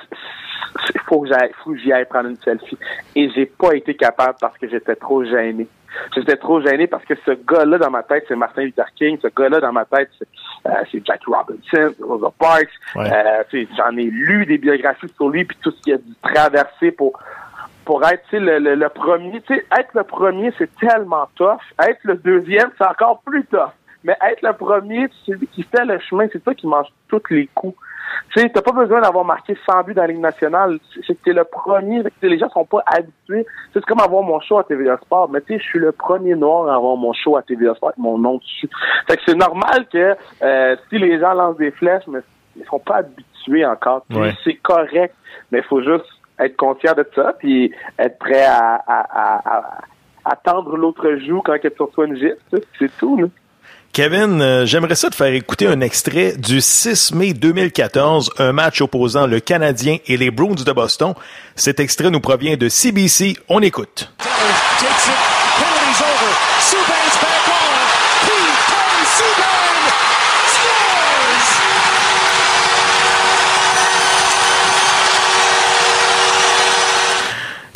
il 0.93 1.01
faut 1.01 1.21
que 1.21 1.29
j'aille, 1.29 1.51
faut 1.63 1.71
que 1.71 1.77
j'y 1.77 1.93
aille 1.93 2.05
prendre 2.05 2.29
une 2.29 2.37
selfie. 2.37 2.77
Et 3.15 3.29
j'ai 3.29 3.45
pas 3.45 3.75
été 3.75 3.95
capable 3.95 4.37
parce 4.41 4.57
que 4.57 4.67
j'étais 4.67 4.95
trop 4.95 5.23
gêné. 5.23 5.67
J'étais 6.15 6.37
trop 6.37 6.61
gêné 6.61 6.87
parce 6.87 7.05
que 7.05 7.13
ce 7.25 7.31
gars-là 7.31 7.77
dans 7.77 7.91
ma 7.91 8.03
tête, 8.03 8.25
c'est 8.27 8.35
Martin 8.35 8.63
Luther 8.63 8.85
King. 8.95 9.17
Ce 9.21 9.27
gars-là 9.27 9.59
dans 9.59 9.71
ma 9.71 9.85
tête, 9.85 10.09
c'est, 10.17 10.27
euh, 10.67 10.71
c'est 10.91 11.05
Jackie 11.05 11.25
Robinson, 11.27 11.93
Rosa 12.01 12.31
Parks. 12.37 12.69
Ouais. 12.95 13.09
Euh, 13.11 13.65
j'en 13.77 13.95
ai 13.97 14.05
lu 14.05 14.45
des 14.45 14.57
biographies 14.57 15.09
sur 15.15 15.29
lui 15.29 15.45
puis 15.45 15.57
tout 15.61 15.71
ce 15.71 15.81
qu'il 15.81 15.93
a 15.93 15.97
dû 15.97 16.13
traverser 16.21 16.91
pour 16.91 17.19
pour 17.85 18.01
être 18.05 18.23
le, 18.31 18.59
le, 18.59 18.75
le 18.75 18.89
premier. 18.89 19.43
Être 19.49 19.93
le 19.93 20.03
premier, 20.03 20.53
c'est 20.57 20.73
tellement 20.77 21.27
tough. 21.35 21.59
Être 21.79 21.99
le 22.03 22.15
deuxième, 22.15 22.69
c'est 22.77 22.87
encore 22.87 23.21
plus 23.25 23.43
tough. 23.45 23.71
Mais 24.03 24.15
être 24.21 24.41
le 24.41 24.53
premier, 24.53 25.07
c'est 25.07 25.33
celui 25.33 25.47
qui 25.47 25.63
fait 25.63 25.85
le 25.85 25.99
chemin, 25.99 26.27
c'est 26.31 26.43
toi 26.43 26.53
qui 26.53 26.67
mange 26.67 26.87
tous 27.07 27.21
les 27.29 27.47
coups. 27.53 27.77
Tu 28.33 28.39
sais, 28.39 28.49
t'as 28.49 28.61
pas 28.61 28.71
besoin 28.71 29.01
d'avoir 29.01 29.25
marqué 29.25 29.55
100 29.65 29.83
buts 29.83 29.93
dans 29.93 30.01
la 30.01 30.07
Ligue 30.07 30.19
nationale. 30.19 30.79
C'est 31.05 31.15
que 31.15 31.23
t'es 31.23 31.33
le 31.33 31.43
premier. 31.43 32.03
Les 32.21 32.37
gens 32.39 32.49
sont 32.49 32.65
pas 32.65 32.83
habitués. 32.85 33.45
C'est 33.73 33.83
comme 33.85 33.99
avoir 33.99 34.23
mon 34.23 34.39
show 34.39 34.57
à 34.57 34.63
TVA 34.63 34.97
Sport. 34.97 35.29
Mais 35.29 35.41
tu 35.41 35.53
sais, 35.53 35.59
je 35.59 35.63
suis 35.63 35.79
le 35.79 35.91
premier 35.91 36.35
noir 36.35 36.67
à 36.67 36.75
avoir 36.75 36.95
mon 36.97 37.13
show 37.13 37.37
à 37.37 37.43
TVA 37.43 37.75
Sport 37.75 37.89
avec 37.89 37.99
mon 37.99 38.17
nom 38.17 38.37
dessus. 38.37 38.69
Fait 39.07 39.17
que 39.17 39.23
c'est 39.25 39.35
normal 39.35 39.87
que 39.91 40.15
euh, 40.41 40.75
si 40.89 40.97
les 40.97 41.19
gens 41.19 41.33
lancent 41.33 41.57
des 41.57 41.71
flèches, 41.71 42.07
mais 42.07 42.19
ils 42.55 42.65
sont 42.65 42.79
pas 42.79 42.97
habitués 42.97 43.65
encore. 43.65 44.03
Tu 44.09 44.17
Ouais. 44.17 44.33
C'est 44.43 44.55
correct. 44.55 45.15
Mais 45.51 45.59
il 45.59 45.65
faut 45.65 45.81
juste 45.81 46.05
être 46.39 46.57
conscient 46.57 46.93
de 46.93 47.07
ça 47.15 47.33
puis 47.37 47.73
être 47.99 48.17
prêt 48.17 48.43
à, 48.43 48.75
à, 48.75 48.81
à, 48.87 49.57
à, 49.57 49.81
à 50.25 50.35
tendre 50.37 50.75
l'autre 50.77 51.15
joue 51.17 51.41
quand 51.41 51.55
il 51.63 51.71
reçoit 51.77 52.07
une 52.07 52.17
gifle. 52.17 52.37
tu. 52.51 52.59
C'est 52.79 52.97
tout, 52.97 53.17
là. 53.17 53.27
Kevin, 53.93 54.41
euh, 54.41 54.65
j'aimerais 54.65 54.95
ça 54.95 55.11
te 55.11 55.15
faire 55.15 55.31
écouter 55.31 55.67
un 55.67 55.79
extrait 55.79 56.33
du 56.35 56.61
6 56.61 57.13
mai 57.13 57.33
2014, 57.33 58.31
un 58.39 58.51
match 58.51 58.81
opposant 58.81 59.27
le 59.27 59.39
Canadien 59.39 59.97
et 60.07 60.17
les 60.17 60.31
Bruins 60.31 60.55
de 60.55 60.71
Boston. 60.71 61.13
Cet 61.55 61.79
extrait 61.79 62.09
nous 62.09 62.19
provient 62.19 62.57
de 62.57 62.69
CBC. 62.69 63.37
On 63.49 63.61
écoute. 63.61 64.11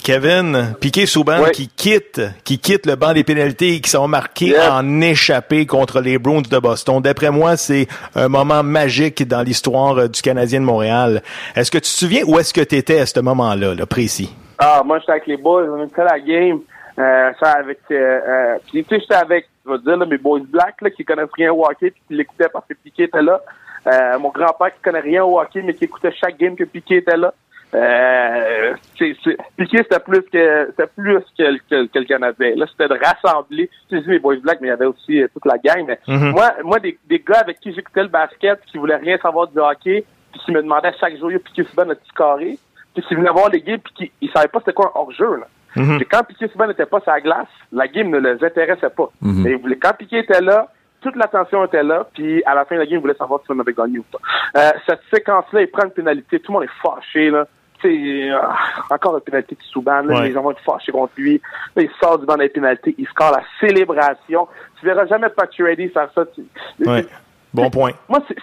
Kevin, 0.08 0.74
Piqué 0.80 1.06
Souban 1.06 1.50
qui 1.52 1.68
quitte, 1.68 2.22
qui 2.46 2.60
quitte 2.60 2.86
le 2.86 2.96
banc 2.96 3.12
des 3.12 3.26
pénalités 3.26 3.74
et 3.74 3.82
qui 3.82 3.90
sont 3.90 4.08
marqués 4.08 4.52
Yeah. 4.52 4.76
en 4.78 5.02
échappé 5.02 5.66
contre 5.66 6.00
les 6.00 6.18
Bruins 6.18 6.44
de 6.50 6.60
Boston. 6.60 7.02
D'après 7.02 7.30
moi, 7.30 7.58
c'est 7.58 7.88
un 8.16 8.30
moment 8.30 8.64
magique 8.64 9.28
dans 9.28 9.42
l'histoire 9.42 9.98
euh, 9.98 10.08
du 10.08 10.22
Canadien 10.22 10.62
de 10.62 10.66
Montréal. 10.66 11.22
Est-ce 11.58 11.70
que 11.70 11.78
tu 11.78 11.84
te 11.84 11.88
souviens 11.88 12.22
où 12.26 12.40
est-ce 12.40 12.54
que 12.54 12.62
tu 12.62 12.78
étais 12.78 13.02
à 13.02 13.06
ce 13.06 13.20
moment-là, 13.20 13.76
là, 13.76 13.86
précis? 13.86 14.34
Ah, 14.58 14.82
moi, 14.86 15.00
j'étais 15.00 15.12
avec 15.12 15.28
les 15.28 15.36
boys, 15.36 15.66
on 15.70 15.84
était 15.84 16.00
à 16.00 16.06
la 16.06 16.20
game. 16.22 16.60
Euh, 17.00 17.32
avec, 17.42 17.80
euh, 17.92 17.96
euh, 17.96 18.58
puis 18.72 18.86
tu 18.86 18.96
sais, 18.96 19.02
j'étais 19.02 19.16
avec, 19.16 19.50
je 19.66 19.76
te 19.76 19.84
dire, 19.84 19.98
là, 19.98 20.06
mes 20.06 20.18
boys 20.18 20.40
black, 20.48 20.76
là, 20.84 20.90
qui 20.90 21.04
connaissent 21.04 21.28
rien 21.36 21.52
au 21.52 21.66
hockey, 21.66 21.92
puis 21.92 22.02
qui 22.08 22.14
l'écoutaient 22.16 22.48
parce 22.54 22.66
que 22.66 22.76
Piqué 22.76 23.04
était 23.04 23.22
là. 23.22 23.42
Euh, 23.88 24.20
mon 24.20 24.30
grand-père 24.30 24.74
qui 24.74 24.82
connaît 24.82 25.02
rien 25.02 25.26
au 25.26 25.38
hockey, 25.38 25.62
mais 25.64 25.74
qui 25.74 25.84
écoutait 25.84 26.14
chaque 26.14 26.38
game 26.38 26.56
que 26.56 26.64
Piqué 26.64 26.98
était 26.98 27.18
là. 27.18 27.34
Euh, 27.74 28.74
c'est, 28.98 29.16
c'est, 29.24 29.38
Piqué, 29.58 29.78
c'était 29.78 30.00
plus 30.00 30.22
que, 30.22 30.68
c'était 30.70 30.88
plus 30.96 31.20
que, 31.38 31.44
le- 31.44 31.60
que, 31.70 31.86
que 31.92 32.00
le 32.00 32.06
Canadien. 32.06 32.54
Là, 32.56 32.66
c'était 32.70 32.88
de 32.88 32.98
rassembler, 33.00 33.70
tu 33.90 34.00
sais, 34.02 34.08
mes 34.08 34.20
boys 34.20 34.38
black, 34.38 34.60
mais 34.62 34.68
il 34.68 34.72
y 34.72 34.74
avait 34.74 34.86
aussi 34.86 35.22
euh, 35.22 35.28
toute 35.34 35.46
la 35.46 35.58
gang. 35.58 35.86
Mais 35.88 36.00
Mhm. 36.08 36.32
moi, 36.32 36.52
moi, 36.64 36.80
des, 36.80 36.98
des 37.06 37.20
gars 37.20 37.40
avec 37.40 37.60
qui 37.60 37.74
j'écoutais 37.74 38.04
le 38.04 38.08
basket, 38.10 38.60
qui 38.72 38.78
voulaient 38.78 38.96
rien 38.96 39.18
savoir 39.18 39.48
du 39.48 39.60
hockey, 39.60 40.06
puis 40.32 40.42
qui 40.46 40.52
me 40.52 40.62
demandaient 40.62 40.94
chaque 41.00 41.18
jour, 41.18 41.30
Piqué 41.44 41.64
Souban, 41.66 41.86
notre 41.86 42.02
carré, 42.16 42.58
puis 42.94 43.04
qui 43.04 43.16
venaient 43.16 43.30
voir 43.32 43.50
les 43.50 43.62
games, 43.62 43.80
puis 43.80 43.94
qui, 43.94 44.12
ils 44.22 44.32
savaient 44.32 44.48
pas 44.48 44.60
c'était 44.60 44.74
quoi 44.74 44.92
un 44.96 45.00
hors-jeu, 45.00 45.36
là. 45.38 45.48
Mhm. 45.76 45.98
Puis 45.98 46.06
quand 46.08 46.24
Piqué 46.24 46.48
Souban 46.48 46.68
n'était 46.68 46.86
pas 46.86 47.00
sur 47.02 47.12
la 47.12 47.22
glace, 47.22 47.48
la 47.72 47.88
game 47.88 48.10
ne 48.10 48.18
les 48.20 48.44
intéressait 48.44 48.90
pas. 48.90 49.10
Mais 49.44 49.52
ils 49.52 49.58
voulaient- 49.58 49.76
quand 49.78 49.94
Piqué 49.98 50.20
était 50.20 50.42
là, 50.42 50.68
toute 51.02 51.16
l'attention 51.16 51.64
était 51.66 51.84
là, 51.84 52.08
puis 52.14 52.42
à 52.46 52.56
la 52.56 52.66
fin 52.66 52.76
de 52.76 52.80
la 52.80 52.86
game, 52.88 52.96
ils 52.98 53.02
voulaient 53.02 53.14
savoir 53.14 53.42
si 53.42 53.52
on 53.52 53.60
avait 53.60 53.74
gagné 53.74 54.00
ou 54.00 54.06
pas. 54.12 54.18
Euh, 54.58 54.72
cette 54.88 55.02
séquence-là, 55.14 55.62
il 55.62 55.68
prend 55.68 55.84
une 55.84 55.92
pénalité, 55.92 56.40
tout 56.40 56.52
le 56.52 56.60
monde 56.60 56.64
est 56.64 56.82
fâché, 56.82 57.30
là. 57.30 57.46
Sais, 57.82 58.30
euh, 58.32 58.38
encore 58.90 59.16
une 59.16 59.22
pénalité 59.22 59.56
de 59.56 59.62
Souban, 59.64 60.02
là, 60.02 60.16
Ouais. 60.20 60.28
les 60.30 60.34
gens 60.34 60.42
vont 60.42 60.52
être 60.52 60.62
fâchés 60.64 60.92
contre 60.92 61.14
lui. 61.18 61.40
Là, 61.76 61.84
il 61.84 61.90
sort 62.02 62.18
du 62.18 62.26
banc 62.26 62.36
des 62.36 62.50
pénalités, 62.50 62.96
il 62.98 63.06
score 63.08 63.32
la 63.32 63.44
célébration. 63.60 64.48
Tu 64.80 64.86
verras 64.86 65.06
jamais 65.06 65.28
Ready 65.60 65.90
faire 65.90 66.10
ça. 66.16 66.24
Tu- 66.34 66.44
Ouais. 66.88 67.06
Bon 67.54 67.70
point. 67.70 67.92
moi, 68.10 68.20
c'est- 68.28 68.38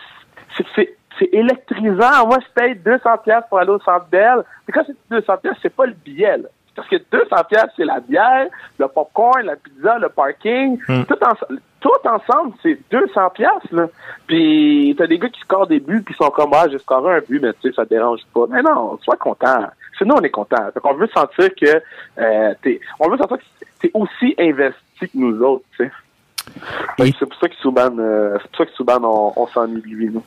c'est- 0.57 0.67
c'est 0.77 0.97
c'est 1.19 1.29
électrisant. 1.33 2.27
Moi, 2.27 2.39
je 2.41 2.61
paye 2.61 2.75
200 2.75 3.17
pièces 3.19 3.45
pour 3.49 3.59
aller 3.61 3.71
au 3.71 3.79
Centre 3.81 4.07
Bell. 4.11 4.43
Mais 4.67 4.73
quand 4.73 4.83
c'est 4.85 4.97
200 5.09 5.37
pièces, 5.37 5.55
c'est 5.63 5.75
pas 5.75 5.87
le 5.87 5.93
billet, 5.93 6.39
là. 6.39 6.49
Parce 6.75 6.89
que 6.89 6.97
200 7.13 7.37
pièces, 7.49 7.71
c'est 7.77 7.85
la 7.85 8.01
bière, 8.01 8.49
le 8.79 8.89
popcorn, 8.89 9.43
la 9.43 9.55
pizza, 9.55 9.97
le 10.01 10.09
parking. 10.09 10.77
Hmm. 10.89 11.05
Tout, 11.05 11.17
ense- 11.25 11.59
tout 11.85 12.09
ensemble, 12.09 12.55
c'est 12.63 12.79
200 12.91 13.31
pièces, 13.35 13.71
là. 13.71 13.87
Puis 14.27 14.95
t'as 14.97 15.07
des 15.07 15.19
gars 15.19 15.29
qui 15.29 15.41
scorent 15.41 15.67
des 15.67 15.81
buts, 15.81 16.03
puis 16.03 16.15
sont 16.15 16.31
comme, 16.31 16.53
ah, 16.55 16.67
j'ai 16.71 16.79
scoré 16.79 17.17
un 17.17 17.21
but, 17.21 17.41
mais 17.43 17.53
tu 17.53 17.69
sais, 17.69 17.75
ça 17.77 17.85
te 17.85 17.91
dérange 17.91 18.21
pas. 18.33 18.47
Mais 18.49 18.63
non, 18.63 18.99
sois 19.05 19.17
content. 19.17 19.67
C'est 19.99 20.07
nous, 20.07 20.15
on 20.15 20.23
est 20.23 20.31
content. 20.31 20.65
Fait 20.73 20.81
qu'on 20.81 20.95
veut 20.95 21.11
sentir 21.15 21.51
que, 21.55 21.83
euh, 22.19 22.55
t'es, 22.63 22.81
on 22.99 23.11
veut 23.11 23.19
sentir 23.19 23.37
que 23.37 23.43
t'es 23.83 23.91
aussi 23.93 24.35
investi 24.39 24.79
que 25.01 25.09
nous 25.13 25.39
autres, 25.43 25.65
tu 25.77 25.85
sais. 25.85 27.13
C'est 27.19 27.27
pour 27.27 27.39
ça 27.39 27.49
que 27.49 27.55
Souban, 27.57 27.99
euh, 27.99 28.39
c'est 28.41 28.51
pour 28.51 28.59
ça 28.59 28.65
que 28.65 28.73
Souban, 28.73 29.01
on, 29.03 29.35
on 29.37 29.47
s'ennuie 29.49 29.83
de 29.83 29.87
lui, 29.87 30.11
nous. 30.11 30.23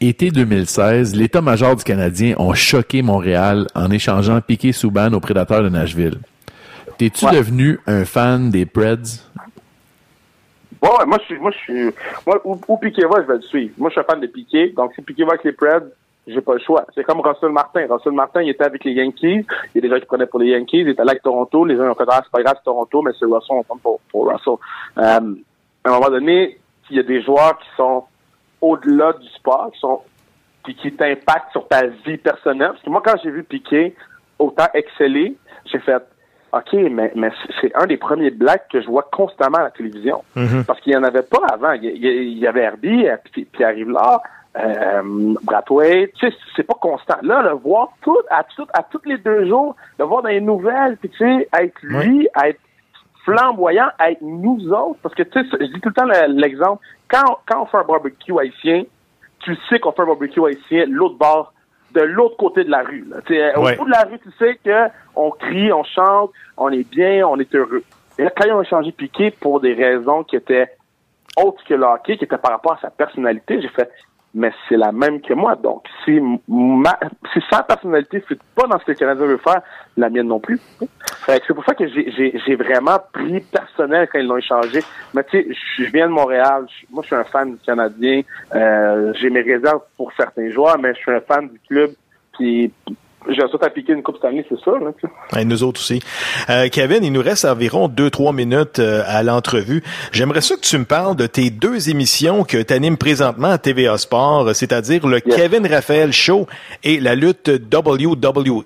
Été 0.00 0.30
2016, 0.30 1.14
l'état-major 1.14 1.76
du 1.76 1.84
Canadien 1.84 2.34
ont 2.38 2.52
choqué 2.52 3.02
Montréal 3.02 3.68
en 3.76 3.92
échangeant 3.92 4.40
Piquet 4.40 4.72
Souban 4.72 5.12
aux 5.12 5.20
prédateurs 5.20 5.62
de 5.62 5.68
Nashville. 5.68 6.18
T'es-tu 6.98 7.26
devenu 7.26 7.78
un 7.86 8.04
fan 8.04 8.50
des 8.50 8.66
Preds? 8.66 9.22
Ouais, 10.82 10.90
ouais, 10.98 11.06
moi, 11.06 11.18
je 11.20 11.24
suis, 11.24 11.38
moi, 11.38 11.50
je 11.50 11.58
suis, 11.58 11.90
moi, 12.26 12.40
où, 12.44 12.58
où 12.68 12.76
Piquet 12.76 13.06
va, 13.06 13.22
je 13.22 13.26
vais 13.26 13.36
le 13.36 13.42
suivre. 13.42 13.74
Moi, 13.78 13.90
je 13.90 13.94
suis 13.94 14.06
fan 14.08 14.20
de 14.20 14.26
Piquet. 14.26 14.68
Donc, 14.70 14.92
si 14.94 15.02
Piquet 15.02 15.24
va 15.24 15.30
avec 15.30 15.44
les 15.44 15.52
Preds, 15.52 15.86
j'ai 16.26 16.40
pas 16.40 16.54
le 16.54 16.60
choix. 16.60 16.84
C'est 16.94 17.04
comme 17.04 17.20
Russell 17.20 17.50
Martin. 17.50 17.86
Russell 17.88 18.12
Martin, 18.12 18.42
il 18.42 18.50
était 18.50 18.64
avec 18.64 18.84
les 18.84 18.92
Yankees. 18.92 19.46
Il 19.74 19.76
y 19.76 19.78
a 19.78 19.80
des 19.80 19.88
gens 19.88 20.00
qui 20.00 20.06
prenaient 20.06 20.26
pour 20.26 20.40
les 20.40 20.48
Yankees. 20.48 20.80
Il 20.80 20.88
était 20.88 21.04
là 21.04 21.12
avec 21.12 21.22
Toronto. 21.22 21.64
Les 21.64 21.76
gens 21.76 21.84
ont 21.84 21.94
fait, 21.94 22.04
ah, 22.08 22.22
pas 22.30 22.42
grave, 22.42 22.56
Toronto, 22.64 23.02
mais 23.02 23.12
c'est 23.18 23.26
Russell, 23.26 23.56
on 23.56 23.62
prend 23.62 23.76
pour, 23.76 24.00
pour 24.10 24.28
Russell. 24.28 24.54
Euh, 24.98 25.34
à 25.84 25.88
un 25.88 25.92
moment 25.92 26.10
donné, 26.10 26.58
il 26.90 26.96
y 26.96 27.00
a 27.00 27.04
des 27.04 27.22
joueurs 27.22 27.58
qui 27.58 27.68
sont 27.76 28.04
au-delà 28.60 29.12
du 29.12 29.28
sport, 29.28 29.70
qui 29.72 29.78
sont, 29.78 30.00
qui 30.64 30.92
t'impactent 30.92 31.52
sur 31.52 31.68
ta 31.68 31.86
vie 31.86 32.16
personnelle. 32.16 32.70
Parce 32.70 32.82
que 32.82 32.90
moi, 32.90 33.02
quand 33.04 33.14
j'ai 33.22 33.30
vu 33.30 33.44
Piquet 33.44 33.94
autant 34.38 34.66
exceller, 34.74 35.36
j'ai 35.66 35.78
fait, 35.78 36.02
OK, 36.58 36.72
mais, 36.90 37.12
mais 37.14 37.30
c'est 37.60 37.74
un 37.76 37.86
des 37.86 37.96
premiers 37.96 38.30
blacks 38.30 38.68
que 38.70 38.80
je 38.80 38.86
vois 38.86 39.08
constamment 39.12 39.58
à 39.58 39.64
la 39.64 39.70
télévision. 39.70 40.22
Parce 40.66 40.80
qu'il 40.80 40.92
n'y 40.92 40.98
en 40.98 41.02
avait 41.04 41.22
pas 41.22 41.40
avant. 41.52 41.72
Il 41.72 41.84
y, 41.84 41.88
il 41.88 42.38
y 42.38 42.46
avait 42.46 42.62
Herbie, 42.62 43.08
euh, 43.08 43.16
puis 43.32 43.44
Pierre 43.44 43.74
Rivard, 43.74 44.22
euh, 44.58 45.34
Brathwaite. 45.42 46.12
Tu 46.14 46.30
sais, 46.30 46.36
c'est 46.54 46.62
pas 46.62 46.74
constant. 46.80 47.16
Là, 47.22 47.42
le 47.42 47.52
voir 47.54 47.88
tout, 48.02 48.18
à, 48.30 48.44
tout, 48.56 48.66
à 48.72 48.82
tous 48.82 49.00
les 49.04 49.18
deux 49.18 49.46
jours, 49.46 49.76
le 49.98 50.04
voir 50.04 50.22
dans 50.22 50.28
les 50.30 50.40
nouvelles, 50.40 50.96
puis 50.98 51.10
tu 51.10 51.18
sais, 51.18 51.48
être 51.58 51.74
lui, 51.82 52.28
être 52.44 52.60
flamboyant, 53.24 53.88
être 54.06 54.22
nous 54.22 54.68
autres. 54.72 54.98
Parce 55.02 55.14
que, 55.14 55.22
tu 55.24 55.32
sais, 55.42 55.46
je 55.60 55.66
dis 55.66 55.80
tout 55.80 55.88
le 55.88 55.94
temps 55.94 56.04
le- 56.04 56.32
l'exemple. 56.40 56.82
Quand, 57.10 57.38
quand 57.46 57.62
on 57.62 57.66
fait 57.66 57.78
un 57.78 57.84
barbecue 57.84 58.32
haïtien, 58.38 58.84
tu 59.40 59.56
sais 59.68 59.78
qu'on 59.78 59.92
fait 59.92 60.02
un 60.02 60.06
barbecue 60.06 60.40
haïtien, 60.44 60.84
l'autre 60.88 61.16
bord, 61.18 61.52
de 61.96 62.02
l'autre 62.02 62.36
côté 62.36 62.62
de 62.62 62.70
la 62.70 62.82
rue. 62.82 63.06
Là. 63.08 63.16
Ouais. 63.58 63.74
Au 63.74 63.78
bout 63.78 63.86
de 63.86 63.90
la 63.90 64.02
rue, 64.02 64.18
tu 64.18 64.30
sais 64.38 64.58
que 64.62 64.88
on 65.14 65.30
crie, 65.30 65.72
on 65.72 65.82
chante, 65.82 66.30
on 66.58 66.70
est 66.70 66.88
bien, 66.88 67.26
on 67.26 67.38
est 67.38 67.54
heureux. 67.54 67.82
Et 68.18 68.24
là, 68.24 68.30
quand 68.36 68.46
ils 68.46 68.52
ont 68.52 68.64
changé 68.64 68.92
Piqué 68.92 69.30
pour 69.30 69.60
des 69.60 69.72
raisons 69.72 70.22
qui 70.22 70.36
étaient 70.36 70.68
autres 71.42 71.64
que 71.64 71.74
le 71.74 71.84
hockey, 71.84 72.18
qui 72.18 72.24
étaient 72.24 72.36
par 72.36 72.52
rapport 72.52 72.72
à 72.72 72.78
sa 72.80 72.90
personnalité, 72.90 73.60
j'ai 73.62 73.68
fait, 73.68 73.90
mais 74.36 74.52
c'est 74.68 74.76
la 74.76 74.92
même 74.92 75.20
que 75.22 75.32
moi. 75.32 75.56
Donc, 75.56 75.82
si, 76.04 76.20
ma, 76.46 76.96
si 77.32 77.40
sa 77.50 77.62
personnalité 77.62 78.18
ne 78.18 78.22
fit 78.22 78.40
pas 78.54 78.66
dans 78.66 78.78
ce 78.78 78.84
que 78.84 78.90
le 78.92 78.96
Canadien 78.98 79.24
veut 79.26 79.38
faire, 79.38 79.62
la 79.96 80.10
mienne 80.10 80.28
non 80.28 80.38
plus. 80.38 80.60
C'est 81.26 81.54
pour 81.54 81.64
ça 81.64 81.74
que 81.74 81.88
j'ai- 81.88 82.54
vraiment 82.54 82.98
pris 83.12 83.40
personnel 83.40 84.06
quand 84.12 84.18
ils 84.18 84.26
l'ont 84.26 84.36
échangé. 84.36 84.80
Mais 85.14 85.24
tu 85.24 85.38
sais, 85.38 85.48
je 85.78 85.84
viens 85.90 86.06
de 86.06 86.12
Montréal. 86.12 86.66
Moi, 86.90 87.02
je 87.02 87.06
suis 87.08 87.16
un 87.16 87.24
fan 87.24 87.52
du 87.52 87.58
Canadien. 87.64 88.20
Euh, 88.54 89.12
j'ai 89.14 89.30
mes 89.30 89.40
réserves 89.40 89.80
pour 89.96 90.12
certains 90.12 90.50
joueurs, 90.50 90.78
mais 90.78 90.94
je 90.94 90.98
suis 91.00 91.10
un 91.12 91.20
fan 91.20 91.48
du 91.48 91.58
club. 91.66 91.90
Puis, 92.34 92.72
j'ai 93.28 93.42
à 93.42 93.70
piquer 93.70 93.92
une 93.92 94.02
coupe 94.02 94.16
cette 94.16 94.26
année, 94.26 94.44
c'est 94.48 94.58
sûr. 94.58 94.78
Là. 94.78 94.90
Et 95.38 95.44
nous 95.44 95.62
autres 95.62 95.80
aussi. 95.80 96.00
Euh, 96.50 96.68
Kevin, 96.70 97.04
il 97.04 97.12
nous 97.12 97.22
reste 97.22 97.44
environ 97.44 97.88
2-3 97.88 98.34
minutes 98.34 98.78
euh, 98.78 99.02
à 99.06 99.22
l'entrevue. 99.22 99.82
J'aimerais 100.12 100.40
ça 100.40 100.56
que 100.56 100.60
tu 100.60 100.78
me 100.78 100.84
parles 100.84 101.16
de 101.16 101.26
tes 101.26 101.50
deux 101.50 101.90
émissions 101.90 102.44
que 102.44 102.62
tu 102.62 102.72
animes 102.72 102.96
présentement 102.96 103.48
à 103.48 103.58
TVA 103.58 103.98
Sport, 103.98 104.54
c'est-à-dire 104.54 105.06
le 105.06 105.20
Kevin 105.20 105.66
Raphaël 105.66 106.12
Show 106.12 106.46
et 106.84 107.00
la 107.00 107.14
lutte. 107.14 107.50
WWE. 107.72 108.62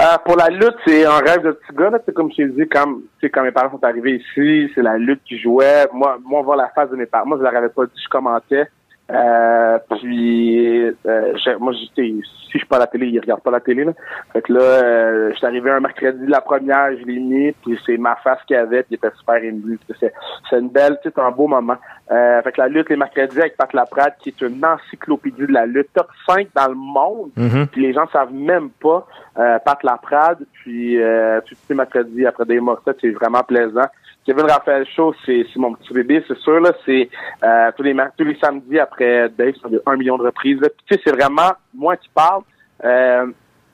Euh, 0.00 0.04
pour 0.24 0.36
la 0.36 0.48
lutte, 0.48 0.76
c'est 0.86 1.04
un 1.04 1.18
rêve 1.18 1.42
de 1.42 1.52
petit 1.52 1.76
gars. 1.76 1.90
Là. 1.90 1.98
C'est 2.04 2.14
comme 2.14 2.30
je 2.30 2.36
t'ai 2.36 2.46
dit, 2.46 2.68
quand, 2.68 2.86
quand 3.22 3.42
mes 3.42 3.52
parents 3.52 3.70
sont 3.70 3.84
arrivés 3.84 4.16
ici, 4.16 4.70
c'est 4.74 4.82
la 4.82 4.98
lutte 4.98 5.22
qui 5.24 5.38
jouait. 5.38 5.86
Moi, 5.92 6.18
moi, 6.24 6.40
on 6.40 6.42
voit 6.42 6.56
la 6.56 6.68
face 6.68 6.90
de 6.90 6.96
mes 6.96 7.06
parents. 7.06 7.26
Moi, 7.26 7.38
je 7.38 7.42
leur 7.42 7.54
avais 7.54 7.68
pas 7.68 7.84
dit, 7.84 8.00
je 8.02 8.08
commentais. 8.08 8.68
Euh, 9.12 9.78
puis, 9.90 10.84
euh, 11.06 11.34
moi, 11.60 11.72
j'étais, 11.72 12.14
si 12.52 12.52
je 12.52 12.58
suis 12.58 12.66
pas 12.66 12.76
à 12.76 12.80
la 12.80 12.86
télé, 12.86 13.08
ils 13.08 13.20
regardent 13.20 13.42
pas 13.42 13.50
la 13.50 13.60
télé. 13.60 13.84
Là. 13.84 13.92
Fait 14.32 14.42
que 14.42 14.52
là, 14.52 14.60
euh, 14.60 15.30
je 15.32 15.36
suis 15.36 15.46
arrivé 15.46 15.70
un 15.70 15.80
mercredi, 15.80 16.26
la 16.26 16.40
première, 16.40 16.96
je 16.98 17.04
l'ai 17.04 17.18
mis, 17.18 17.52
puis 17.52 17.78
c'est 17.84 17.96
ma 17.98 18.16
face 18.16 18.38
qu'il 18.46 18.56
y 18.56 18.58
avait, 18.58 18.82
puis 18.82 18.92
il 18.92 18.94
était 18.94 19.14
super 19.18 19.36
ému. 19.36 19.78
C'est, 19.98 20.12
une 20.58 20.68
belle, 20.68 20.98
c'est 21.02 21.18
un 21.18 21.30
beau 21.30 21.46
moment. 21.46 21.76
Euh, 22.10 22.42
fait 22.42 22.52
que 22.52 22.60
la 22.60 22.68
lutte 22.68 22.88
les 22.88 22.96
mercredis 22.96 23.38
avec 23.38 23.56
Pat 23.56 23.72
Laprade, 23.72 24.14
qui 24.18 24.30
est 24.30 24.40
une 24.40 24.64
encyclopédie 24.64 25.46
de 25.46 25.52
la 25.52 25.66
lutte, 25.66 25.88
top 25.94 26.08
5 26.26 26.48
dans 26.54 26.68
le 26.68 26.74
monde. 26.74 27.30
Mhm. 27.36 27.66
Puis 27.68 27.82
les 27.82 27.92
gens 27.92 28.06
savent 28.12 28.32
même 28.32 28.70
pas. 28.70 29.06
Euh, 29.38 29.58
Pat 29.58 29.82
Laprade, 29.82 30.44
puis 30.52 31.02
euh, 31.02 31.40
tu 31.46 31.54
sais, 31.54 31.74
mercredi 31.74 32.26
après 32.26 32.44
des 32.44 32.60
morceaux, 32.60 32.92
c'est 33.00 33.10
vraiment 33.10 33.42
plaisant. 33.42 33.86
Kevin 34.24 34.46
Raphaël 34.46 34.86
Show, 34.94 35.14
c'est 35.26 35.44
mon 35.56 35.74
petit 35.74 35.92
bébé, 35.92 36.22
c'est 36.28 36.38
sûr. 36.38 36.60
là. 36.60 36.72
C'est 36.86 37.08
euh, 37.42 37.70
tous 37.76 37.82
les 37.82 37.96
tous 38.16 38.24
les 38.24 38.36
samedis 38.38 38.78
après 38.78 39.28
Dave, 39.30 39.54
ça 39.60 39.68
un 39.86 39.96
million 39.96 40.16
de 40.18 40.24
reprises. 40.24 40.60
là. 40.60 40.68
Puis, 40.68 40.84
Tu 40.88 40.94
sais, 40.94 41.00
c'est 41.04 41.12
vraiment 41.16 41.50
moi 41.74 41.96
qui 41.96 42.08
parle. 42.14 42.42
Euh, 42.84 43.26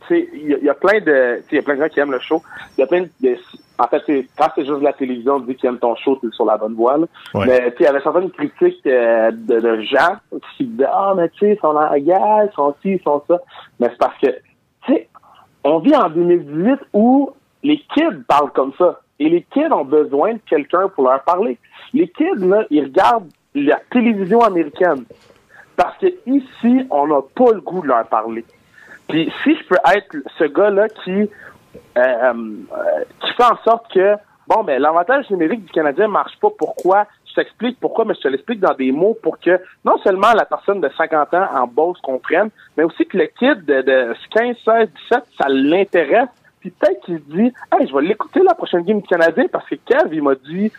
tu 0.07 0.15
sais, 0.15 0.29
il 0.33 0.49
y, 0.51 0.55
a- 0.55 0.59
il 0.59 0.65
y 0.65 0.71
a 0.71 0.75
plein 0.75 1.01
de, 1.01 1.41
tu 1.49 1.55
il 1.55 1.57
y 1.57 1.59
a 1.59 1.63
plein 1.63 1.75
de 1.77 1.83
gens 1.83 1.89
qui 1.89 2.01
aiment 2.01 2.13
le 2.13 2.21
show. 2.21 2.43
Il 2.77 2.81
y 2.81 2.85
a 2.85 2.87
plein 2.87 3.03
de, 3.03 3.37
en 3.81 3.87
fait, 3.89 4.03
quand 4.39 4.49
c'est 4.55 4.65
juste 4.65 4.79
de 4.81 4.85
la 4.85 4.93
télévision, 4.93 5.35
on 5.35 5.41
dit 5.41 5.55
qu'ils 5.55 5.69
aiment 5.69 5.79
ton 5.79 5.95
show, 5.97 6.17
t'es 6.17 6.29
sur 6.33 6.45
la 6.47 6.57
bonne 6.57 6.75
voie. 6.75 6.97
là. 6.99 7.07
Ouais. 7.35 7.47
Mais 7.47 7.59
tu 7.59 7.69
sais, 7.69 7.75
il 7.81 7.85
y 7.85 7.87
avait 7.87 8.01
certaines 8.01 8.31
critiques 8.31 8.87
euh, 8.87 9.31
de, 9.33 9.61
de 9.61 9.81
gens 9.83 10.17
qui 10.57 10.65
disaient 10.65 10.87
ah 10.91 11.13
mais 11.17 11.29
tu 11.31 11.41
sais, 11.41 11.53
ils 11.55 11.61
sont 11.61 11.77
en 11.77 11.97
guerre, 11.99 12.49
ils 12.51 12.55
sont 12.55 12.75
ci, 12.83 12.93
ils 12.93 13.03
sont 13.03 13.23
ça. 13.29 13.39
Mais 13.81 13.89
c'est 13.91 13.99
parce 13.99 14.19
que 14.19 14.29
tu 14.87 14.95
sais, 14.95 15.09
on 15.65 15.79
vit 15.81 15.95
en 15.95 16.09
2018 16.09 16.79
où 16.95 17.31
les 17.63 17.79
kids 17.95 18.23
parlent 18.27 18.53
comme 18.53 18.73
ça. 18.79 19.01
Et 19.20 19.28
les 19.28 19.42
kids 19.42 19.72
ont 19.72 19.85
besoin 19.85 20.35
de 20.35 20.40
quelqu'un 20.48 20.88
pour 20.88 21.04
leur 21.04 21.22
parler. 21.24 21.59
Les 21.92 22.09
kids, 22.09 22.37
là, 22.38 22.64
ils 22.70 22.85
regardent 22.85 23.31
la 23.54 23.81
télévision 23.90 24.40
américaine. 24.42 25.04
Parce 25.76 25.96
que 25.98 26.07
ici, 26.26 26.87
on 26.90 27.07
n'a 27.07 27.20
pas 27.35 27.52
le 27.52 27.61
goût 27.61 27.83
de 27.83 27.88
leur 27.88 28.07
parler. 28.07 28.44
Puis 29.09 29.33
si 29.42 29.57
je 29.57 29.64
peux 29.66 29.78
être 29.94 30.16
ce 30.38 30.44
gars-là 30.44 30.88
qui, 30.88 31.11
euh, 31.12 31.28
euh, 31.96 32.33
qui 33.20 33.33
fait 33.33 33.44
en 33.44 33.57
sorte 33.64 33.92
que, 33.92 34.16
bon, 34.46 34.64
ben, 34.64 34.81
l'avantage 34.81 35.31
numérique 35.31 35.64
du 35.64 35.72
Canadien 35.72 36.09
marche 36.09 36.38
pas. 36.40 36.48
Pourquoi? 36.57 37.07
Je 37.26 37.35
t'explique 37.35 37.78
pourquoi, 37.81 38.04
mais 38.04 38.14
je 38.14 38.20
te 38.20 38.28
l'explique 38.28 38.61
dans 38.61 38.74
des 38.74 38.92
mots 38.92 39.16
pour 39.22 39.38
que 39.38 39.61
non 39.85 39.98
seulement 39.98 40.33
la 40.35 40.44
personne 40.44 40.81
de 40.81 40.90
50 40.96 41.35
ans 41.35 41.46
en 41.54 41.66
Beauce 41.66 42.00
comprenne, 42.02 42.50
mais 42.76 42.85
aussi 42.85 43.07
que 43.07 43.16
le 43.16 43.26
kid 43.26 43.64
de, 43.64 43.83
de 43.83 44.14
15, 44.35 44.57
16, 44.64 44.88
17, 45.11 45.24
ça 45.40 45.48
l'intéresse. 45.48 46.28
Puis 46.61 46.71
peut-être 46.71 47.01
qu'il 47.05 47.18
se 47.18 47.23
dit, 47.25 47.53
hey, 47.73 47.87
je 47.87 47.94
vais 47.94 48.03
l'écouter 48.03 48.40
la 48.42 48.55
prochaine 48.55 48.83
game 48.83 49.01
du 49.01 49.07
Canadien 49.07 49.47
parce 49.51 49.68
que 49.68 49.77
Kev, 49.77 50.12
il 50.12 50.23
m'a 50.23 50.35
dit 50.35 50.73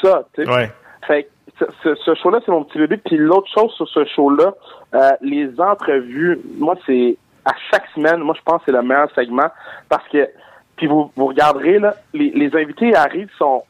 ça, 0.00 0.24
tu 0.34 0.44
sais. 0.44 0.50
Ouais. 0.50 0.70
Fait 1.06 1.28
que 1.58 1.64
ce, 1.82 2.14
show-là, 2.14 2.40
c'est 2.44 2.52
mon 2.52 2.64
petit 2.64 2.78
bébé. 2.78 2.96
Puis 2.98 3.16
l'autre 3.16 3.48
chose 3.52 3.72
sur 3.72 3.88
ce 3.88 4.04
show-là, 4.04 4.54
euh, 4.94 5.10
les 5.20 5.60
entrevues, 5.60 6.38
moi, 6.58 6.76
c'est 6.86 7.16
à 7.44 7.52
chaque 7.70 7.88
semaine, 7.94 8.20
moi, 8.20 8.34
je 8.38 8.42
pense 8.42 8.58
que 8.60 8.66
c'est 8.66 8.72
le 8.72 8.82
meilleur 8.82 9.10
segment 9.14 9.48
parce 9.88 10.06
que, 10.08 10.28
puis 10.76 10.86
vous, 10.86 11.10
vous 11.16 11.26
regarderez, 11.26 11.78
là, 11.78 11.94
les, 12.14 12.30
les 12.30 12.54
invités 12.56 12.94
arrivent, 12.94 13.32
sont 13.36 13.64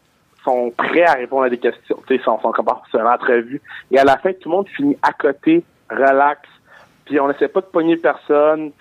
sont 0.44 0.70
prêts 0.76 1.04
à 1.04 1.14
répondre 1.14 1.44
à 1.44 1.50
des 1.50 1.58
questions. 1.58 1.98
Ils 2.10 2.20
sont, 2.20 2.40
sont 2.40 2.52
comme 2.52 2.66
c'est 2.90 2.98
une 2.98 3.06
entrevue. 3.06 3.60
Et 3.90 3.98
à 3.98 4.04
la 4.04 4.18
fin, 4.18 4.32
tout 4.32 4.48
le 4.48 4.56
monde 4.56 4.68
finit 4.68 4.96
à 5.02 5.12
côté, 5.12 5.64
relax. 5.90 6.40
Puis 7.04 7.18
on 7.20 7.30
essaie 7.30 7.48
pas 7.48 7.60
de 7.60 7.66
pogner 7.66 7.96
personne. 7.96 8.72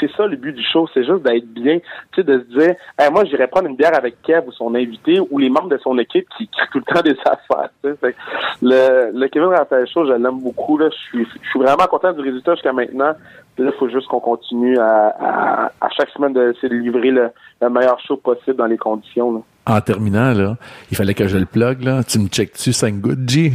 C'est- 0.00 0.10
ça 0.16 0.26
le 0.26 0.36
but 0.36 0.52
du 0.52 0.62
show, 0.64 0.88
c'est 0.92 1.04
juste 1.04 1.22
d'être 1.22 1.46
bien, 1.46 1.78
tu 1.78 1.86
sais, 2.16 2.22
de 2.24 2.38
se 2.40 2.58
dire, 2.58 2.74
Hey, 2.98 3.10
moi 3.12 3.24
j'irais 3.24 3.46
prendre 3.46 3.68
une 3.68 3.76
bière 3.76 3.96
avec 3.96 4.20
Kev 4.22 4.46
ou 4.48 4.52
son 4.52 4.74
invité 4.74 5.20
ou 5.30 5.38
les 5.38 5.48
membres 5.50 5.68
de 5.68 5.78
son 5.78 5.96
équipe 5.98 6.26
qui 6.36 6.48
crient 6.48 6.68
tout 6.72 6.78
le 6.86 6.94
temps 6.94 7.02
des 7.02 7.16
affaires. 7.24 7.70
Fait 8.00 8.14
le, 8.62 9.10
le 9.18 9.28
Kevin 9.28 9.48
Raphaël 9.48 9.86
Show, 9.86 10.04
je 10.06 10.12
l'aime 10.12 10.40
beaucoup. 10.40 10.76
Là. 10.78 10.88
Je 10.90 10.96
suis 11.24 11.26
vraiment 11.54 11.86
content 11.88 12.12
du 12.12 12.20
résultat 12.20 12.54
jusqu'à 12.54 12.72
maintenant. 12.72 13.12
Là, 13.58 13.70
il 13.70 13.72
faut 13.78 13.88
juste 13.88 14.08
qu'on 14.08 14.20
continue 14.20 14.78
à, 14.78 15.08
à, 15.20 15.66
à 15.80 15.88
chaque 15.90 16.08
semaine 16.10 16.32
d'essayer 16.32 16.68
de 16.70 16.74
livrer 16.74 17.10
le, 17.10 17.30
le 17.60 17.68
meilleur 17.68 18.00
show 18.00 18.16
possible 18.16 18.56
dans 18.56 18.66
les 18.66 18.78
conditions. 18.78 19.32
là. 19.34 19.40
En 19.64 19.80
terminant, 19.80 20.32
là, 20.32 20.56
il 20.90 20.96
fallait 20.96 21.14
que 21.14 21.28
je 21.28 21.36
le 21.36 21.46
plug, 21.46 21.84
là. 21.84 22.02
Tu 22.02 22.18
me 22.18 22.26
checkes-tu 22.26 22.72
5 22.72 23.00
gouttes, 23.00 23.28
G? 23.28 23.52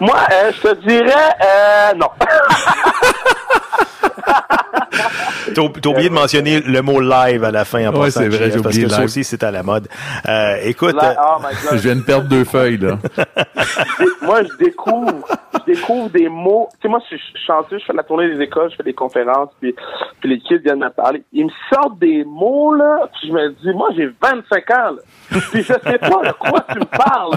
Moi, 0.00 0.16
euh, 0.32 0.52
je 0.56 0.68
te 0.68 0.86
dirais 0.86 1.36
euh, 1.44 1.92
non. 1.94 2.06
T'as 5.54 5.62
oublié 5.62 6.08
de 6.08 6.14
mentionner 6.14 6.60
le 6.60 6.82
mot 6.82 7.00
live 7.00 7.44
à 7.44 7.50
la 7.50 7.64
fin 7.64 7.88
en 7.88 7.92
Ouais, 7.92 8.06
passant, 8.06 8.20
c'est 8.20 8.28
vrai, 8.28 8.50
j'ai 8.50 8.60
parce 8.62 8.74
oublié 8.74 8.84
que 8.84 8.90
ça 8.90 8.96
live. 8.98 9.04
aussi 9.06 9.24
c'est 9.24 9.42
à 9.42 9.50
la 9.50 9.62
mode. 9.62 9.88
Euh, 10.28 10.56
écoute, 10.64 10.94
euh, 11.02 11.14
oh 11.18 11.38
my 11.40 11.54
God. 11.54 11.72
Je 11.78 11.82
viens 11.82 11.96
de 11.96 12.02
perdre 12.02 12.28
deux 12.28 12.44
feuilles, 12.44 12.78
là. 12.78 12.98
moi, 14.22 14.42
je 14.44 14.64
découvre, 14.64 15.12
je 15.54 15.72
découvre 15.72 16.10
des 16.10 16.28
mots. 16.28 16.68
Tu 16.74 16.82
sais, 16.82 16.88
moi, 16.88 17.00
je 17.10 17.16
suis 17.16 17.38
chanceux, 17.46 17.78
je 17.78 17.84
fais 17.84 17.92
la 17.92 18.02
tournée 18.02 18.34
des 18.34 18.42
écoles, 18.42 18.70
je 18.70 18.76
fais 18.76 18.82
des 18.82 18.94
conférences, 18.94 19.50
puis, 19.60 19.74
puis 20.20 20.28
les 20.30 20.38
kids 20.40 20.58
viennent 20.58 20.80
me 20.80 20.90
parler. 20.90 21.22
Ils 21.32 21.46
me 21.46 21.50
sortent 21.72 21.98
des 21.98 22.24
mots, 22.24 22.74
là, 22.74 23.08
puis 23.12 23.28
je 23.28 23.32
me 23.32 23.48
dis, 23.50 23.72
moi, 23.76 23.88
j'ai 23.96 24.06
25 24.20 24.70
ans, 24.70 24.90
là. 24.92 25.40
Puis 25.50 25.62
je 25.62 25.72
sais 25.72 25.98
pas 25.98 26.22
de 26.22 26.32
quoi 26.38 26.60
tu 26.72 26.78
me 26.78 26.84
parles. 26.84 27.36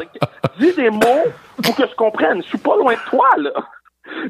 Dis 0.60 0.74
des 0.74 0.90
mots 0.90 1.24
pour 1.64 1.76
que 1.76 1.84
je 1.88 1.96
comprenne. 1.96 2.42
Je 2.44 2.48
suis 2.50 2.58
pas 2.58 2.76
loin 2.76 2.94
de 2.94 3.10
toi, 3.10 3.28
là. 3.38 3.52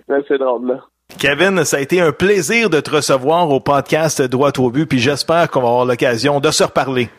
Ben, 0.08 0.22
c'est 0.28 0.38
drôle, 0.38 0.68
là. 0.68 0.76
Kevin, 1.20 1.64
ça 1.64 1.78
a 1.78 1.80
été 1.80 2.02
un 2.02 2.12
plaisir 2.12 2.70
de 2.70 2.80
te 2.80 2.90
recevoir 2.96 3.50
au 3.50 3.60
podcast 3.60 4.22
Droit 4.22 4.52
au 4.60 4.70
but, 4.70 4.86
puis 4.86 5.00
j'espère 5.00 5.50
qu'on 5.50 5.62
va 5.62 5.68
avoir 5.70 5.86
l'occasion 5.86 6.40
de 6.40 6.52
se 6.52 6.64
reparler. 6.64 7.10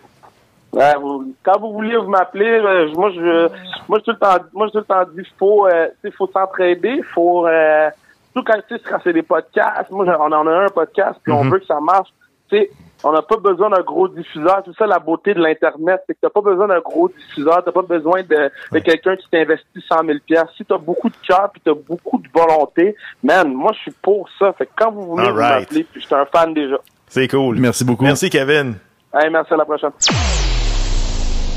Ouais, 0.72 0.92
vous- 1.00 1.32
quand 1.42 1.58
vous 1.60 1.72
voulez 1.72 1.96
vous 1.96 2.08
m'appeler, 2.08 2.46
euh, 2.58 2.88
moi 2.96 3.10
je 3.14 3.48
moi 3.88 3.98
je 4.00 4.04
tout 4.04 4.10
le 4.10 4.16
temps 4.18 4.36
moi 4.52 4.66
je 4.66 4.72
tout 4.72 4.78
le 4.78 4.84
temps 4.84 5.04
dis 5.16 5.22
faut 5.38 5.66
euh, 5.68 5.86
faut 6.18 6.28
s'entraider, 6.32 7.00
faut 7.14 7.46
euh, 7.46 7.88
surtout 8.32 8.50
quand 8.52 8.58
tu 8.68 8.74
sais 8.76 8.82
quand 8.90 8.98
c'est 9.04 9.12
des 9.12 9.22
podcasts, 9.22 9.90
moi 9.90 10.04
on 10.18 10.32
en 10.32 10.46
a 10.48 10.50
un 10.64 10.68
podcast 10.68 11.18
puis 11.22 11.32
on 11.32 11.44
Mhm. 11.44 11.52
veut 11.52 11.58
que 11.60 11.66
ça 11.66 11.78
marche, 11.80 12.08
sais 12.56 12.70
on 13.06 13.12
n'a 13.12 13.22
pas 13.22 13.36
besoin 13.36 13.68
d'un 13.68 13.82
gros 13.82 14.08
diffuseur. 14.08 14.62
C'est 14.64 14.74
ça 14.76 14.86
la 14.86 14.98
beauté 14.98 15.34
de 15.34 15.40
l'Internet. 15.40 16.00
C'est 16.06 16.14
que 16.14 16.20
t'as 16.22 16.30
pas 16.30 16.40
besoin 16.40 16.66
d'un 16.68 16.80
gros 16.80 17.10
diffuseur. 17.10 17.62
T'as 17.62 17.70
pas 17.72 17.82
besoin 17.82 18.22
de, 18.22 18.50
de 18.72 18.78
quelqu'un 18.78 19.14
qui 19.16 19.28
t'investit 19.30 19.84
100 19.86 20.06
000 20.06 20.18
pièces. 20.26 20.46
Si 20.56 20.64
t'as 20.64 20.78
beaucoup 20.78 21.10
de 21.10 21.16
cœur 21.26 21.50
puis 21.52 21.60
t'as 21.62 21.74
beaucoup 21.74 22.18
de 22.18 22.28
volonté, 22.34 22.96
man, 23.22 23.52
moi, 23.52 23.72
je 23.74 23.80
suis 23.80 23.94
pour 24.00 24.26
ça. 24.38 24.54
Fait 24.54 24.64
que 24.66 24.70
quand 24.76 24.90
vous 24.90 25.02
voulez, 25.02 25.24
vous 25.30 25.38
Alright. 25.38 25.60
m'appelez 25.60 25.84
puis 25.84 26.00
je 26.00 26.06
suis 26.06 26.14
un 26.14 26.24
fan 26.24 26.54
déjà. 26.54 26.76
C'est 27.08 27.28
cool. 27.28 27.58
Merci 27.58 27.84
beaucoup. 27.84 28.04
Merci, 28.04 28.30
Kevin. 28.30 28.76
Hey, 29.12 29.30
merci 29.30 29.52
à 29.52 29.56
la 29.58 29.64
prochaine. 29.66 29.90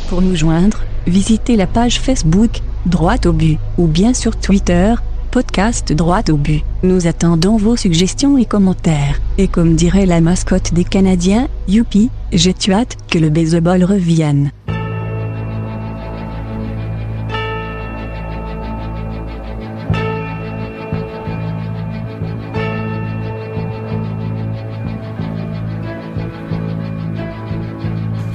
Pour 0.10 0.22
nous 0.22 0.36
joindre, 0.36 0.80
visitez 1.06 1.56
la 1.56 1.68
page 1.68 2.00
Facebook, 2.00 2.52
Droite 2.86 3.26
au 3.26 3.34
but, 3.34 3.58
ou 3.78 3.88
bien 3.88 4.14
sur 4.14 4.38
Twitter, 4.40 4.94
podcast 5.28 5.94
Droite 5.94 6.30
au 6.30 6.38
but. 6.38 6.64
Nous 6.84 7.08
attendons 7.08 7.58
vos 7.58 7.76
suggestions 7.76 8.38
et 8.38 8.46
commentaires. 8.46 9.20
Et 9.38 9.48
comme 9.48 9.76
dirait 9.76 10.06
la 10.06 10.22
mascotte 10.22 10.74
des 10.74 10.84
Canadiens, 10.84 11.48
youpi, 11.68 12.10
j'ai 12.32 12.56
hâte 12.70 12.98
que 13.10 13.20
le 13.20 13.30
baseball 13.30 13.84
revienne. 13.84 14.52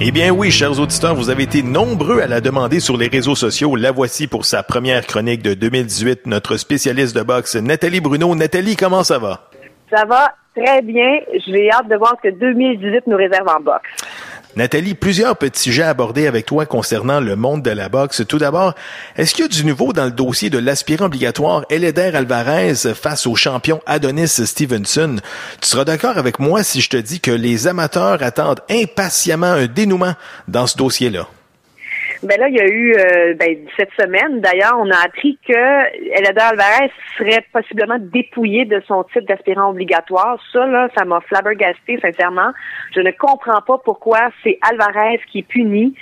Eh 0.04 0.10
bien 0.10 0.32
oui, 0.32 0.50
chers 0.50 0.80
auditeurs, 0.80 1.14
vous 1.14 1.30
avez 1.30 1.44
été 1.44 1.62
nombreux 1.62 2.20
à 2.22 2.26
la 2.26 2.40
demander 2.40 2.80
sur 2.80 2.96
les 2.96 3.06
réseaux 3.06 3.36
sociaux. 3.36 3.76
La 3.76 3.92
voici 3.92 4.26
pour 4.26 4.44
sa 4.44 4.64
première 4.64 5.06
chronique 5.06 5.42
de 5.42 5.54
2018, 5.54 6.26
notre 6.26 6.56
spécialiste 6.56 7.14
de 7.14 7.22
boxe, 7.22 7.54
Nathalie 7.54 8.00
Bruno. 8.00 8.34
Nathalie, 8.34 8.74
comment 8.74 9.04
ça 9.04 9.20
va? 9.20 9.48
Ça 9.94 10.04
va 10.04 10.34
très 10.56 10.82
bien. 10.82 11.20
J'ai 11.46 11.70
hâte 11.70 11.86
de 11.86 11.94
voir 11.94 12.16
ce 12.20 12.30
que 12.30 12.34
2018 12.34 13.06
nous 13.06 13.16
réserve 13.16 13.46
en 13.46 13.60
boxe. 13.60 13.88
Nathalie, 14.54 14.92
plusieurs 14.92 15.36
petits 15.38 15.62
sujets 15.62 15.82
à 15.82 15.88
aborder 15.88 16.26
avec 16.26 16.44
toi 16.44 16.66
concernant 16.66 17.20
le 17.20 17.36
monde 17.36 17.62
de 17.62 17.70
la 17.70 17.88
boxe. 17.88 18.22
Tout 18.28 18.36
d'abord, 18.36 18.74
est-ce 19.16 19.34
qu'il 19.34 19.44
y 19.44 19.46
a 19.46 19.48
du 19.48 19.64
nouveau 19.64 19.94
dans 19.94 20.04
le 20.04 20.10
dossier 20.10 20.50
de 20.50 20.58
l'aspirant 20.58 21.06
obligatoire 21.06 21.64
Eleder 21.70 22.10
Alvarez 22.14 22.74
face 22.94 23.26
au 23.26 23.34
champion 23.34 23.80
Adonis 23.86 24.28
Stevenson? 24.28 25.16
Tu 25.62 25.68
seras 25.68 25.86
d'accord 25.86 26.18
avec 26.18 26.38
moi 26.38 26.62
si 26.62 26.82
je 26.82 26.90
te 26.90 26.98
dis 26.98 27.20
que 27.20 27.30
les 27.30 27.66
amateurs 27.66 28.22
attendent 28.22 28.60
impatiemment 28.68 29.46
un 29.46 29.66
dénouement 29.66 30.14
dans 30.48 30.66
ce 30.66 30.76
dossier-là? 30.76 31.26
Ben 32.22 32.38
là, 32.38 32.48
il 32.48 32.54
y 32.54 32.60
a 32.60 32.66
eu 32.66 32.94
euh, 32.94 33.34
ben, 33.34 33.56
cette 33.76 33.90
semaine, 33.98 34.40
d'ailleurs, 34.40 34.78
on 34.78 34.88
a 34.90 35.04
appris 35.04 35.38
que 35.46 35.52
Eleder 36.18 36.40
Alvarez 36.40 36.90
serait 37.18 37.44
possiblement 37.52 37.98
dépouillé 37.98 38.64
de 38.64 38.80
son 38.86 39.02
titre 39.04 39.26
d'aspirant 39.26 39.70
obligatoire. 39.70 40.38
Ça, 40.52 40.64
là, 40.66 40.88
ça 40.96 41.04
m'a 41.04 41.20
flabbergasté, 41.20 41.98
sincèrement. 42.00 42.52
Je 42.94 43.00
ne 43.00 43.10
comprends 43.10 43.60
pas 43.66 43.78
pourquoi 43.84 44.30
c'est 44.44 44.58
Alvarez 44.62 45.20
qui 45.30 45.40
est 45.40 45.48
puni 45.48 45.96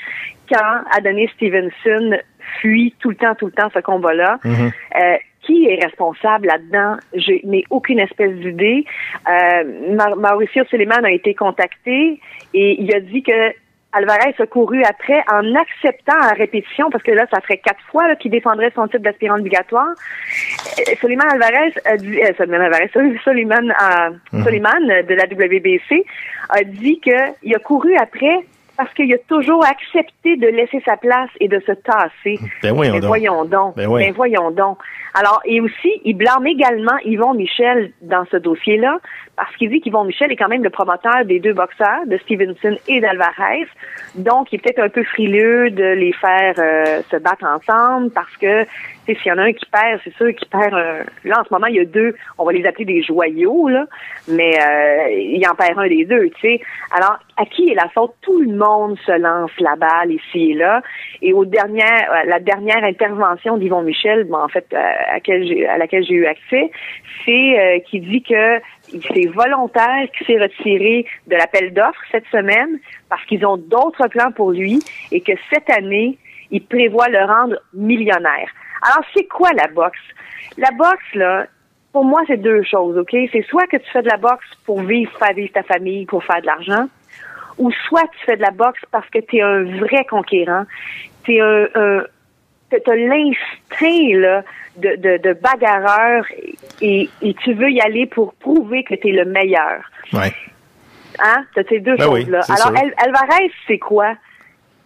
quand 0.53 0.83
Adonis 0.93 1.29
Stevenson 1.37 2.19
fuit 2.61 2.95
tout 2.99 3.11
le 3.11 3.17
temps, 3.17 3.35
tout 3.35 3.47
le 3.47 3.53
temps 3.53 3.71
ce 3.73 3.81
combat-là. 3.81 4.39
Euh, 4.45 5.17
qui 5.43 5.67
est 5.67 5.83
responsable 5.83 6.49
là-dedans? 6.49 6.97
Je 7.15 7.47
n'ai 7.47 7.65
aucune 7.71 7.99
espèce 7.99 8.35
d'idée. 8.37 8.85
Euh, 9.27 10.15
Mauricio 10.17 10.65
Suleiman 10.67 11.03
a 11.05 11.11
été 11.11 11.35
contacté 11.35 12.21
et 12.53 12.83
il 12.83 12.95
a 12.95 13.01
dit 13.01 13.23
que 13.23 13.53
Alvarez 13.93 14.35
a 14.39 14.47
couru 14.47 14.83
après 14.85 15.21
en 15.33 15.55
acceptant 15.55 16.19
à 16.21 16.33
répétition, 16.33 16.91
parce 16.91 17.03
que 17.03 17.11
là, 17.11 17.27
ça 17.33 17.41
ferait 17.41 17.59
quatre 17.59 17.81
fois 17.91 18.15
qu'il 18.17 18.31
défendrait 18.31 18.71
son 18.75 18.87
titre 18.87 19.03
d'aspirant 19.03 19.39
obligatoire. 19.39 19.89
Euh, 20.79 20.95
Suleiman 21.01 21.25
Alvarez 21.29 21.73
a 21.85 21.97
dit, 21.97 22.21
euh, 22.23 22.33
Suleiman 22.37 22.61
Alvarez, 22.61 22.91
Suleiman, 23.25 23.71
euh, 23.71 24.11
Mhm. 24.33 24.45
Suleiman 24.45 24.91
euh, 24.91 25.03
de 25.03 25.15
la 25.15 25.25
WBC 25.25 26.05
a 26.51 26.63
dit 26.63 27.01
qu'il 27.01 27.55
a 27.55 27.59
couru 27.59 27.97
après 27.97 28.45
parce 28.81 28.95
qu'il 28.95 29.13
a 29.13 29.19
toujours 29.29 29.63
accepté 29.67 30.37
de 30.37 30.47
laisser 30.47 30.81
sa 30.87 30.97
place 30.97 31.29
et 31.39 31.49
de 31.49 31.61
se 31.67 31.73
tasser. 31.73 32.39
Ben 32.63 32.75
donc. 32.75 33.05
voyons 33.05 33.45
donc. 33.45 33.77
Ben 33.77 33.87
oui. 33.87 34.07
Ben 34.07 34.15
voyons 34.15 34.51
donc. 34.51 34.79
Alors, 35.13 35.43
et 35.45 35.61
aussi, 35.61 36.01
il 36.07 36.17
blâme 36.17 36.47
également 36.47 36.97
Yvon 37.05 37.35
Michel 37.35 37.93
dans 38.01 38.25
ce 38.31 38.39
dossier-là, 38.39 38.99
parce 39.37 39.55
qu'il 39.57 39.69
dit 39.69 39.83
qu'Yvon 39.83 40.05
Michel 40.05 40.33
est 40.33 40.37
quand 40.37 40.49
même 40.49 40.65
le 40.65 40.71
promoteur 40.71 41.27
des 41.27 41.41
deux 41.41 41.53
boxeurs, 41.53 42.07
de 42.07 42.17
Stevenson 42.19 42.75
et 42.89 43.01
d'Alvarez. 43.01 43.67
Donc, 44.15 44.51
il 44.51 44.57
est 44.57 44.63
peut-être 44.63 44.83
un 44.83 44.89
peu 44.89 45.05
frileux 45.05 45.71
de 45.71 45.85
les 45.85 46.13
faire 46.15 46.55
euh, 46.57 47.03
se 47.11 47.17
battre 47.17 47.45
ensemble, 47.45 48.11
parce 48.13 48.35
que, 48.39 48.65
s'il 49.17 49.27
y 49.27 49.33
en 49.33 49.39
a 49.39 49.43
un 49.43 49.53
qui 49.53 49.67
perd, 49.67 50.01
c'est 50.05 50.15
sûr 50.15 50.35
qu'il 50.35 50.49
perd 50.49 50.75
un... 50.75 51.05
Là, 51.25 51.41
en 51.41 51.45
ce 51.45 51.53
moment, 51.53 51.67
il 51.67 51.77
y 51.77 51.81
a 51.81 51.85
deux, 51.85 52.15
on 52.39 52.45
va 52.45 52.53
les 52.53 52.65
appeler 52.67 52.85
des 52.85 53.03
joyaux, 53.03 53.69
là, 53.69 53.87
mais 54.29 54.53
euh, 54.61 55.11
il 55.11 55.45
en 55.49 55.55
perd 55.55 55.79
un 55.79 55.89
des 55.89 56.05
deux, 56.05 56.31
tu 56.31 56.41
sais. 56.41 56.61
Alors, 56.93 57.19
à 57.37 57.45
qui 57.47 57.71
est 57.71 57.75
la 57.75 57.89
faute? 57.89 58.15
Tout 58.23 58.41
le 58.41 58.55
monde 58.55 58.99
se 59.07 59.13
lance 59.13 59.51
la 59.59 59.77
balle 59.77 60.13
ici 60.13 60.51
et 60.51 60.55
là. 60.55 60.83
Et 61.23 61.33
au 61.33 61.45
dernier, 61.45 61.83
à 61.83 62.25
la 62.25 62.39
dernière 62.39 62.85
intervention 62.85 63.57
d'Yvon 63.57 63.83
Michel, 63.83 64.25
bon, 64.25 64.39
en 64.39 64.49
fait, 64.49 64.67
euh, 64.73 64.77
à, 64.77 65.15
laquelle 65.79 66.05
j'ai- 66.05 66.15
eu 66.15 66.27
accès, 66.27 66.71
c'est 67.25 67.59
euh, 67.59 67.79
qui 67.87 68.01
dit 68.01 68.23
que 68.23 68.61
c'est 68.91 69.27
volontaire 69.27 70.07
qui 70.17 70.25
s'est 70.25 70.39
retiré 70.41 71.07
de 71.27 71.37
l'appel 71.37 71.73
d'offres 71.73 72.03
cette 72.11 72.27
semaine 72.27 72.79
parce 73.09 73.25
qu'ils 73.27 73.45
ont 73.47 73.57
d'autres 73.57 74.09
plans 74.09 74.33
pour 74.33 74.53
lui 74.53 74.81
et 75.13 75.21
que 75.21 75.33
cette 75.53 75.71
année, 75.71 76.19
ils 76.51 76.65
prévoient 76.65 77.09
le 77.09 77.25
rendre 77.25 77.57
millionnaire. 77.75 78.51
Alors, 78.83 79.05
c'est 79.15 79.27
quoi 79.27 79.51
la 79.53 79.67
boxe? 79.69 79.99
La 80.57 80.71
boxe, 80.73 81.15
là, 81.15 81.47
pour 81.93 82.05
moi, 82.05 82.23
c'est 82.27 82.37
deux 82.37 82.63
choses, 82.63 82.97
OK? 82.99 83.17
C'est 83.33 83.43
soit 83.49 83.67
que 83.67 83.77
tu 83.77 83.91
fais 83.91 84.03
de 84.03 84.09
la 84.09 84.17
boxe 84.17 84.47
pour 84.65 84.81
vivre, 84.83 85.11
faire 85.19 85.33
vivre 85.35 85.53
ta 85.53 85.63
famille, 85.63 86.07
pour 86.07 86.23
faire 86.25 86.41
de 86.41 86.47
l'argent, 86.47 86.87
ou 87.59 87.71
soit 87.89 88.05
tu 88.19 88.25
fais 88.27 88.37
de 88.37 88.43
la 88.43 88.51
boxe 88.53 88.81
parce 88.91 89.09
que 89.11 89.19
tu 89.19 89.37
es 89.39 89.43
un 89.43 89.65
vrai 89.79 90.05
conquérant, 90.09 90.65
tu 91.25 91.35
es 91.37 91.41
un, 91.41 91.67
un 91.75 92.03
t'as 92.71 92.95
l'instinct 92.95 94.19
là, 94.19 94.45
de, 94.77 94.95
de, 94.97 95.17
de 95.19 95.33
bagarreur 95.33 96.25
et, 96.81 97.11
et 97.21 97.35
tu 97.35 97.53
veux 97.55 97.71
y 97.71 97.81
aller 97.81 98.07
pour 98.07 98.33
prouver 98.35 98.85
que 98.85 98.95
tu 98.95 99.09
es 99.09 99.13
le 99.13 99.25
meilleur. 99.25 99.83
Ouais. 100.13 100.33
Hein? 101.19 101.45
T'as 101.55 101.65
ces 101.69 101.81
deux 101.81 101.97
Ben 101.97 102.09
oui, 102.09 102.21
choses-là. 102.23 102.43
c'est 102.43 102.53
Alors, 102.53 102.79
sûr. 102.79 102.91
Alvarez, 102.99 103.51
c'est 103.67 103.79
quoi? 103.81 104.15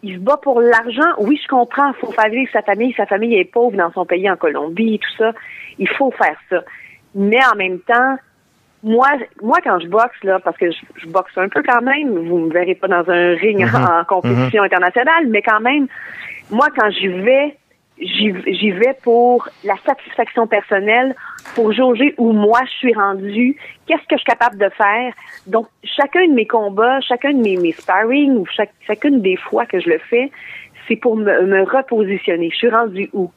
Il 0.07 0.17
se 0.17 0.21
bat 0.21 0.37
pour 0.37 0.61
l'argent. 0.61 1.15
Oui, 1.19 1.41
je 1.43 1.49
comprends. 1.49 1.89
Il 1.89 1.95
faut 1.95 2.13
faire 2.13 2.29
vivre 2.31 2.51
sa 2.53 2.61
famille. 2.61 2.93
Sa 2.95 3.07
famille 3.07 3.37
est 3.37 3.47
pauvre 3.47 3.75
dans 3.77 3.91
son 3.93 4.05
pays, 4.05 4.31
en 4.31 4.37
Colombie, 4.37 4.99
tout 4.99 5.17
ça. 5.17 5.33
Il 5.79 5.89
faut 5.89 6.11
faire 6.11 6.37
ça. 6.51 6.61
Mais 7.15 7.41
en 7.51 7.57
même 7.57 7.79
temps, 7.81 8.17
moi, 8.83 9.09
moi 9.43 9.59
quand 9.65 9.81
je 9.81 9.89
boxe, 9.89 10.23
là, 10.23 10.41
parce 10.41 10.59
que 10.59 10.71
je, 10.71 10.77
je 10.97 11.07
boxe 11.07 11.33
un 11.37 11.49
peu 11.49 11.63
quand 11.63 11.81
même, 11.81 12.11
vous 12.29 12.39
me 12.39 12.53
verrez 12.53 12.75
pas 12.75 12.87
dans 12.89 13.09
un 13.09 13.35
ring 13.35 13.65
Mhm. 13.65 13.75
en 13.75 14.05
compétition 14.05 14.63
internationale, 14.63 15.27
mais 15.29 15.41
quand 15.41 15.61
même, 15.61 15.87
moi, 16.51 16.67
quand 16.77 16.91
j'y 16.91 17.09
vais, 17.09 17.57
j'y 17.99 18.71
vais 18.73 18.97
pour 19.03 19.49
la 19.63 19.77
satisfaction 19.87 20.47
personnelle, 20.47 21.15
pour 21.55 21.73
jauger 21.73 22.15
où 22.19 22.33
moi 22.33 22.61
je 22.65 22.73
suis 22.79 22.95
rendu, 22.95 23.57
qu'est-ce 23.87 24.03
que 24.03 24.17
je 24.17 24.19
suis 24.19 24.25
capable 24.25 24.59
de 24.59 24.69
faire. 24.71 25.13
Donc, 25.47 25.69
chacun 25.85 26.27
de 26.27 26.33
mes 26.33 26.47
combats, 26.47 27.01
chacun 27.01 27.33
de 27.33 27.43
mes, 27.43 27.57
mes 27.57 27.73
sparring, 27.73 28.33
ou 28.33 28.47
chacune 28.87 29.23
des 29.23 29.37
fois 29.37 29.67
que 29.67 29.81
je 29.81 29.89
le 29.89 29.99
fais, 29.99 30.31
c'est 30.89 30.97
pour 30.97 31.17
me, 31.17 31.63
repositionner. 31.63 32.51
Je 32.51 32.57
suis 32.57 32.71
rendu 32.71 33.09
où? 33.13 33.31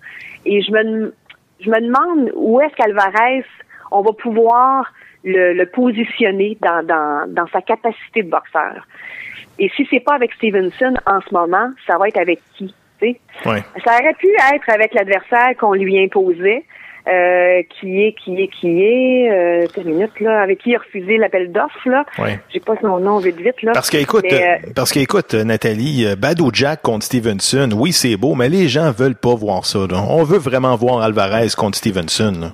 Et 0.46 0.62
je 0.62 0.72
me, 0.72 1.14
je 1.60 1.70
me 1.70 1.80
demande 1.80 2.32
où 2.36 2.60
est-ce 2.62 2.76
qu'Alvarez, 2.76 3.46
on 3.92 4.02
va 4.02 4.12
pouvoir 4.14 4.92
le, 5.24 5.54
le 5.54 5.66
positionner 5.66 6.58
dans, 6.62 6.86
dans, 6.86 7.32
dans 7.32 7.48
sa 7.48 7.62
capacité 7.62 8.24
de 8.24 8.30
boxeur. 8.30 8.86
Et 9.60 9.70
si 9.76 9.88
c'est 9.90 10.00
pas 10.00 10.16
avec 10.16 10.34
Stevenson 10.34 10.94
en 11.06 11.22
ce 11.22 11.34
moment, 11.34 11.72
ça 11.86 11.98
va 11.98 12.08
être 12.08 12.18
avec 12.18 12.40
qui? 12.56 12.74
Ouais. 13.02 13.64
Ça 13.86 13.92
aurait 14.00 14.14
pu 14.20 14.28
être 14.54 14.70
avec 14.70 14.94
l'adversaire 14.94 15.50
qu'on 15.60 15.74
lui 15.74 16.04
imposait, 16.04 16.64
euh, 17.08 17.62
qui 17.80 18.02
est, 18.04 18.14
qui 18.22 18.42
est, 18.42 18.48
qui 18.48 18.84
est, 18.84 19.32
euh, 19.32 19.66
attends 19.66 19.82
une 19.84 19.92
minute, 19.94 20.20
là, 20.20 20.42
avec 20.42 20.60
qui 20.60 20.72
il 20.72 20.76
a 20.76 20.80
refusé 20.80 21.18
l'appel 21.18 21.52
d'offres, 21.54 21.88
là. 21.90 22.06
Ouais. 22.20 22.40
J'ai 22.54 22.60
pas 22.60 22.74
son 22.82 23.00
nom 23.00 23.20
vite, 23.20 23.38
vite, 23.38 23.62
là. 23.62 23.72
Parce 23.74 23.90
que, 23.90 23.98
écoute, 23.98 24.26
Mais, 24.30 24.44
euh, 24.66 24.70
parce 24.76 24.92
que, 24.92 25.00
écoute, 25.00 25.34
euh, 25.34 25.44
Nathalie, 25.46 26.06
Bado 26.18 26.50
Jack 26.52 26.82
contre 26.82 27.06
Stevenson, 27.06 27.70
oui, 27.76 27.94
c'est 27.94 28.18
beau, 28.18 28.36
mais 28.36 28.50
les 28.50 28.68
gens 28.68 28.92
veulent 28.92 29.16
pas 29.16 29.36
voir 29.36 29.66
ça. 29.66 29.80
là. 29.90 30.02
On 30.10 30.24
veut 30.24 30.40
vraiment 30.40 30.76
voir 30.76 31.02
Alvarez 31.02 31.48
contre 31.58 31.78
Stevenson. 31.78 32.34
là. 32.42 32.48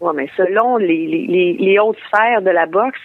Ouais, 0.00 0.12
mais 0.14 0.28
selon 0.36 0.76
les, 0.76 1.06
les, 1.06 1.26
les, 1.26 1.52
les 1.58 1.78
hautes 1.78 1.96
sphères 2.08 2.42
de 2.42 2.50
la 2.50 2.66
boxe, 2.66 3.00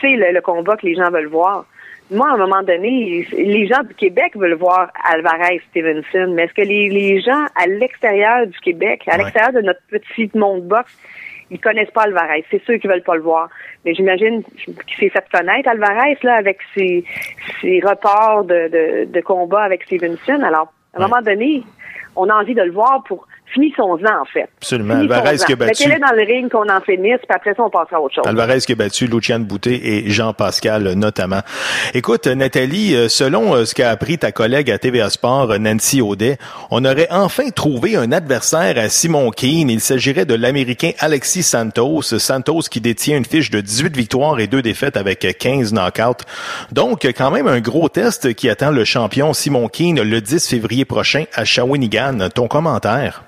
c'est 0.00 0.14
le, 0.14 0.30
le 0.32 0.40
combat 0.42 0.76
que 0.76 0.86
les 0.86 0.94
gens 0.94 1.10
veulent 1.10 1.28
voir. 1.28 1.64
Moi, 2.10 2.28
à 2.28 2.34
un 2.34 2.36
moment 2.36 2.62
donné, 2.62 3.26
les 3.32 3.66
gens 3.66 3.82
du 3.82 3.94
Québec 3.94 4.36
veulent 4.36 4.54
voir 4.54 4.90
Alvarez 5.10 5.60
Stevenson, 5.70 6.32
mais 6.34 6.44
est-ce 6.44 6.54
que 6.54 6.62
les, 6.62 6.88
les 6.90 7.20
gens 7.20 7.46
à 7.56 7.66
l'extérieur 7.66 8.46
du 8.46 8.58
Québec, 8.60 9.02
à 9.06 9.16
l'extérieur 9.16 9.52
de 9.52 9.62
notre 9.62 9.80
petit 9.88 10.30
monde 10.34 10.62
boxe, 10.62 10.94
Ils 11.50 11.60
connaissent 11.60 11.90
pas 11.90 12.02
Alvarez? 12.02 12.44
C'est 12.50 12.62
sûr 12.64 12.78
qu'ils 12.78 12.90
veulent 12.90 13.02
pas 13.02 13.16
le 13.16 13.22
voir. 13.22 13.48
Mais 13.84 13.94
j'imagine 13.94 14.42
qu'il 14.42 14.96
s'est 14.98 15.10
fait 15.10 15.24
connaître, 15.32 15.68
Alvarez, 15.68 16.18
là, 16.22 16.34
avec 16.34 16.58
ses, 16.74 17.04
ses 17.60 17.80
reports 17.80 18.44
de, 18.44 18.68
de, 18.68 19.04
de 19.10 19.20
combat 19.20 19.62
avec 19.62 19.82
Stevenson. 19.84 20.42
Alors, 20.42 20.72
à 20.94 20.98
un 20.98 21.08
moment 21.08 21.22
donné, 21.22 21.62
on 22.16 22.28
a 22.28 22.34
envie 22.34 22.54
de 22.54 22.62
le 22.62 22.72
voir 22.72 23.02
pour 23.04 23.26
finissons-en, 23.54 24.20
en 24.20 24.24
fait. 24.26 24.48
Absolument. 24.58 24.94
Alvarez 24.94 25.36
qui 25.38 25.52
a 25.52 25.56
battu. 25.56 25.88
Mettez-le 25.88 26.00
dans 26.00 26.14
le 26.14 26.22
ring, 26.22 26.50
qu'on 26.50 26.68
en 26.68 26.80
finisse, 26.80 27.18
puis 27.18 27.34
après 27.34 27.54
ça, 27.54 27.62
on 27.62 27.70
passera 27.70 27.96
à 27.96 28.00
autre 28.00 28.14
chose. 28.14 28.24
Alvarez 28.26 28.60
qui 28.60 28.72
a 28.72 28.76
battu 28.76 29.06
Luciane 29.06 29.44
Boutet 29.44 29.80
et 29.82 30.10
Jean-Pascal 30.10 30.74
notamment. 30.94 31.40
Écoute, 31.94 32.26
Nathalie, 32.26 32.94
euh, 32.94 33.08
selon 33.08 33.54
euh, 33.54 33.64
ce 33.64 33.74
qu'a 33.74 33.90
appris 33.90 34.18
ta 34.18 34.32
collègue 34.32 34.70
à 34.70 34.78
TVA 34.78 35.10
Sport, 35.10 35.52
euh, 35.52 35.58
Nancy 35.58 36.00
Audet, 36.00 36.38
on 36.70 36.84
aurait 36.84 37.08
enfin 37.10 37.50
trouvé 37.50 37.96
un 37.96 38.12
adversaire 38.12 38.78
à 38.78 38.88
Simon 38.88 39.30
Keane. 39.30 39.70
Il 39.70 39.80
s'agirait 39.80 40.24
de 40.24 40.34
l'Américain 40.34 40.92
Alexis 40.98 41.42
Santos. 41.42 42.02
Santos 42.02 42.62
qui 42.70 42.80
détient 42.80 43.16
une 43.16 43.24
fiche 43.24 43.50
de 43.50 43.60
18 43.60 43.96
victoires 43.96 44.38
et 44.40 44.46
2 44.46 44.62
défaites 44.62 44.96
avec 44.96 45.26
15 45.38 45.72
knockouts. 45.72 46.24
Donc, 46.72 47.04
quand 47.04 47.30
même 47.30 47.48
un 47.48 47.60
gros 47.60 47.88
test 47.88 48.34
qui 48.34 48.48
attend 48.48 48.70
le 48.70 48.84
champion 48.84 49.32
Simon 49.32 49.68
Keane 49.68 50.00
le 50.00 50.20
10 50.20 50.48
février 50.48 50.84
prochain 50.84 51.24
à 51.34 51.44
Shawinigan. 51.44 52.28
Ton 52.34 52.48
commentaire? 52.48 53.22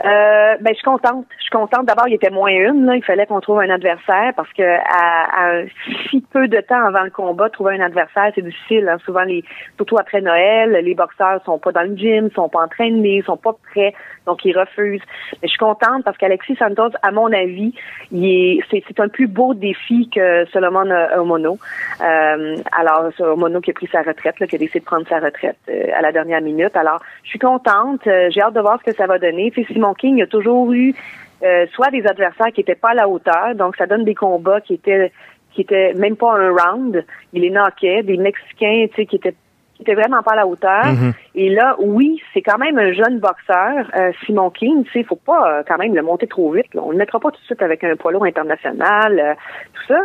Euh, 0.00 0.56
ben, 0.60 0.70
je 0.70 0.74
suis 0.74 0.84
contente. 0.84 1.26
Je 1.38 1.42
suis 1.42 1.50
contente. 1.50 1.86
D'abord, 1.86 2.08
il 2.08 2.14
était 2.14 2.30
moins 2.30 2.50
une. 2.50 2.84
Là. 2.86 2.96
Il 2.96 3.04
fallait 3.04 3.26
qu'on 3.26 3.40
trouve 3.40 3.60
un 3.60 3.70
adversaire 3.70 4.32
parce 4.36 4.52
que 4.52 4.62
à, 4.62 5.60
à 5.60 5.62
si 6.10 6.20
peu 6.20 6.48
de 6.48 6.60
temps 6.60 6.84
avant 6.84 7.02
le 7.02 7.10
combat, 7.10 7.48
trouver 7.48 7.76
un 7.76 7.80
adversaire, 7.80 8.32
c'est 8.34 8.42
difficile. 8.42 8.88
Hein. 8.88 8.98
Souvent, 9.04 9.22
les, 9.22 9.44
surtout 9.76 9.96
après 9.98 10.20
Noël, 10.20 10.72
les 10.72 10.94
boxeurs 10.94 11.40
sont 11.44 11.58
pas 11.58 11.70
dans 11.72 11.88
le 11.88 11.96
gym, 11.96 12.30
sont 12.34 12.48
pas 12.48 12.64
entraînés, 12.64 13.22
sont 13.24 13.36
pas 13.36 13.56
prêts, 13.70 13.94
donc 14.26 14.44
ils 14.44 14.56
refusent. 14.56 15.02
Mais 15.32 15.48
je 15.48 15.48
suis 15.48 15.58
contente 15.58 16.04
parce 16.04 16.16
qu'Alexis 16.16 16.56
Santos, 16.56 16.90
à 17.02 17.10
mon 17.10 17.32
avis, 17.32 17.74
il 18.12 18.24
est, 18.26 18.60
c'est, 18.70 18.82
c'est 18.86 19.00
un 19.00 19.08
plus 19.08 19.26
beau 19.26 19.54
défi 19.54 20.08
que 20.08 20.44
Solomon 20.46 20.90
Omono. 21.16 21.58
Euh, 22.00 22.56
alors, 22.72 23.10
Omono 23.18 23.60
qui 23.60 23.70
a 23.70 23.74
pris 23.74 23.88
sa 23.90 24.02
retraite, 24.02 24.40
là, 24.40 24.46
qui 24.46 24.56
a 24.56 24.58
décidé 24.58 24.80
de 24.80 24.84
prendre 24.84 25.06
sa 25.08 25.20
retraite 25.20 25.56
euh, 25.68 25.86
à 25.94 26.02
la 26.02 26.12
dernière 26.12 26.40
minute. 26.40 26.76
Alors, 26.76 27.00
je 27.22 27.30
suis 27.30 27.38
contente. 27.38 28.06
Euh, 28.06 28.30
j'ai 28.30 28.40
hâte 28.40 28.54
de 28.54 28.60
voir 28.60 28.78
ce 28.80 28.90
que 28.90 28.96
ça 28.96 29.06
va 29.06 29.18
donner. 29.18 29.50
Puis 29.50 29.66
Simon 29.66 29.94
King 29.94 30.22
a 30.22 30.26
toujours 30.26 30.72
eu 30.72 30.94
euh, 31.42 31.66
soit 31.72 31.90
des 31.90 32.06
adversaires 32.06 32.52
qui 32.54 32.62
étaient 32.62 32.74
pas 32.74 32.90
à 32.90 32.94
la 32.94 33.08
hauteur, 33.08 33.54
donc 33.54 33.76
ça 33.76 33.86
donne 33.86 34.04
des 34.04 34.14
combats 34.14 34.60
qui 34.60 34.74
étaient 34.74 35.12
qui 35.52 35.60
étaient 35.60 35.94
même 35.94 36.16
pas 36.16 36.32
un 36.36 36.50
round. 36.50 37.04
Il 37.32 37.42
les 37.42 37.50
knockait, 37.50 38.02
des 38.02 38.16
Mexicains, 38.16 38.86
tu 38.88 38.96
sais, 38.96 39.06
qui 39.06 39.16
étaient 39.16 39.34
qui 39.82 39.92
vraiment 39.92 40.22
pas 40.22 40.32
à 40.32 40.36
la 40.36 40.46
hauteur. 40.46 40.86
Mhm. 40.86 41.12
Et 41.34 41.50
là, 41.50 41.76
oui, 41.78 42.20
c'est 42.32 42.42
quand 42.42 42.58
même 42.58 42.78
un 42.78 42.92
jeune 42.92 43.18
boxeur, 43.18 43.90
euh, 43.96 44.12
Simon 44.24 44.50
King. 44.50 44.84
Tu 44.84 44.92
sais, 44.92 45.04
faut 45.04 45.16
pas 45.16 45.58
euh, 45.58 45.62
quand 45.66 45.78
même 45.78 45.94
le 45.94 46.02
monter 46.02 46.26
trop 46.26 46.52
vite. 46.52 46.72
là. 46.74 46.82
On 46.84 46.90
le 46.90 46.96
mettra 46.96 47.18
pas 47.20 47.30
tout 47.30 47.40
de 47.40 47.44
suite 47.46 47.62
avec 47.62 47.82
un 47.84 47.96
poids 47.96 48.12
lourd 48.12 48.24
international, 48.24 49.18
euh, 49.18 49.34
tout 49.74 49.94
ça. 49.94 50.00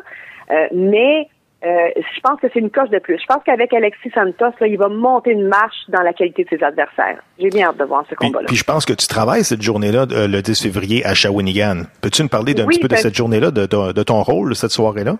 Euh, 0.52 0.68
mais 0.74 1.28
euh, 1.66 1.90
je 1.98 2.20
pense 2.22 2.40
que 2.40 2.48
c'est 2.54 2.60
une 2.60 2.70
coche 2.72 2.90
de 2.90 3.00
plus. 3.00 3.20
Je 3.22 3.26
pense 3.28 3.44
qu'avec 3.46 3.74
Alexis 3.74 4.10
Santos, 4.16 4.54
là, 4.60 4.68
il 4.68 4.78
va 4.78 4.88
monter 4.88 5.32
une 5.32 5.48
marche 5.48 5.76
dans 5.90 6.02
la 6.02 6.14
qualité 6.14 6.46
de 6.46 6.50
ses 6.58 6.64
adversaires. 6.64 7.20
J'ai 7.38 7.50
bien 7.50 7.68
hâte 7.68 7.78
de 7.78 7.84
voir 7.84 8.04
ce 8.10 8.16
Puis, 8.16 8.28
combat-là. 8.28 8.48
puis 8.48 8.56
je 8.56 8.64
pense 8.64 8.86
que 8.86 8.94
tu 8.94 9.08
travailles 9.08 9.44
cette 9.44 9.62
journée-là, 9.62 10.06
euh, 10.12 10.28
le 10.28 10.42
10 10.42 10.62
février, 10.64 11.06
à 11.06 11.14
Shawinigan. 11.14 11.84
Peux-tu 12.02 12.24
nous 12.24 12.30
parler 12.30 12.54
d'un 12.54 12.64
Oui, 12.66 12.76
petit 12.76 12.80
peu 12.80 12.88
de 12.88 12.96
ben- 12.96 13.02
cette 13.02 13.16
journée-là, 13.16 13.52
de, 13.52 13.66
de- 13.66 13.92
de 13.92 14.04
ton 14.04 14.24
rôle 14.24 14.56
cette 14.56 14.72
soirée-là? 14.72 15.18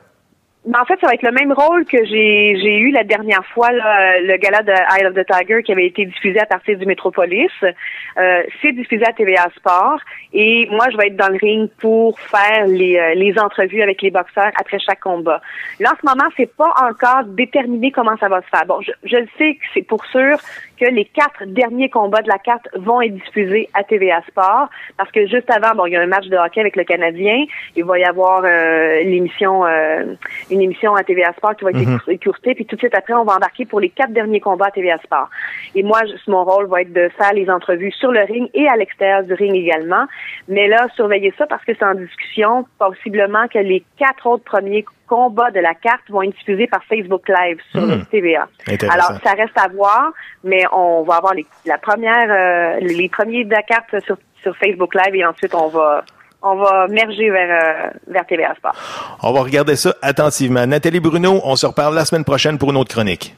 En 0.76 0.86
fait, 0.86 1.00
ça 1.02 1.08
va 1.08 1.14
être 1.14 1.24
le 1.24 1.32
même 1.32 1.52
rôle 1.52 1.86
que 1.86 1.98
j'ai 2.06 2.78
eu 2.78 2.92
la 2.92 3.04
dernière 3.04 3.46
fois, 3.48 3.72
là, 3.72 4.20
le 4.20 4.38
gala 4.38 4.62
de 4.62 4.72
Eye 4.72 5.06
of 5.08 5.16
the 5.16 5.26
Tiger 5.26 5.64
qui 5.64 5.72
avait 5.72 5.88
été 5.88 6.06
diffusé 6.06 6.40
à 6.40 6.46
partir 6.46 6.78
du 6.78 6.86
Métropolis. 6.86 7.50
Euh, 7.64 8.44
c'est 8.62 8.74
diffusé 8.74 9.04
à 9.06 9.14
TVA 9.14 9.48
Sport 9.56 10.00
et 10.34 10.68
moi, 10.70 10.86
je 10.92 10.98
vais 10.98 11.08
être 11.08 11.16
dans 11.16 11.30
le 11.30 11.38
ring 11.38 11.70
pour 11.80 12.20
faire 12.20 12.68
les, 12.68 12.98
euh, 12.98 13.16
les 13.16 13.40
entrevues 13.40 13.82
avec 13.82 14.02
les 14.02 14.12
boxeurs 14.12 14.52
après 14.60 14.78
chaque 14.80 15.00
combat. 15.00 15.42
Là, 15.80 15.92
en 15.94 15.98
ce 16.00 16.16
moment, 16.16 16.30
c'est 16.38 16.54
pas 16.56 16.72
encore 16.82 17.24
déterminé 17.26 17.92
comment 17.92 18.18
ça 18.18 18.28
va 18.28 18.42
se 18.42 18.48
faire. 18.48 18.66
Bon, 18.68 18.80
je, 18.82 18.92
je 19.04 19.18
sais 19.38 19.56
que 19.56 19.66
c'est 19.74 19.82
pour 19.82 20.06
sûr 20.06 20.38
que 20.80 20.86
les 20.86 21.06
quatre 21.06 21.46
derniers 21.46 21.90
combats 21.90 22.22
de 22.22 22.28
la 22.28 22.38
carte 22.38 22.68
vont 22.76 23.02
être 23.02 23.14
diffusés 23.14 23.70
à 23.74 23.84
TVA 23.84 24.22
Sport 24.28 24.70
parce 24.98 25.12
que 25.12 25.28
juste 25.28 25.50
avant, 25.50 25.76
bon, 25.76 25.86
il 25.86 25.94
y 25.94 25.96
a 25.96 26.02
un 26.02 26.08
match 26.08 26.28
de 26.28 26.38
hockey 26.38 26.62
avec 26.62 26.76
le 26.76 26.84
Canadien. 26.84 27.46
Il 27.76 27.84
va 27.84 28.00
y 28.00 28.04
avoir 28.04 28.44
euh, 28.46 29.04
l'émission, 29.04 29.66
euh, 29.66 30.14
une 30.60 30.66
émission 30.66 30.94
à 30.96 31.04
TVA 31.04 31.32
Sport 31.34 31.56
qui 31.56 31.64
va 31.64 31.72
être 31.72 31.78
Mhm. 31.78 31.96
écour- 31.96 32.10
écourtée, 32.10 32.56
puis 32.56 32.66
tout 32.66 32.76
de 32.76 32.82
suite 32.82 32.96
après, 32.96 33.14
on 33.14 33.24
va 33.24 33.36
embarquer 33.36 33.66
pour 33.66 33.80
les 33.80 33.90
quatre 33.90 34.12
derniers 34.12 34.40
combats 34.42 34.68
à 34.68 34.72
TVA 34.72 34.98
Sport. 35.00 35.30
Et 35.76 35.84
moi, 35.84 36.02
mon 36.28 36.44
rôle 36.44 36.68
va 36.68 36.82
être 36.82 36.94
de 36.94 37.10
faire 37.18 37.34
les 37.34 37.50
entrevues 37.50 37.92
sur 37.94 38.12
le 38.12 38.22
ring 38.22 38.50
et 38.54 38.68
à 38.68 38.76
l'extérieur 38.76 39.24
du 39.24 39.34
ring 39.34 39.56
également. 39.56 40.06
Mais 40.48 40.68
là, 40.68 40.88
surveillez 40.96 41.34
ça 41.38 41.48
parce 41.48 41.64
que 41.64 41.72
c'est 41.78 41.86
en 41.86 41.96
discussion, 41.96 42.66
possiblement 42.78 43.48
que 43.48 43.60
les 43.60 43.84
quatre 43.98 44.28
autres 44.28 44.44
premiers 44.44 44.86
combats 45.08 45.52
de 45.52 45.60
la 45.60 45.74
carte 45.74 46.04
vont 46.10 46.22
être 46.22 46.36
diffusés 46.38 46.68
par 46.68 46.84
Facebook 46.84 47.28
Live 47.28 47.60
sur 47.72 47.82
le 47.82 48.04
TVA. 48.06 48.48
Alors, 48.92 49.20
ça 49.24 49.32
reste 49.32 49.58
à 49.58 49.68
voir, 49.70 50.12
mais 50.44 50.64
on 50.72 51.04
va 51.04 51.16
avoir 51.16 51.34
les, 51.34 51.46
la 51.66 51.78
première, 51.78 52.30
euh, 52.30 52.80
les 52.82 53.10
premiers 53.10 53.46
de 53.46 53.52
la 53.52 53.64
carte 53.64 54.00
sur, 54.06 54.18
sur 54.44 54.56
Facebook 54.58 54.94
Live 54.94 55.16
et 55.16 55.26
ensuite 55.26 55.56
on 55.56 55.68
va 55.70 56.04
on 56.42 56.56
va 56.56 56.88
merger 56.88 57.30
vers, 57.30 57.50
euh, 57.50 57.90
vers 58.08 58.26
TVA 58.26 58.56
Sport. 58.56 58.76
On 59.24 59.34
va 59.34 59.42
regarder 59.42 59.76
ça 59.76 59.94
attentivement. 60.02 60.66
Nathalie 60.66 61.00
Bruno, 61.00 61.42
on 61.44 61.56
se 61.56 61.66
reparle 61.66 61.96
la 61.96 62.06
semaine 62.06 62.24
prochaine 62.24 62.58
pour 62.58 62.72
une 62.72 62.78
autre 62.78 62.94
chronique. 62.94 63.36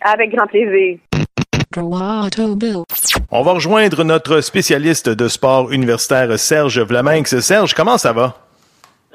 Avec 0.00 0.34
grand 0.34 0.46
plaisir. 0.46 0.98
On 3.30 3.42
va 3.42 3.52
rejoindre 3.52 4.04
notre 4.04 4.40
spécialiste 4.40 5.08
de 5.08 5.28
sport 5.28 5.72
universitaire, 5.72 6.38
Serge 6.38 6.80
Vlaminx. 6.80 7.38
Serge, 7.40 7.72
comment 7.72 7.96
ça 7.96 8.12
va? 8.12 8.34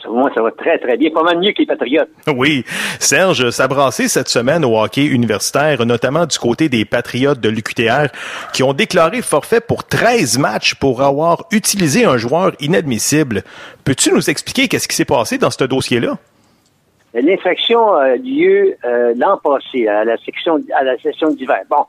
Moi, 0.09 0.29
ça 0.35 0.41
va 0.41 0.51
très, 0.51 0.77
très 0.77 0.97
bien. 0.97 1.09
Pas 1.11 1.23
mal 1.23 1.39
mieux 1.39 1.51
que 1.51 1.59
les 1.59 1.65
Patriotes. 1.65 2.09
Oui. 2.35 2.63
Serge, 2.99 3.49
ça 3.49 3.67
cette 3.91 4.27
semaine 4.27 4.65
au 4.65 4.79
hockey 4.79 5.05
universitaire, 5.05 5.85
notamment 5.85 6.25
du 6.25 6.37
côté 6.37 6.69
des 6.69 6.85
Patriotes 6.85 7.39
de 7.39 7.49
l'UQTR, 7.49 8.11
qui 8.53 8.63
ont 8.63 8.73
déclaré 8.73 9.21
forfait 9.21 9.61
pour 9.61 9.83
13 9.85 10.37
matchs 10.37 10.75
pour 10.75 11.01
avoir 11.01 11.45
utilisé 11.51 12.05
un 12.05 12.17
joueur 12.17 12.51
inadmissible. 12.59 13.43
Peux-tu 13.83 14.11
nous 14.11 14.29
expliquer 14.29 14.67
qu'est-ce 14.67 14.87
qui 14.87 14.95
s'est 14.95 15.05
passé 15.05 15.37
dans 15.37 15.51
ce 15.51 15.63
dossier-là? 15.63 16.17
L'infraction 17.13 17.93
a 17.93 18.15
lieu 18.15 18.75
euh, 18.85 19.13
l'an 19.15 19.37
passé 19.37 19.87
à 19.87 20.03
la 20.03 20.17
section 20.17 20.61
à 20.75 20.83
la 20.83 20.97
session 20.99 21.29
d'hiver. 21.29 21.61
Bon, 21.69 21.85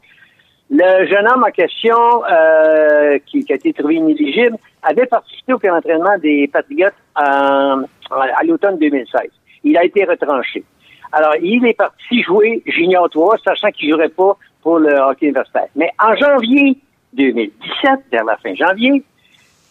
le 0.70 1.06
jeune 1.06 1.26
homme 1.28 1.44
en 1.44 1.50
question, 1.50 1.96
euh, 2.30 3.18
qui, 3.26 3.44
qui 3.44 3.52
a 3.52 3.56
été 3.56 3.72
trouvé 3.72 3.94
inéligible, 3.96 4.56
avait 4.82 5.06
participé 5.06 5.52
au 5.54 5.58
camp 5.58 5.74
d'entraînement 5.74 6.18
des 6.18 6.48
Patriotes 6.52 6.94
en- 7.16 7.82
à 8.10 8.44
l'automne 8.44 8.78
2016. 8.78 9.30
Il 9.64 9.76
a 9.78 9.84
été 9.84 10.04
retranché. 10.04 10.62
Alors, 11.12 11.34
il 11.40 11.66
est 11.66 11.74
parti 11.74 12.22
jouer 12.22 12.62
Junior 12.66 13.08
3, 13.08 13.38
sachant 13.38 13.70
qu'il 13.70 13.88
ne 13.88 13.94
jouerait 13.94 14.08
pas 14.10 14.36
pour 14.62 14.78
le 14.78 14.94
hockey 14.94 15.26
universitaire. 15.26 15.68
Mais 15.74 15.90
en 16.02 16.14
janvier 16.16 16.76
2017, 17.14 18.00
vers 18.12 18.24
la 18.24 18.36
fin 18.36 18.54
janvier, 18.54 19.02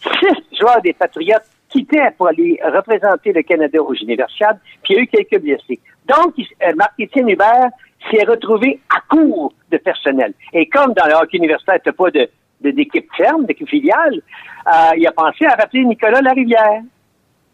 six 0.02 0.58
joueurs 0.58 0.82
des 0.82 0.92
Patriotes 0.92 1.44
quittaient 1.68 2.10
pour 2.16 2.28
aller 2.28 2.58
représenter 2.64 3.32
le 3.32 3.42
Canada 3.42 3.80
aux 3.82 3.94
universiades, 3.94 4.58
puis 4.82 4.94
il 4.94 4.96
y 4.96 4.98
a 4.98 5.02
eu 5.02 5.06
quelques 5.06 5.40
blessés. 5.42 5.78
Donc, 6.06 6.34
euh, 6.38 6.72
Marc-Étienne 6.76 7.28
Hubert 7.28 7.68
s'est 8.10 8.24
retrouvé 8.24 8.80
à 8.94 9.00
court 9.08 9.52
de 9.70 9.76
personnel. 9.78 10.32
Et 10.52 10.68
comme 10.68 10.92
dans 10.94 11.06
le 11.06 11.14
hockey 11.14 11.38
universitaire, 11.38 11.78
tu 11.84 11.92
pas 11.92 12.10
de, 12.10 12.28
d'équipe 12.60 13.08
ferme, 13.16 13.44
d'équipe 13.46 13.68
filiale, 13.68 14.20
euh, 14.66 14.96
il 14.96 15.06
a 15.06 15.12
pensé 15.12 15.46
à 15.46 15.54
rappeler 15.54 15.84
Nicolas 15.84 16.20
Larivière. 16.20 16.82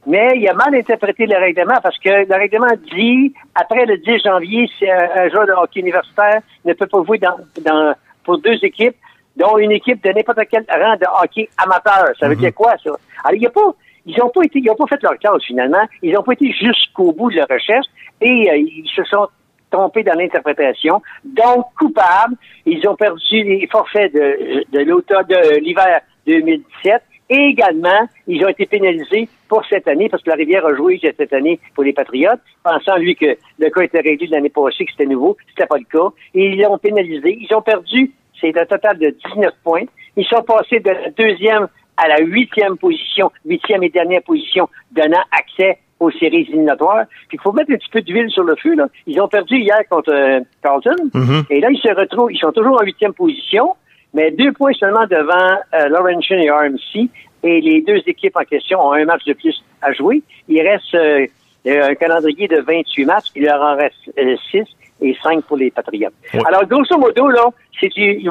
Mais 0.06 0.32
il 0.36 0.46
a 0.46 0.52
mal 0.52 0.74
interprété 0.74 1.24
le 1.24 1.36
règlement 1.36 1.80
parce 1.82 1.98
que 1.98 2.10
le 2.10 2.34
règlement 2.34 2.74
dit, 2.94 3.32
après 3.54 3.86
le 3.86 3.96
10 3.96 4.18
janvier, 4.22 4.68
si 4.78 4.84
un, 4.90 5.30
joueur 5.30 5.46
de 5.46 5.52
hockey 5.52 5.80
universitaire 5.80 6.40
ne 6.64 6.74
peut 6.74 6.86
pas 6.86 7.02
jouer 7.04 7.18
dans, 7.18 7.36
dans, 7.64 7.94
pour 8.22 8.38
deux 8.38 8.58
équipes, 8.62 8.96
dont 9.36 9.56
une 9.56 9.72
équipe 9.72 10.04
de 10.04 10.10
n'importe 10.10 10.40
quel 10.50 10.64
rang 10.68 10.96
de 10.96 11.06
hockey 11.22 11.48
amateur. 11.56 12.12
Ça 12.20 12.28
veut 12.28 12.36
dire 12.36 12.54
quoi, 12.54 12.74
ça? 12.82 12.90
Alors, 13.24 13.34
il 13.34 13.42
y 13.42 13.46
a 13.46 13.50
pas, 13.50 13.74
ils 14.06 14.18
n'ont 14.18 14.28
pas 14.28 14.42
été, 14.44 14.58
ils 14.58 14.70
ont 14.70 14.76
pas 14.76 14.86
fait 14.86 15.02
leur 15.02 15.18
tâche, 15.18 15.42
finalement. 15.46 15.86
Ils 16.02 16.12
n'ont 16.12 16.22
pas 16.22 16.32
été 16.32 16.52
jusqu'au 16.52 17.12
bout 17.12 17.30
de 17.30 17.36
leur 17.36 17.48
recherche 17.48 17.86
et 18.20 18.50
euh, 18.50 18.56
ils 18.56 18.90
se 18.94 19.02
sont 19.04 19.28
trompés 19.74 20.04
dans 20.04 20.14
l'interprétation. 20.14 21.02
Donc, 21.24 21.66
coupables, 21.78 22.36
ils 22.64 22.86
ont 22.88 22.94
perdu 22.94 23.42
les 23.42 23.68
forfaits 23.70 24.12
de, 24.14 24.64
de 24.72 25.58
l'hiver 25.58 26.00
2017 26.26 27.02
et 27.30 27.48
également, 27.48 28.06
ils 28.26 28.44
ont 28.44 28.48
été 28.48 28.66
pénalisés 28.66 29.28
pour 29.48 29.64
cette 29.66 29.88
année, 29.88 30.08
parce 30.08 30.22
que 30.22 30.30
la 30.30 30.36
Rivière 30.36 30.66
a 30.66 30.74
joué 30.74 31.00
cette 31.02 31.32
année 31.32 31.58
pour 31.74 31.82
les 31.82 31.92
Patriotes, 31.92 32.40
pensant, 32.62 32.96
lui, 32.96 33.16
que 33.16 33.36
le 33.58 33.70
cas 33.70 33.82
était 33.82 34.00
réglé 34.00 34.26
l'année 34.26 34.50
passée, 34.50 34.84
que 34.84 34.92
c'était 34.92 35.06
nouveau. 35.06 35.36
C'était 35.48 35.66
pas 35.66 35.78
le 35.78 35.84
cas. 35.84 36.14
Et 36.34 36.50
ils 36.50 36.60
l'ont 36.60 36.78
pénalisé. 36.78 37.38
Ils 37.40 37.54
ont 37.54 37.62
perdu, 37.62 38.12
c'est 38.40 38.56
un 38.58 38.66
total 38.66 38.98
de 38.98 39.16
19 39.34 39.54
points. 39.64 39.86
Ils 40.16 40.26
sont 40.26 40.42
passés 40.42 40.80
de 40.80 40.90
la 40.90 41.10
deuxième 41.10 41.68
à 41.96 42.08
la 42.08 42.18
huitième 42.20 42.76
position, 42.76 43.30
huitième 43.44 43.82
et 43.84 43.88
dernière 43.88 44.22
position, 44.22 44.68
donnant 44.92 45.22
accès 45.30 45.78
aux 46.04 46.10
séries 46.12 46.46
éliminatoires. 46.48 47.04
Puis 47.28 47.38
il 47.38 47.40
faut 47.40 47.52
mettre 47.52 47.72
un 47.72 47.76
petit 47.76 47.90
peu 47.90 48.02
d'huile 48.02 48.30
sur 48.30 48.44
le 48.44 48.56
feu. 48.56 48.74
Là. 48.74 48.86
Ils 49.06 49.20
ont 49.20 49.28
perdu 49.28 49.56
hier 49.56 49.80
contre 49.90 50.12
euh, 50.12 50.40
Carlton. 50.62 50.96
Mhm. 51.12 51.44
Et 51.50 51.60
là, 51.60 51.68
ils 51.70 51.80
se 51.80 51.94
retrouvent, 51.94 52.32
ils 52.32 52.38
sont 52.38 52.52
toujours 52.52 52.80
en 52.80 52.84
huitième 52.84 53.12
position. 53.12 53.74
mais 54.12 54.30
deux 54.30 54.52
points 54.52 54.72
seulement 54.74 55.06
devant 55.06 55.58
euh, 55.74 55.88
Laurentian 55.88 56.38
et 56.38 56.50
RMC. 56.50 57.10
Et 57.42 57.60
les 57.60 57.82
deux 57.82 58.00
équipes 58.06 58.36
en 58.36 58.44
question 58.44 58.80
ont 58.80 58.92
un 58.92 59.04
match 59.04 59.24
de 59.24 59.34
plus 59.34 59.62
à 59.82 59.92
jouer. 59.92 60.22
Il 60.48 60.60
reste 60.62 60.94
euh, 60.94 61.26
un 61.66 61.94
calendrier 61.94 62.48
de 62.48 62.60
28 62.60 63.04
matchs. 63.04 63.26
Il 63.36 63.44
leur 63.44 63.60
en 63.60 63.76
reste 63.76 64.10
euh, 64.18 64.36
6 64.50 64.64
et 65.02 65.16
5 65.22 65.44
pour 65.44 65.56
les 65.56 65.70
Patriotes. 65.70 66.14
Alors, 66.46 66.64
grosso 66.66 66.96
modo, 66.98 67.28
là, 67.28 67.44
c'est 67.78 67.88
du... 67.88 68.00
Ils, 68.00 68.30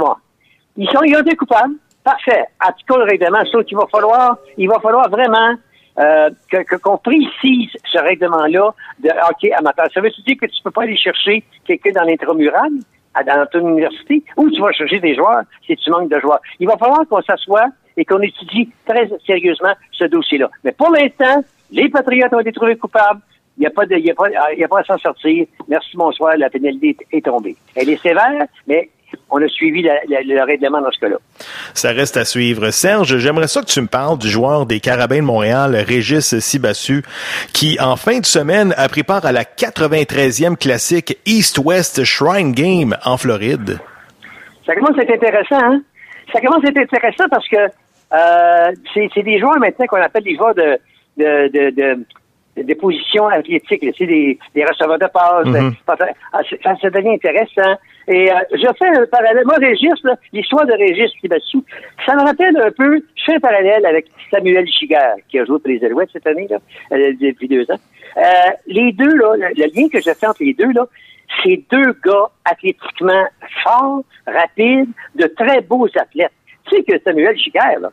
ils 0.78 0.90
sont 0.90 1.04
ils 1.04 1.16
ont 1.16 1.22
été 1.22 1.36
coupables. 1.36 1.76
Parfait. 2.04 2.46
Appliquons 2.60 2.98
le 2.98 3.04
règlement. 3.04 3.44
Sauf 3.52 3.66
qu'il 3.66 3.78
va 3.78 3.86
falloir, 3.92 4.38
il 4.58 4.68
va 4.68 4.80
falloir 4.80 5.10
vraiment 5.10 5.54
euh, 6.00 6.30
qu'on 6.82 6.98
précise 6.98 7.70
ce 7.86 8.00
règlement-là 8.00 8.74
de 9.00 9.10
hockey 9.30 9.52
amateur. 9.54 9.88
Ça 9.94 10.02
veut 10.02 10.10
dire 10.10 10.38
que 10.40 10.46
tu 10.46 10.64
peux 10.64 10.72
pas 10.72 10.84
aller 10.84 10.98
chercher 10.98 11.44
quelqu'un 11.66 11.92
dans 11.92 12.04
l'intramural, 12.04 12.72
dans 13.26 13.46
ton 13.52 13.68
université, 13.68 14.24
ou 14.38 14.50
tu 14.50 14.62
vas 14.62 14.72
chercher 14.72 15.00
des 15.00 15.16
joueurs 15.16 15.44
si 15.66 15.76
tu 15.76 15.92
manques 15.92 16.10
de 16.10 16.20
joueurs. 16.20 16.42
Il 16.60 16.68
va 16.68 16.78
falloir 16.78 17.08
qu'on 17.08 17.22
s'assoie 17.22 17.68
et 17.96 18.06
qu'on 18.06 18.22
étudie 18.22 18.70
très 18.88 19.08
sérieusement 19.26 19.74
ce 19.92 20.06
dossier-là. 20.06 20.50
Mais 20.64 20.72
pour 20.72 20.90
l'instant, 20.90 21.44
les 21.72 21.90
Patriotes 21.90 22.34
ont 22.34 22.40
été 22.40 22.52
trouvés 22.52 22.76
coupables. 22.76 23.22
Il 23.58 23.62
n'y 23.62 23.68
a 23.68 23.70
pas 23.70 23.86
de, 23.86 23.96
il 23.96 24.10
a 24.10 24.16
pas, 24.16 24.30
il 24.58 24.64
a 24.64 24.68
pas 24.68 24.80
à 24.80 24.84
s'en 24.84 24.98
sortir. 24.98 25.46
Merci, 25.68 25.96
bonsoir. 25.96 26.36
La 26.38 26.50
pénalité 26.50 26.98
est 27.12 27.24
tombée. 27.24 27.56
Elle 27.76 27.90
est 27.90 28.02
sévère, 28.02 28.48
mais 28.68 28.90
on 29.30 29.42
a 29.42 29.48
suivi 29.48 29.82
la- 29.82 30.00
la- 30.08 30.22
le 30.22 30.44
règlement 30.44 30.82
dans 30.82 30.92
ce 30.92 31.00
cas-là. 31.00 31.18
Ça 31.74 31.92
reste 31.92 32.18
à 32.18 32.26
suivre. 32.26 32.70
Serge, 32.72 33.18
j'aimerais 33.18 33.48
ça 33.48 33.62
que 33.62 33.68
tu 33.68 33.82
me 33.82 33.88
parles 33.88 34.18
du 34.18 34.28
joueur 34.30 34.66
des 34.66 34.80
Carabins 34.80 35.18
de 35.18 35.22
Montréal, 35.22 35.76
Régis 35.88 36.38
Sibassu, 36.40 37.04
qui, 37.54 37.78
en 37.80 37.96
fin 37.96 38.20
de 38.20 38.26
semaine, 38.26 38.74
a 38.78 38.88
pris 38.90 39.04
part 39.04 39.26
à 39.26 39.32
la 39.32 39.44
93e 39.44 40.56
classique 40.58 41.18
East-West 41.26 42.04
Shrine 42.04 42.52
Game 42.54 42.96
en 43.06 43.18
Floride. 43.18 43.80
Ça 44.66 44.76
commence 44.76 44.98
à 44.98 45.02
être 45.04 45.12
intéressant, 45.14 45.60
hein? 45.62 45.82
Ça 46.32 46.40
commence 46.40 46.64
à 46.66 46.70
être 46.70 46.78
intéressant 46.78 47.26
parce 47.30 47.48
que 47.50 47.58
euh, 47.58 48.72
c'est 49.16 49.24
des 49.24 49.40
joueurs 49.40 49.58
maintenant 49.60 49.86
qu'on 49.88 50.02
appelle 50.02 50.24
des 50.24 50.36
joueurs 50.36 50.56
de, 50.56 50.78
de, 51.18 51.48
de, 51.52 51.70
de, 52.56 52.64
de 52.64 52.74
position 52.76 53.28
athlétique, 53.28 53.84
là. 53.84 53.92
c'est 53.98 54.06
des, 54.06 54.38
des 54.56 54.64
receveurs 54.64 55.00
de 55.00 55.08
passe. 55.08 55.46
Mhm. 55.48 55.74
Ça, 55.86 55.96
ah, 56.32 56.40
ça 56.82 56.90
devient 56.90 57.10
intéressant. 57.16 57.78
Et 58.08 58.32
euh, 58.32 58.36
je 58.52 58.68
fais 58.78 58.88
un 58.88 59.06
parallèle. 59.06 59.44
Moi, 59.46 59.56
Régis, 59.56 59.92
l'histoire 60.34 60.66
de 60.66 60.74
Régis 60.74 61.12
Kibassou, 61.22 61.64
ça 62.06 62.16
me 62.16 62.22
rappelle 62.22 62.56
un 62.58 62.72
peu, 62.72 63.02
je 63.16 63.24
fais 63.24 63.36
un 63.36 63.40
parallèle 63.40 63.86
avec 63.86 64.08
Samuel 64.30 64.68
Giguère, 64.68 65.16
qui 65.30 65.40
a 65.40 65.46
joué 65.46 65.60
pour 65.60 65.70
les 65.70 65.84
Alouettes 65.86 66.10
cette 66.12 66.28
année, 66.28 66.48
là, 66.50 66.58
euh, 66.92 67.14
depuis 67.20 67.48
deux 67.48 67.64
ans. 67.72 67.80
Euh, 68.18 68.22
les 68.68 68.92
deux, 68.92 69.16
là, 69.16 69.36
le, 69.38 69.48
le 69.56 69.76
lien 69.76 69.88
que 69.90 70.00
je 70.00 70.12
fais 70.14 70.28
entre 70.28 70.44
les 70.44 70.54
deux, 70.54 70.72
là, 70.74 70.86
c'est 71.44 71.62
deux 71.72 71.94
gars 72.06 72.30
athlétiquement 72.46 73.26
forts, 73.64 74.04
rapides, 74.28 74.90
de 75.16 75.26
très 75.28 75.62
beaux 75.62 75.88
athlètes. 75.96 76.32
Tu 76.70 76.76
sais 76.76 76.84
que 76.84 77.00
Samuel 77.04 77.38
Giguère, 77.38 77.80
là, 77.80 77.92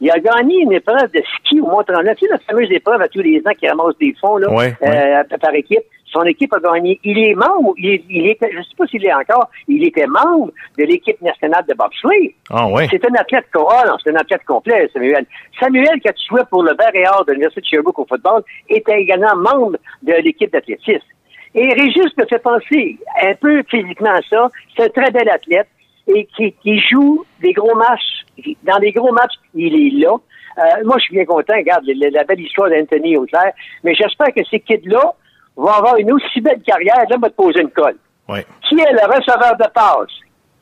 il 0.00 0.10
a 0.10 0.18
gagné 0.18 0.62
une 0.62 0.72
épreuve 0.72 1.10
de 1.12 1.22
ski 1.38 1.60
au 1.60 1.66
Mont-Tremblant. 1.66 2.14
Tu 2.14 2.26
sais, 2.26 2.32
la 2.32 2.38
fameuse 2.38 2.72
épreuve 2.72 3.02
à 3.02 3.08
tous 3.08 3.20
les 3.20 3.38
ans 3.46 3.52
qui 3.58 3.68
ramasse 3.68 3.96
des 4.00 4.14
fonds 4.18 4.38
là, 4.38 4.50
Ouais, 4.50 4.74
euh, 4.82 5.22
par 5.38 5.54
équipe. 5.54 5.82
Son 6.12 6.22
équipe 6.24 6.52
a 6.52 6.58
gagné. 6.60 6.98
Il 7.04 7.18
est 7.18 7.34
membre, 7.34 7.72
il, 7.78 7.90
est- 7.90 8.04
il 8.08 8.26
était, 8.28 8.50
je 8.52 8.60
sais 8.62 8.74
pas 8.76 8.86
s'il 8.86 9.04
est 9.06 9.12
encore, 9.14 9.48
il 9.68 9.86
était 9.86 10.06
membre 10.06 10.50
de 10.78 10.84
l'équipe 10.84 11.20
nationale 11.22 11.64
de 11.68 11.74
bobsleigh. 11.74 12.34
Ah 12.50 12.66
ouais. 12.68 12.88
C'est 12.90 13.04
un 13.08 13.14
athlète 13.14 13.46
ah 13.54 13.84
non, 13.86 13.96
c'est 14.02 14.10
un 14.10 14.16
athlète 14.16 14.44
complet, 14.44 14.88
Samuel. 14.92 15.24
Samuel, 15.60 16.00
qui 16.00 16.08
a 16.08 16.12
joué 16.28 16.40
pour 16.50 16.62
le 16.64 16.72
Vert 16.76 16.94
et 16.94 17.06
Or 17.08 17.24
de 17.24 17.32
l'Université 17.32 17.60
de 17.60 17.66
Sherbrooke 17.66 17.98
au 18.00 18.06
football, 18.06 18.42
était 18.68 19.00
également 19.00 19.36
membre 19.36 19.76
de 20.02 20.12
l'équipe 20.14 20.52
d'athlétisme. 20.52 21.06
Et 21.54 21.68
Régis 21.74 22.16
me 22.16 22.26
fait 22.26 22.38
penser 22.42 22.98
un 23.22 23.34
peu 23.34 23.62
physiquement 23.68 24.10
à 24.10 24.20
ça. 24.28 24.48
C'est 24.76 24.84
un 24.84 24.88
très 24.88 25.10
bel 25.10 25.28
athlète 25.28 25.68
et 26.08 26.24
qui, 26.36 26.52
qui 26.62 26.78
joue 26.90 27.24
des 27.40 27.52
gros 27.52 27.74
matchs. 27.76 28.24
Dans 28.64 28.78
des 28.78 28.92
gros 28.92 29.12
matchs, 29.12 29.34
il 29.54 29.74
est 29.74 30.00
là. 30.04 30.14
Euh, 30.58 30.84
moi, 30.84 30.96
je 30.98 31.04
suis 31.04 31.14
bien 31.14 31.24
content. 31.24 31.54
Regarde, 31.56 31.84
la, 31.86 32.10
la 32.10 32.24
belle 32.24 32.40
histoire 32.40 32.70
d'Anthony 32.70 33.16
Auclair. 33.16 33.52
Mais 33.84 33.94
j'espère 33.94 34.32
que 34.34 34.44
ces 34.50 34.60
kids-là 34.60 35.12
vont 35.56 35.68
avoir 35.68 35.96
une 35.96 36.12
aussi 36.12 36.40
belle 36.40 36.60
carrière. 36.62 37.04
Là, 37.08 37.16
on 37.16 37.20
va 37.20 37.30
te 37.30 37.34
poser 37.34 37.60
une 37.60 37.70
colle. 37.70 37.96
Ouais. 38.28 38.46
Qui 38.68 38.76
est 38.76 38.92
le 38.92 39.06
receveur 39.06 39.56
de 39.56 39.68
passe 39.72 40.10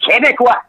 québécois 0.06 0.62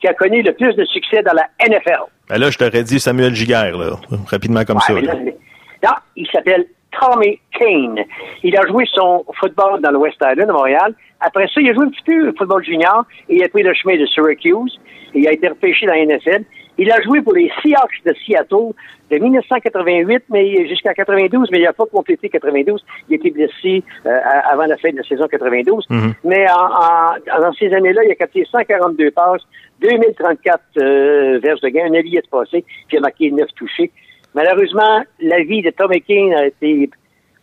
qui 0.00 0.08
a 0.08 0.14
connu 0.14 0.42
le 0.42 0.52
plus 0.54 0.74
de 0.74 0.84
succès 0.86 1.22
dans 1.22 1.34
la 1.34 1.46
NFL? 1.66 2.02
Ben 2.28 2.38
là, 2.38 2.50
je 2.50 2.58
t'aurais 2.58 2.82
dit 2.82 2.98
Samuel 2.98 3.34
Giguère, 3.34 3.76
là, 3.76 3.96
rapidement 4.30 4.64
comme 4.64 4.80
ça. 4.80 4.94
Ouais, 4.94 5.02
là. 5.02 5.14
non, 5.14 5.92
il 6.16 6.26
s'appelle 6.32 6.66
Tommy 7.00 7.40
Kane. 7.58 8.00
Il 8.42 8.56
a 8.56 8.66
joué 8.66 8.84
son 8.92 9.24
football 9.40 9.80
dans 9.80 9.90
le 9.90 9.98
West 9.98 10.16
Island 10.22 10.48
de 10.48 10.52
Montréal. 10.52 10.94
Après 11.20 11.46
ça, 11.48 11.60
il 11.60 11.70
a 11.70 11.74
joué 11.74 11.84
un 11.86 11.90
petit 11.90 12.02
peu 12.04 12.28
au 12.28 12.32
football 12.36 12.64
junior 12.64 13.04
et 13.28 13.36
il 13.36 13.44
a 13.44 13.48
pris 13.48 13.62
le 13.62 13.72
chemin 13.74 13.96
de 13.96 14.06
Syracuse. 14.06 14.80
Et 15.14 15.20
il 15.20 15.28
a 15.28 15.32
été 15.32 15.48
repêché 15.48 15.86
dans 15.86 15.92
la 15.92 16.04
NFL. 16.06 16.44
Il 16.78 16.90
a 16.90 17.00
joué 17.02 17.20
pour 17.20 17.34
les 17.34 17.50
Seahawks 17.62 18.00
de 18.06 18.14
Seattle 18.24 18.72
de 19.10 19.18
1988 19.18 20.24
mais 20.30 20.66
jusqu'à 20.68 20.94
92, 20.94 21.48
mais 21.52 21.58
il 21.58 21.64
n'a 21.64 21.72
pas 21.74 21.84
complété 21.84 22.30
92. 22.30 22.82
Il 23.10 23.16
était 23.16 23.30
blessé 23.30 23.82
euh, 24.06 24.18
à- 24.24 24.52
avant 24.52 24.64
la 24.64 24.78
fin 24.78 24.90
de 24.90 24.96
la 24.96 25.02
saison 25.02 25.26
92. 25.28 25.84
Mhm. 25.90 26.14
Mais 26.24 26.46
en, 26.50 26.64
en- 26.64 27.40
dans 27.42 27.52
ces 27.52 27.72
années-là, 27.74 28.04
il 28.04 28.10
a 28.10 28.14
capté 28.14 28.46
142 28.50 29.10
passes, 29.10 29.42
2034 29.82 30.60
euh, 30.78 31.38
verges 31.42 31.60
de 31.60 31.68
gain, 31.68 31.84
un 31.90 31.94
allié 31.94 32.20
de 32.22 32.28
passé, 32.28 32.64
puis 32.88 32.96
il 32.96 32.98
a 32.98 33.00
marqué 33.02 33.30
9 33.30 33.46
touchés. 33.54 33.90
Malheureusement, 34.34 35.02
la 35.20 35.42
vie 35.42 35.62
de 35.62 35.70
Tommy 35.70 36.00
King 36.00 36.34
a 36.34 36.46
été 36.46 36.90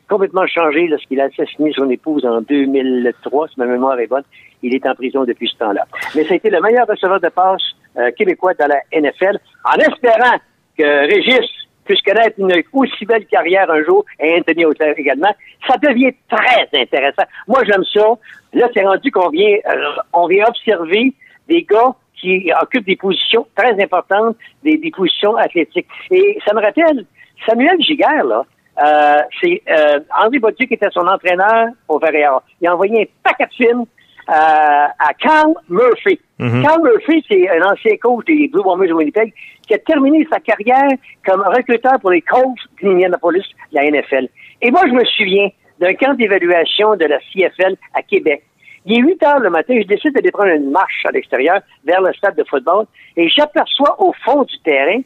complètement 0.10 0.48
changée 0.48 0.88
lorsqu'il 0.88 1.22
a 1.22 1.26
assassiné 1.26 1.72
son 1.74 1.90
épouse 1.90 2.26
en 2.26 2.42
2003, 2.42 3.48
si 3.50 3.60
ma 3.60 3.66
mémoire 3.66 4.00
est 4.00 4.08
bonne. 4.08 4.24
Il 4.64 4.74
est 4.74 4.86
en 4.86 4.96
prison 4.96 5.24
depuis 5.24 5.48
ce 5.48 5.58
temps-là. 5.60 5.86
Mais 6.16 6.24
ça 6.26 6.34
a 6.34 6.38
été 6.38 6.50
le 6.50 6.60
meilleur 6.62 6.88
receveur 6.88 7.22
de 7.22 7.30
passe 7.30 7.62
euh, 7.98 8.12
québécois 8.12 8.54
dans 8.56 8.68
la 8.68 8.82
NFL, 9.00 9.40
en 9.64 9.78
espérant 9.78 10.38
que 10.78 11.08
Régis 11.08 11.48
puisse 11.86 12.02
connaître 12.02 12.40
une 12.40 12.52
aussi 12.74 13.06
belle 13.06 13.26
carrière 13.26 13.70
un 13.72 13.84
jour, 13.84 14.06
et 14.20 14.38
Anthony 14.38 14.66
Auclair 14.66 14.94
également. 14.98 15.34
Ça 15.68 15.76
devient 15.78 16.12
très 16.30 16.68
intéressant. 16.74 17.24
Moi, 17.48 17.64
j'aime 17.66 17.84
ça. 17.94 18.06
Là, 18.54 18.68
c'est 18.74 18.84
rendu 18.84 19.12
qu'on 19.12 19.30
vient, 19.30 19.58
euh, 19.68 19.92
on 20.14 20.28
vient 20.28 20.46
observer 20.48 21.14
des 21.48 21.64
gars 21.64 21.96
qui 22.20 22.52
occupent 22.62 22.86
des 22.86 22.96
positions 22.96 23.48
très 23.56 23.82
importantes, 23.82 24.36
des, 24.64 24.78
des 24.78 24.92
positions 24.92 25.36
athlétiques. 25.36 25.88
Et 26.12 26.38
ça 26.46 26.54
me 26.54 26.62
rappelle, 26.62 27.06
Samuel 27.46 27.82
Giguère, 27.82 28.26
là, 28.26 28.46
euh, 28.82 29.18
c'est 29.42 29.62
euh, 29.70 30.00
André 30.22 30.40
Baudieu 30.40 30.66
qui 30.66 30.74
était 30.74 30.90
son 30.92 31.06
entraîneur 31.08 31.68
au 31.88 32.00
Verréal. 32.00 32.40
Il 32.62 32.68
a 32.68 32.74
envoyé 32.74 33.02
un 33.02 33.30
paquet 33.30 33.46
de 33.46 33.54
films 33.54 33.86
euh, 34.30 34.32
à 34.32 35.14
Carl 35.20 35.54
Murphy. 35.68 36.20
Mhm. 36.38 36.64
Carl 36.64 36.82
Murphy, 36.82 37.24
c'est 37.28 37.50
un 37.50 37.72
ancien 37.72 37.98
coach 38.02 38.26
des 38.26 38.48
Blue 38.48 38.64
Bombers 38.64 38.88
de 38.88 38.94
Winnipeg 38.94 39.34
qui 39.68 39.74
a 39.74 39.80
terminé 39.80 40.26
sa 40.32 40.40
carrière 40.40 40.90
comme 41.26 41.42
recruteur 41.42 42.00
pour 42.00 42.12
les 42.12 42.22
Colts 42.22 42.58
d'Indianapolis, 42.82 43.46
la 43.72 43.84
NFL. 43.90 44.30
Et 44.62 44.72
moi, 44.72 44.82
je 44.88 44.94
me 44.94 45.04
souviens 45.04 45.50
d'un 45.80 45.94
camp 45.96 46.14
d'évaluation 46.14 46.96
de 46.96 47.06
la 47.06 47.20
CFL 47.20 47.76
à 47.94 48.02
Québec. 48.02 48.44
Il 48.90 48.98
est 48.98 49.02
8 49.04 49.24
heures 49.24 49.40
le 49.40 49.52
matin, 49.52 49.76
je 49.80 49.86
décide 49.86 50.14
d'aller 50.16 50.32
prendre 50.32 50.50
une 50.50 50.72
marche 50.72 51.06
à 51.06 51.12
l'extérieur 51.12 51.62
vers 51.86 52.02
le 52.02 52.12
stade 52.14 52.36
de 52.36 52.44
football 52.44 52.86
et 53.16 53.30
j'aperçois 53.30 53.96
au 54.02 54.14
fond 54.26 54.42
du 54.42 54.60
terrain 54.62 55.02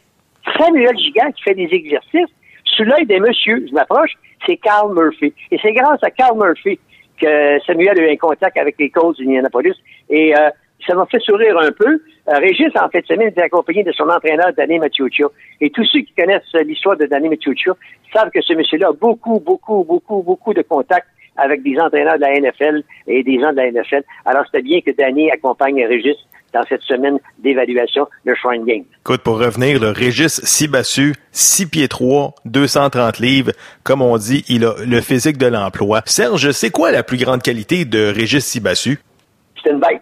Samuel 0.57 0.97
Gigant 0.97 1.29
qui 1.35 1.43
fait 1.43 1.53
des 1.53 1.67
exercices 1.69 2.31
sous 2.63 2.83
l'œil 2.85 3.05
des 3.05 3.19
messieurs. 3.19 3.65
Je 3.67 3.73
m'approche, 3.73 4.11
c'est 4.47 4.55
Carl 4.55 4.93
Murphy. 4.95 5.33
Et 5.51 5.57
c'est 5.61 5.73
grâce 5.73 6.01
à 6.01 6.11
Carl 6.11 6.37
Murphy 6.37 6.79
que 7.21 7.59
Samuel 7.67 7.99
a 7.99 8.03
eu 8.03 8.13
un 8.13 8.15
contact 8.15 8.57
avec 8.57 8.75
les 8.79 8.89
Colts 8.89 9.17
d'Indianapolis. 9.19 9.75
Et 10.09 10.33
euh, 10.33 10.49
ça 10.87 10.95
m'a 10.95 11.05
fait 11.07 11.19
sourire 11.19 11.57
un 11.59 11.71
peu. 11.73 12.01
Euh, 12.29 12.37
Régis, 12.37 12.71
en 12.81 12.87
fait, 12.87 13.05
semaine, 13.05 13.27
était 13.27 13.41
accompagné 13.41 13.83
de 13.83 13.91
son 13.91 14.07
entraîneur, 14.07 14.53
Danny 14.55 14.79
Maciuccio. 14.79 15.29
Et 15.59 15.69
tous 15.69 15.83
ceux 15.85 15.99
qui 15.99 16.13
connaissent 16.13 16.53
l'histoire 16.65 16.95
de 16.95 17.05
Danny 17.05 17.27
Maciuccio 17.27 17.73
savent 18.13 18.31
que 18.31 18.41
ce 18.41 18.53
monsieur-là 18.53 18.87
a 18.87 18.93
beaucoup, 18.93 19.41
beaucoup, 19.41 19.83
beaucoup, 19.83 20.23
beaucoup 20.23 20.53
de 20.53 20.61
contacts 20.61 21.07
avec 21.37 21.63
des 21.63 21.77
entraîneurs 21.79 22.15
de 22.15 22.21
la 22.21 22.39
NFL 22.39 22.83
et 23.07 23.23
des 23.23 23.39
gens 23.39 23.51
de 23.51 23.57
la 23.57 23.71
NFL. 23.71 24.03
Alors, 24.25 24.43
c'était 24.45 24.61
bien 24.61 24.81
que 24.81 24.91
Danny 24.91 25.31
accompagne 25.31 25.83
Régis 25.85 26.17
dans 26.53 26.63
cette 26.69 26.83
semaine 26.83 27.17
d'évaluation 27.39 28.07
de 28.25 28.33
Shrine 28.35 28.63
Game. 28.63 28.83
Écoute, 29.01 29.21
pour 29.21 29.39
revenir, 29.39 29.79
le 29.79 29.89
Régis 29.89 30.39
Sibassu, 30.43 31.13
6 31.31 31.69
pieds 31.69 31.87
3, 31.87 32.35
230 32.45 33.19
livres, 33.19 33.51
comme 33.83 34.01
on 34.01 34.17
dit, 34.17 34.45
il 34.47 34.63
a 34.63 34.73
le 34.85 35.01
physique 35.01 35.37
de 35.37 35.47
l'emploi. 35.47 36.01
Serge, 36.05 36.51
c'est 36.51 36.69
quoi 36.69 36.91
la 36.91 37.03
plus 37.03 37.17
grande 37.17 37.41
qualité 37.41 37.85
de 37.85 38.13
Régis 38.13 38.45
Sibassu? 38.45 38.99
C'est 39.63 39.71
une 39.71 39.79
bête. 39.79 40.01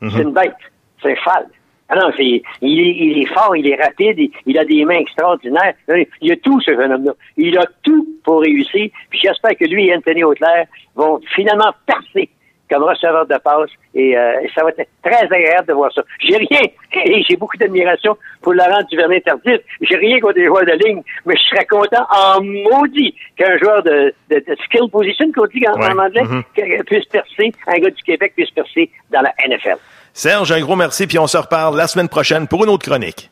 C'est 0.00 0.22
une 0.22 0.32
bête. 0.32 0.54
C'est 1.02 1.10
un 1.10 1.14
cheval. 1.16 1.46
Ah 1.90 1.96
non, 1.96 2.12
c'est, 2.16 2.42
il, 2.62 2.80
est, 2.80 2.96
il 3.04 3.22
est 3.22 3.26
fort, 3.34 3.54
il 3.56 3.66
est 3.68 3.74
rapide, 3.82 4.18
il, 4.18 4.30
il 4.46 4.56
a 4.58 4.64
des 4.64 4.84
mains 4.84 4.98
extraordinaires. 4.98 5.74
Il 6.20 6.30
a 6.32 6.36
tout, 6.36 6.60
ce 6.60 6.70
jeune 6.72 6.92
homme-là. 6.92 7.12
Il 7.36 7.58
a 7.58 7.64
tout 7.82 8.06
pour 8.24 8.40
réussir. 8.42 8.90
Puis 9.10 9.20
j'espère 9.22 9.56
que 9.58 9.64
lui 9.64 9.88
et 9.88 9.96
Anthony 9.96 10.22
Auclair 10.22 10.66
vont 10.94 11.20
finalement 11.34 11.72
percer 11.86 12.28
comme 12.70 12.84
receveur 12.84 13.26
de 13.26 13.34
passe. 13.38 13.70
Et 13.92 14.16
euh, 14.16 14.34
ça 14.54 14.62
va 14.62 14.70
être 14.70 14.88
très 15.02 15.24
agréable 15.24 15.66
de 15.66 15.72
voir 15.72 15.92
ça. 15.92 16.02
J'ai 16.20 16.36
rien, 16.36 16.60
et 17.04 17.22
j'ai 17.28 17.34
beaucoup 17.36 17.56
d'admiration 17.56 18.16
pour 18.40 18.52
Laurent 18.54 18.82
Duvernay-Tardif. 18.88 19.58
J'ai 19.80 19.96
rien 19.96 20.20
contre 20.20 20.38
les 20.38 20.44
joueurs 20.46 20.64
de 20.64 20.78
ligne, 20.86 21.02
mais 21.26 21.34
je 21.36 21.42
serais 21.48 21.64
content 21.66 22.06
en 22.08 22.40
maudit 22.40 23.12
qu'un 23.36 23.58
joueur 23.58 23.82
de, 23.82 24.14
de, 24.30 24.36
de 24.46 24.56
skill 24.66 24.88
position, 24.92 25.26
qu'on 25.32 25.46
dit 25.46 25.64
en, 25.66 25.72
en 25.72 25.98
anglais, 25.98 26.22
Mhm. 26.22 26.42
que- 26.56 26.82
puisse 26.84 27.06
percer, 27.06 27.50
un 27.66 27.78
gars 27.80 27.90
du 27.90 28.02
Québec 28.04 28.34
puisse 28.36 28.50
percer 28.52 28.88
dans 29.10 29.22
la 29.22 29.32
NFL. 29.48 29.78
Serge, 30.12 30.52
un 30.52 30.60
gros 30.60 30.76
merci, 30.76 31.06
puis 31.06 31.18
on 31.18 31.26
se 31.26 31.36
reparle 31.36 31.76
la 31.76 31.86
semaine 31.86 32.08
prochaine 32.08 32.48
pour 32.48 32.64
une 32.64 32.70
autre 32.70 32.84
chronique. 32.86 33.30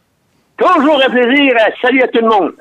Toujours 0.56 1.02
un 1.04 1.10
plaisir. 1.10 1.54
Salut 1.80 2.02
à 2.02 2.08
tout 2.08 2.20
le 2.20 2.28
monde. 2.28 2.52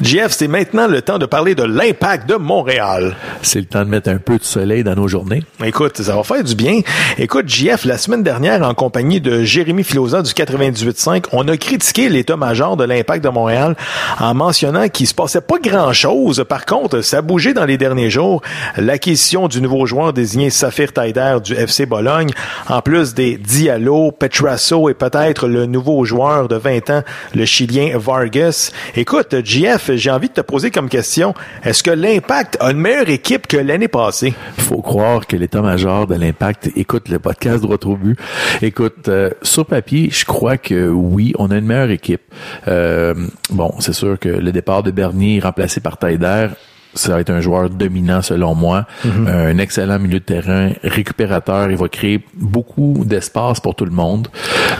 Jeff, 0.00 0.30
c'est 0.30 0.46
maintenant 0.46 0.86
le 0.86 1.02
temps 1.02 1.18
de 1.18 1.26
parler 1.26 1.56
de 1.56 1.64
l'impact 1.64 2.28
de 2.28 2.36
Montréal. 2.36 3.16
C'est 3.42 3.58
le 3.58 3.64
temps 3.64 3.84
de 3.84 3.90
mettre 3.90 4.08
un 4.10 4.18
peu 4.18 4.38
de 4.38 4.44
soleil 4.44 4.84
dans 4.84 4.94
nos 4.94 5.08
journées. 5.08 5.42
Écoute, 5.64 6.00
ça 6.00 6.14
va 6.14 6.22
faire 6.22 6.44
du 6.44 6.54
bien. 6.54 6.82
Écoute, 7.18 7.48
Jeff, 7.48 7.84
la 7.84 7.98
semaine 7.98 8.22
dernière, 8.22 8.62
en 8.62 8.74
compagnie 8.74 9.20
de 9.20 9.42
Jérémy 9.42 9.82
Filosa 9.82 10.22
du 10.22 10.30
98.5, 10.30 11.24
on 11.32 11.48
a 11.48 11.56
critiqué 11.56 12.08
l'état-major 12.08 12.76
de 12.76 12.84
l'impact 12.84 13.24
de 13.24 13.28
Montréal 13.28 13.74
en 14.20 14.34
mentionnant 14.34 14.88
qu'il 14.88 15.08
se 15.08 15.14
passait 15.14 15.40
pas 15.40 15.58
grand-chose. 15.58 16.44
Par 16.48 16.66
contre, 16.66 17.00
ça 17.00 17.18
a 17.18 17.22
bougé 17.22 17.54
dans 17.54 17.64
les 17.64 17.76
derniers 17.76 18.10
jours. 18.10 18.40
L'acquisition 18.76 19.48
du 19.48 19.60
nouveau 19.60 19.84
joueur 19.86 20.12
désigné 20.12 20.50
Saphir 20.50 20.92
Taider 20.92 21.38
du 21.42 21.54
FC 21.54 21.86
Bologne, 21.86 22.30
en 22.68 22.82
plus 22.82 23.14
des 23.14 23.36
Diallo, 23.36 24.12
Petrasso 24.12 24.88
et 24.88 24.94
peut-être 24.94 25.48
le 25.48 25.66
nouveau 25.66 26.04
joueur 26.04 26.46
de 26.46 26.54
20 26.54 26.90
ans, 26.90 27.02
le 27.34 27.44
Chilien 27.44 27.79
Vargas. 27.96 28.72
Écoute, 28.94 29.34
JF, 29.44 29.92
j'ai 29.94 30.10
envie 30.10 30.28
de 30.28 30.34
te 30.34 30.40
poser 30.40 30.70
comme 30.70 30.88
question, 30.88 31.34
est-ce 31.64 31.82
que 31.82 31.90
l'Impact 31.90 32.56
a 32.60 32.70
une 32.70 32.78
meilleure 32.78 33.08
équipe 33.08 33.46
que 33.46 33.56
l'année 33.56 33.88
passée? 33.88 34.34
faut 34.58 34.82
croire 34.82 35.26
que 35.26 35.36
l'état-major 35.36 36.06
de 36.06 36.14
l'Impact 36.14 36.70
écoute 36.76 37.08
le 37.08 37.18
podcast 37.18 37.62
droit 37.62 37.76
au 37.84 37.96
but. 37.96 38.18
Écoute, 38.62 39.08
euh, 39.08 39.30
sur 39.42 39.66
papier, 39.66 40.10
je 40.10 40.24
crois 40.24 40.58
que 40.58 40.88
oui, 40.88 41.32
on 41.38 41.50
a 41.50 41.56
une 41.56 41.66
meilleure 41.66 41.90
équipe. 41.90 42.22
Euh, 42.68 43.14
bon, 43.50 43.74
c'est 43.80 43.92
sûr 43.92 44.18
que 44.18 44.28
le 44.28 44.52
départ 44.52 44.82
de 44.82 44.90
Bernier 44.90 45.40
remplacé 45.40 45.80
par 45.80 45.96
Taider 45.96 46.48
ça 46.94 47.12
va 47.14 47.20
être 47.20 47.30
un 47.30 47.40
joueur 47.40 47.70
dominant 47.70 48.22
selon 48.22 48.54
moi, 48.54 48.86
Mhm. 49.04 49.26
un 49.28 49.58
excellent 49.58 49.98
milieu 49.98 50.18
de 50.20 50.24
terrain, 50.24 50.72
récupérateur, 50.82 51.70
il 51.70 51.76
va 51.76 51.88
créer 51.88 52.24
beaucoup 52.34 53.02
d'espace 53.06 53.60
pour 53.60 53.74
tout 53.74 53.84
le 53.84 53.90
monde. 53.92 54.28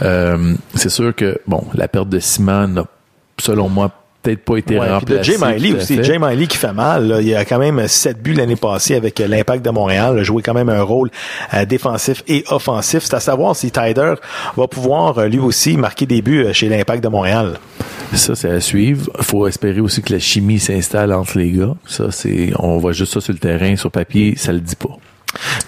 Euh, 0.02 0.54
c'est 0.74 0.88
sûr 0.90 1.14
que 1.14 1.38
bon, 1.46 1.64
la 1.74 1.88
perte 1.88 2.08
de 2.08 2.18
Simon 2.18 2.68
n'a 2.68 2.84
selon 3.38 3.68
moi 3.68 3.90
peut-être 4.22 4.44
pas 4.44 4.56
été 4.56 4.74
Ouais, 4.78 4.86
puis 4.86 4.90
remplacée. 4.94 5.18
de 5.18 5.22
Jay 5.22 5.36
Miley 5.52 5.72
aussi. 5.76 6.02
Jay 6.04 6.18
Miley 6.18 6.46
qui 6.46 6.56
fait 6.56 6.72
mal. 6.72 7.08
là. 7.08 7.20
Il 7.20 7.34
a 7.34 7.44
quand 7.44 7.58
même 7.58 7.86
sept 7.88 8.22
buts 8.22 8.34
l'année 8.34 8.56
passée 8.56 8.94
avec 8.96 9.20
euh, 9.20 9.26
l'Impact 9.26 9.64
de 9.64 9.70
Montréal. 9.70 10.14
Il 10.16 10.20
a 10.20 10.22
joué 10.22 10.42
quand 10.42 10.54
même 10.54 10.68
un 10.68 10.82
rôle 10.82 11.10
euh, 11.54 11.64
défensif 11.64 12.22
et 12.28 12.44
offensif. 12.50 13.02
C'est 13.04 13.14
à 13.14 13.20
savoir 13.20 13.56
si 13.56 13.70
Tyder 13.70 14.14
va 14.56 14.66
pouvoir 14.68 15.18
euh, 15.18 15.26
lui 15.28 15.38
aussi 15.38 15.76
marquer 15.76 16.06
des 16.06 16.22
buts 16.22 16.46
chez 16.52 16.68
l'Impact 16.68 17.02
de 17.02 17.08
Montréal. 17.08 17.58
Ça, 18.12 18.34
c'est 18.34 18.50
à 18.50 18.60
suivre. 18.60 19.08
faut 19.20 19.46
espérer 19.46 19.80
aussi 19.80 20.02
que 20.02 20.12
la 20.12 20.18
chimie 20.18 20.58
s'installe 20.58 21.12
entre 21.12 21.38
les 21.38 21.52
gars. 21.52 21.74
Ça, 21.86 22.10
c'est, 22.10 22.50
on 22.58 22.78
voit 22.78 22.92
juste 22.92 23.12
ça 23.14 23.20
sur 23.20 23.32
le 23.32 23.38
terrain, 23.38 23.76
sur 23.76 23.90
papier, 23.90 24.34
ça 24.36 24.52
le 24.52 24.60
dit 24.60 24.74
pas. 24.76 24.96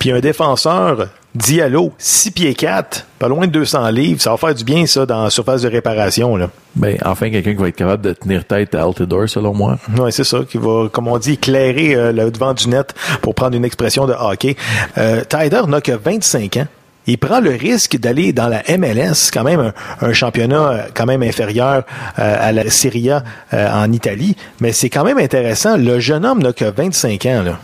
Puis 0.01 0.11
un 0.11 0.19
défenseur, 0.21 1.09
Diallo, 1.35 1.93
6 1.97 2.31
pieds 2.33 2.55
4, 2.55 3.07
pas 3.19 3.27
loin 3.29 3.47
de 3.47 3.53
200 3.53 3.89
livres. 3.91 4.21
Ça 4.21 4.31
va 4.31 4.37
faire 4.37 4.55
du 4.55 4.65
bien, 4.65 4.85
ça, 4.85 5.07
dans 5.07 5.25
la 5.25 5.31
surface 5.31 5.63
de 5.63 5.69
réparation. 5.69 6.37
Là. 6.37 6.51
Ben, 6.77 6.99
enfin, 7.05 7.31
quelqu'un 7.31 7.53
qui 7.53 7.61
va 7.63 7.69
être 7.69 7.77
capable 7.77 8.03
de 8.03 8.13
tenir 8.13 8.45
tête 8.45 8.75
à 8.75 8.83
Altidore, 8.83 9.29
selon 9.29 9.55
moi. 9.55 9.79
Oui, 9.99 10.13
c'est 10.13 10.25
ça, 10.25 10.41
qui 10.49 10.59
va, 10.59 10.89
comme 10.93 11.09
on 11.09 11.17
dit, 11.17 11.33
éclairer 11.33 11.95
euh, 11.95 12.13
le 12.13 12.31
devant 12.31 12.53
du 12.53 12.69
net 12.69 12.95
pour 13.23 13.35
prendre 13.35 13.57
une 13.57 13.65
expression 13.65 14.07
de 14.07 14.13
hockey. 14.13 14.57
Euh, 14.99 15.23
Tyder 15.25 15.63
n'a 15.69 15.81
que 15.81 15.93
25 15.93 16.59
ans. 16.59 16.67
Il 17.07 17.19
prend 17.19 17.41
le 17.41 17.51
risque 17.51 17.97
d'aller 17.97 18.33
dans 18.33 18.47
la 18.49 18.63
MLS, 18.79 19.31
quand 19.33 19.43
même 19.43 19.73
un, 20.01 20.07
un 20.07 20.13
championnat 20.13 20.69
euh, 20.69 20.83
quand 20.95 21.07
même 21.07 21.23
inférieur 21.23 21.83
euh, 22.19 22.37
à 22.41 22.53
la 22.53 22.71
Serie 22.71 23.11
A 23.11 23.25
en 23.53 23.91
Italie, 23.91 24.37
mais 24.61 24.73
c'est 24.73 24.91
quand 24.91 25.03
même 25.03 25.19
intéressant. 25.19 25.77
Le 25.79 25.99
jeune 25.99 26.25
homme 26.27 26.43
n'a 26.43 26.53
que 26.53 26.67
25 26.67 27.27
ans. 27.27 27.43
Là. 27.43 27.59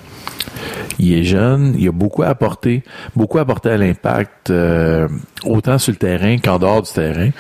Il 0.99 1.13
est 1.13 1.25
jeune, 1.25 1.75
il 1.79 1.89
a 1.89 1.93
beaucoup 1.93 2.23
apporté, 2.23 2.83
beaucoup 3.15 3.39
apporté 3.39 3.71
à 3.71 3.77
l'impact, 3.77 4.51
euh, 4.51 5.09
autant 5.45 5.79
sur 5.79 5.93
le 5.93 5.99
terrain 5.99 6.39
qu'en 6.39 6.59
dehors 6.59 6.83
du 6.83 6.93
terrain. 6.93 7.31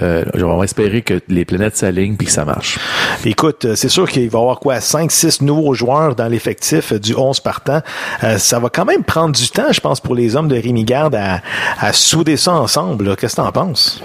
Euh, 0.00 0.24
je 0.34 0.44
vais 0.44 0.64
espérer 0.64 1.02
que 1.02 1.20
les 1.28 1.44
planètes 1.44 1.76
s'alignent 1.76 2.16
puis 2.16 2.26
que 2.26 2.32
ça 2.32 2.44
marche. 2.44 2.78
Écoute, 3.24 3.64
euh, 3.64 3.74
c'est 3.74 3.88
sûr 3.88 4.08
qu'il 4.08 4.28
va 4.30 4.38
y 4.38 4.42
avoir 4.42 4.60
quoi, 4.60 4.80
5, 4.80 5.10
6 5.10 5.42
nouveaux 5.42 5.74
joueurs 5.74 6.14
dans 6.14 6.28
l'effectif 6.28 6.92
euh, 6.92 6.98
du 6.98 7.14
11 7.14 7.40
partant. 7.40 7.80
Euh, 8.24 8.38
ça 8.38 8.58
va 8.58 8.68
quand 8.68 8.84
même 8.84 9.04
prendre 9.04 9.34
du 9.34 9.48
temps, 9.48 9.72
je 9.72 9.80
pense, 9.80 10.00
pour 10.00 10.14
les 10.14 10.36
hommes 10.36 10.48
de 10.48 10.56
Rémi 10.56 10.84
Garde 10.84 11.14
à, 11.14 11.40
à 11.78 11.92
souder 11.92 12.36
ça 12.36 12.52
ensemble. 12.52 13.16
Qu'est-ce 13.16 13.36
que 13.36 13.42
t'en 13.42 13.52
penses? 13.52 14.02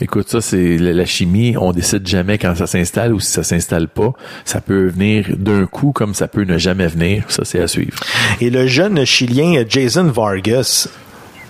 Écoute, 0.00 0.28
ça, 0.28 0.40
c'est 0.40 0.78
la, 0.78 0.92
la 0.92 1.04
chimie. 1.04 1.56
On 1.58 1.72
décide 1.72 2.06
jamais 2.06 2.38
quand 2.38 2.54
ça 2.54 2.66
s'installe 2.66 3.12
ou 3.12 3.20
si 3.20 3.30
ça 3.32 3.42
s'installe 3.42 3.88
pas. 3.88 4.12
Ça 4.44 4.60
peut 4.60 4.86
venir 4.88 5.26
d'un 5.36 5.66
coup 5.66 5.92
comme 5.92 6.14
ça 6.14 6.28
peut 6.28 6.44
ne 6.44 6.58
jamais 6.58 6.86
venir. 6.86 7.24
Ça, 7.28 7.44
c'est 7.44 7.60
à 7.60 7.68
suivre. 7.68 7.98
Et 8.40 8.50
le 8.50 8.66
jeune 8.66 9.04
Chilien 9.04 9.64
Jason 9.68 10.04
Vargas, 10.04 10.88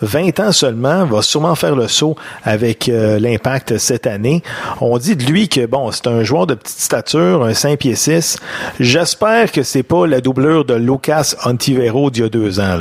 20 0.03 0.41
ans 0.41 0.53
seulement, 0.53 1.05
va 1.07 1.23
sûrement 1.23 1.55
faire 1.55 1.75
le 1.75 1.89
saut 1.89 2.17
avec 2.45 2.89
euh, 2.89 3.19
l'impact 3.19 3.79
cette 3.79 4.07
année. 4.07 4.43
On 4.81 4.97
dit 4.99 5.17
de 5.17 5.25
lui 5.25 5.49
que 5.49 5.67
bon, 5.67 5.91
c'est 5.91 6.07
un 6.07 6.23
joueur 6.23 6.47
de 6.47 6.55
petite 6.55 6.79
stature, 6.79 7.45
un 7.45 7.55
5 7.55 7.79
pieds 7.79 7.97
6. 7.97 8.39
J'espère 8.79 9.51
que 9.53 9.63
c'est 9.63 9.83
pas 9.83 10.07
la 10.07 10.21
doublure 10.21 10.65
de 10.65 10.75
Lucas 10.75 11.35
Antivero 11.45 12.11
d'il 12.11 12.23
y 12.23 12.27
a 12.27 12.29
deux 12.29 12.61
ans. 12.61 12.79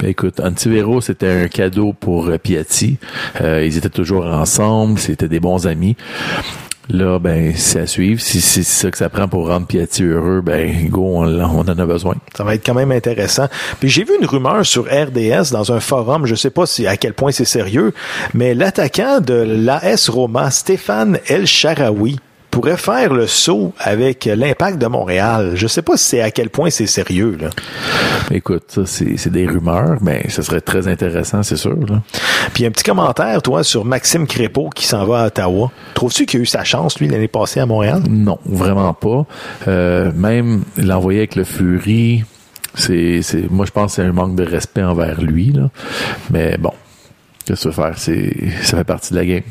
Ben, 0.00 0.08
écoute, 0.08 0.40
Antivero, 0.40 1.00
c'était 1.00 1.30
un 1.30 1.48
cadeau 1.48 1.92
pour 1.92 2.26
euh, 2.26 2.38
Piatti. 2.38 2.98
Euh, 3.40 3.64
ils 3.64 3.78
étaient 3.78 3.88
toujours 3.88 4.26
ensemble, 4.26 4.98
c'était 4.98 5.28
des 5.28 5.40
bons 5.40 5.66
amis. 5.66 5.96
Là, 6.88 7.18
ben, 7.18 7.54
c'est 7.56 7.80
à 7.80 7.86
suivre. 7.86 8.20
Si 8.20 8.40
c'est 8.40 8.64
ça 8.64 8.90
que 8.90 8.98
ça 8.98 9.08
prend 9.08 9.28
pour 9.28 9.48
rendre 9.48 9.66
Piatti 9.66 10.02
heureux, 10.02 10.40
ben, 10.40 10.88
go, 10.88 11.18
on, 11.18 11.40
on 11.40 11.60
en 11.60 11.68
a 11.68 11.86
besoin. 11.86 12.16
Ça 12.36 12.44
va 12.44 12.54
être 12.54 12.66
quand 12.66 12.74
même 12.74 12.92
intéressant. 12.92 13.48
Puis 13.80 13.88
j'ai 13.88 14.04
vu 14.04 14.12
une 14.20 14.26
rumeur 14.26 14.66
sur 14.66 14.84
RDS 14.84 15.52
dans 15.52 15.72
un 15.72 15.80
forum, 15.80 16.26
je 16.26 16.34
sais 16.34 16.50
pas 16.50 16.66
si 16.66 16.86
à 16.86 16.96
quel 16.96 17.14
point 17.14 17.30
c'est 17.30 17.44
sérieux, 17.44 17.94
mais 18.34 18.54
l'attaquant 18.54 19.20
de 19.20 19.34
l'AS 19.34 20.08
Roma, 20.08 20.50
Stéphane 20.50 21.18
El 21.28 21.46
Sharawi, 21.46 22.18
pourrait 22.52 22.76
faire 22.76 23.14
le 23.14 23.26
saut 23.26 23.72
avec 23.78 24.26
l'impact 24.26 24.78
de 24.78 24.86
Montréal. 24.86 25.52
Je 25.54 25.66
sais 25.66 25.80
pas 25.80 25.96
si 25.96 26.04
c'est 26.04 26.20
à 26.20 26.30
quel 26.30 26.50
point 26.50 26.68
c'est 26.68 26.86
sérieux. 26.86 27.38
Là. 27.40 27.48
Écoute, 28.30 28.64
ça, 28.68 28.82
c'est 28.84 29.30
des 29.30 29.46
rumeurs, 29.46 29.96
mais 30.02 30.26
ce 30.28 30.42
serait 30.42 30.60
très 30.60 30.86
intéressant, 30.86 31.42
c'est 31.42 31.56
sûr. 31.56 31.78
Là. 31.88 32.02
Puis 32.52 32.66
un 32.66 32.70
petit 32.70 32.84
commentaire, 32.84 33.40
toi, 33.40 33.64
sur 33.64 33.86
Maxime 33.86 34.26
Crépeau 34.26 34.68
qui 34.68 34.86
s'en 34.86 35.06
va 35.06 35.22
à 35.22 35.26
Ottawa. 35.28 35.72
Trouves-tu 35.94 36.26
qu'il 36.26 36.40
a 36.40 36.42
eu 36.42 36.46
sa 36.46 36.62
chance, 36.62 37.00
lui, 37.00 37.08
l'année 37.08 37.26
passée 37.26 37.58
à 37.58 37.64
Montréal? 37.64 38.02
Non, 38.08 38.38
vraiment 38.44 38.92
pas. 38.92 39.24
Euh, 39.66 40.12
même 40.14 40.62
l'envoyer 40.76 41.20
avec 41.20 41.36
le 41.36 41.44
Fury, 41.44 42.22
c'est, 42.74 43.22
c'est, 43.22 43.50
moi 43.50 43.64
je 43.64 43.70
pense 43.70 43.92
que 43.92 44.02
c'est 44.02 44.08
un 44.08 44.12
manque 44.12 44.36
de 44.36 44.44
respect 44.44 44.82
envers 44.82 45.22
lui. 45.22 45.52
Là. 45.52 45.70
Mais 46.30 46.58
bon, 46.58 46.72
qu'est-ce 47.44 47.64
que 47.64 47.68
tu 47.70 47.74
veux 47.74 47.82
faire? 47.84 47.94
C'est, 47.96 48.32
ça 48.62 48.76
fait 48.78 48.84
partie 48.84 49.12
de 49.12 49.18
la 49.18 49.26
game. 49.26 49.42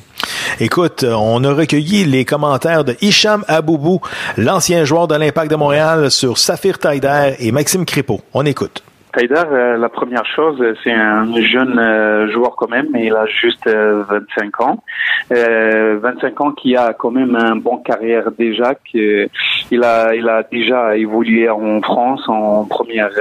Écoute, 0.59 1.03
euh, 1.03 1.13
on 1.13 1.43
a 1.43 1.53
recueilli 1.53 2.05
les 2.05 2.25
commentaires 2.25 2.83
de 2.83 2.95
Hicham 3.01 3.43
Aboubou, 3.47 4.01
l'ancien 4.37 4.85
joueur 4.85 5.07
de 5.07 5.15
l'Impact 5.15 5.49
de 5.49 5.55
Montréal, 5.55 6.11
sur 6.11 6.37
Saphir 6.37 6.77
Taider 6.77 7.35
et 7.39 7.51
Maxime 7.51 7.85
Crépeau. 7.85 8.21
On 8.33 8.45
écoute. 8.45 8.83
Taider, 9.11 9.35
euh, 9.51 9.77
la 9.77 9.89
première 9.89 10.25
chose, 10.25 10.63
c'est 10.83 10.91
un 10.91 11.25
jeune 11.41 11.77
euh, 11.77 12.31
joueur 12.31 12.55
quand 12.55 12.69
même, 12.69 12.87
il 12.95 13.13
a 13.13 13.25
juste 13.25 13.67
euh, 13.67 14.03
25 14.09 14.61
ans. 14.61 14.83
Euh, 15.31 15.99
25 16.01 16.41
ans 16.41 16.51
qui 16.51 16.75
a 16.75 16.93
quand 16.93 17.11
même 17.11 17.35
un 17.35 17.55
bon 17.55 17.77
carrière 17.77 18.31
déjà, 18.31 18.75
que 18.75 19.27
il 19.71 19.83
a 19.83 20.13
il 20.15 20.27
a 20.27 20.43
déjà 20.43 20.95
évolué 20.97 21.49
en 21.49 21.81
France 21.81 22.21
en 22.27 22.65
première 22.65 23.11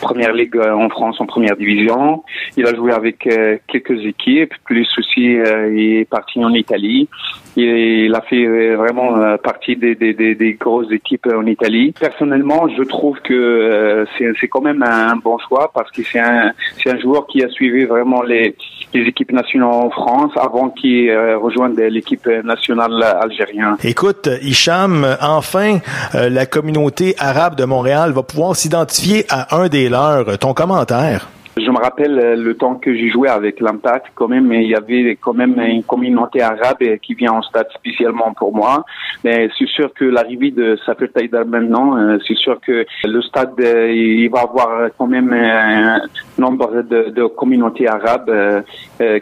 première 0.00 0.32
ligue 0.32 0.58
en 0.58 0.88
France 0.88 1.20
en 1.20 1.26
première 1.26 1.56
division. 1.56 2.22
Il 2.56 2.66
a 2.66 2.74
joué 2.74 2.92
avec 2.92 3.28
quelques 3.66 4.04
équipes, 4.04 4.52
plus 4.64 4.88
aussi 4.98 5.24
il 5.24 5.98
est 6.00 6.08
parti 6.08 6.44
en 6.44 6.52
Italie. 6.54 7.08
Il, 7.56 8.14
a 8.14 8.20
fait 8.20 8.76
vraiment 8.76 9.36
partie 9.38 9.74
des, 9.74 9.96
des, 9.96 10.14
des, 10.14 10.52
grosses 10.54 10.92
équipes 10.92 11.26
en 11.34 11.44
Italie. 11.44 11.92
Personnellement, 11.98 12.68
je 12.68 12.84
trouve 12.84 13.18
que 13.20 14.06
c'est 14.16 14.48
quand 14.48 14.60
même 14.60 14.84
un 14.88 15.16
bon 15.16 15.38
choix 15.38 15.70
parce 15.72 15.90
que 15.90 16.02
c'est 16.02 16.18
un 16.18 16.52
c'est 16.82 16.90
un 16.90 16.98
joueur 16.98 17.26
qui 17.26 17.42
a 17.42 17.48
suivi 17.48 17.84
vraiment 17.84 18.22
les 18.22 18.56
les 18.94 19.02
équipes 19.02 19.32
nationales 19.32 19.68
en 19.68 19.90
France 19.90 20.32
avant 20.36 20.70
qu'il 20.70 21.10
euh, 21.10 21.38
rejoigne 21.38 21.74
l'équipe 21.76 22.26
nationale 22.44 23.02
algérienne. 23.02 23.76
Écoute, 23.84 24.28
Hicham, 24.42 25.06
enfin, 25.20 25.78
euh, 26.14 26.28
la 26.30 26.46
communauté 26.46 27.14
arabe 27.18 27.54
de 27.54 27.64
Montréal 27.64 28.12
va 28.12 28.22
pouvoir 28.22 28.56
s'identifier 28.56 29.26
à 29.28 29.56
un 29.56 29.68
des 29.68 29.88
leurs. 29.88 30.38
Ton 30.38 30.54
commentaire? 30.54 31.28
Je 31.60 31.70
me 31.70 31.78
rappelle 31.78 32.18
euh, 32.18 32.36
le 32.36 32.54
temps 32.54 32.76
que 32.76 32.94
j'ai 32.94 33.08
joué 33.10 33.28
avec 33.28 33.60
l'Impact, 33.60 34.06
quand 34.14 34.28
même, 34.28 34.52
il 34.52 34.68
y 34.68 34.74
avait 34.74 35.16
quand 35.20 35.34
même 35.34 35.58
une 35.58 35.82
communauté 35.82 36.40
arabe 36.40 36.78
qui 37.02 37.14
vient 37.14 37.32
en 37.32 37.42
stade 37.42 37.68
spécialement 37.74 38.32
pour 38.32 38.54
moi. 38.54 38.84
Mais 39.24 39.48
c'est 39.58 39.66
sûr 39.68 39.92
que 39.92 40.04
l'arrivée 40.04 40.50
de 40.50 40.78
Safir 40.86 41.08
Taïdar 41.12 41.46
maintenant, 41.46 41.96
euh, 41.96 42.18
c'est 42.26 42.36
sûr 42.36 42.60
que 42.60 42.86
le 43.04 43.22
stade, 43.22 43.54
euh, 43.60 43.90
il 43.90 44.28
va 44.30 44.40
avoir 44.42 44.90
quand 44.96 45.06
même 45.06 45.32
un 45.32 46.00
nombre 46.38 46.82
de, 46.82 47.26
communautés 47.26 47.88
arabes 47.88 48.64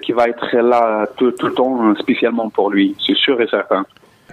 qui 0.02 0.12
va 0.12 0.28
être 0.28 0.56
là 0.56 1.06
tout, 1.16 1.32
tout 1.32 1.46
le 1.46 1.54
temps, 1.54 1.94
spécialement 1.96 2.50
pour 2.50 2.70
lui. 2.70 2.94
C'est 3.04 3.16
sûr 3.16 3.40
et 3.40 3.46
certain. 3.48 3.84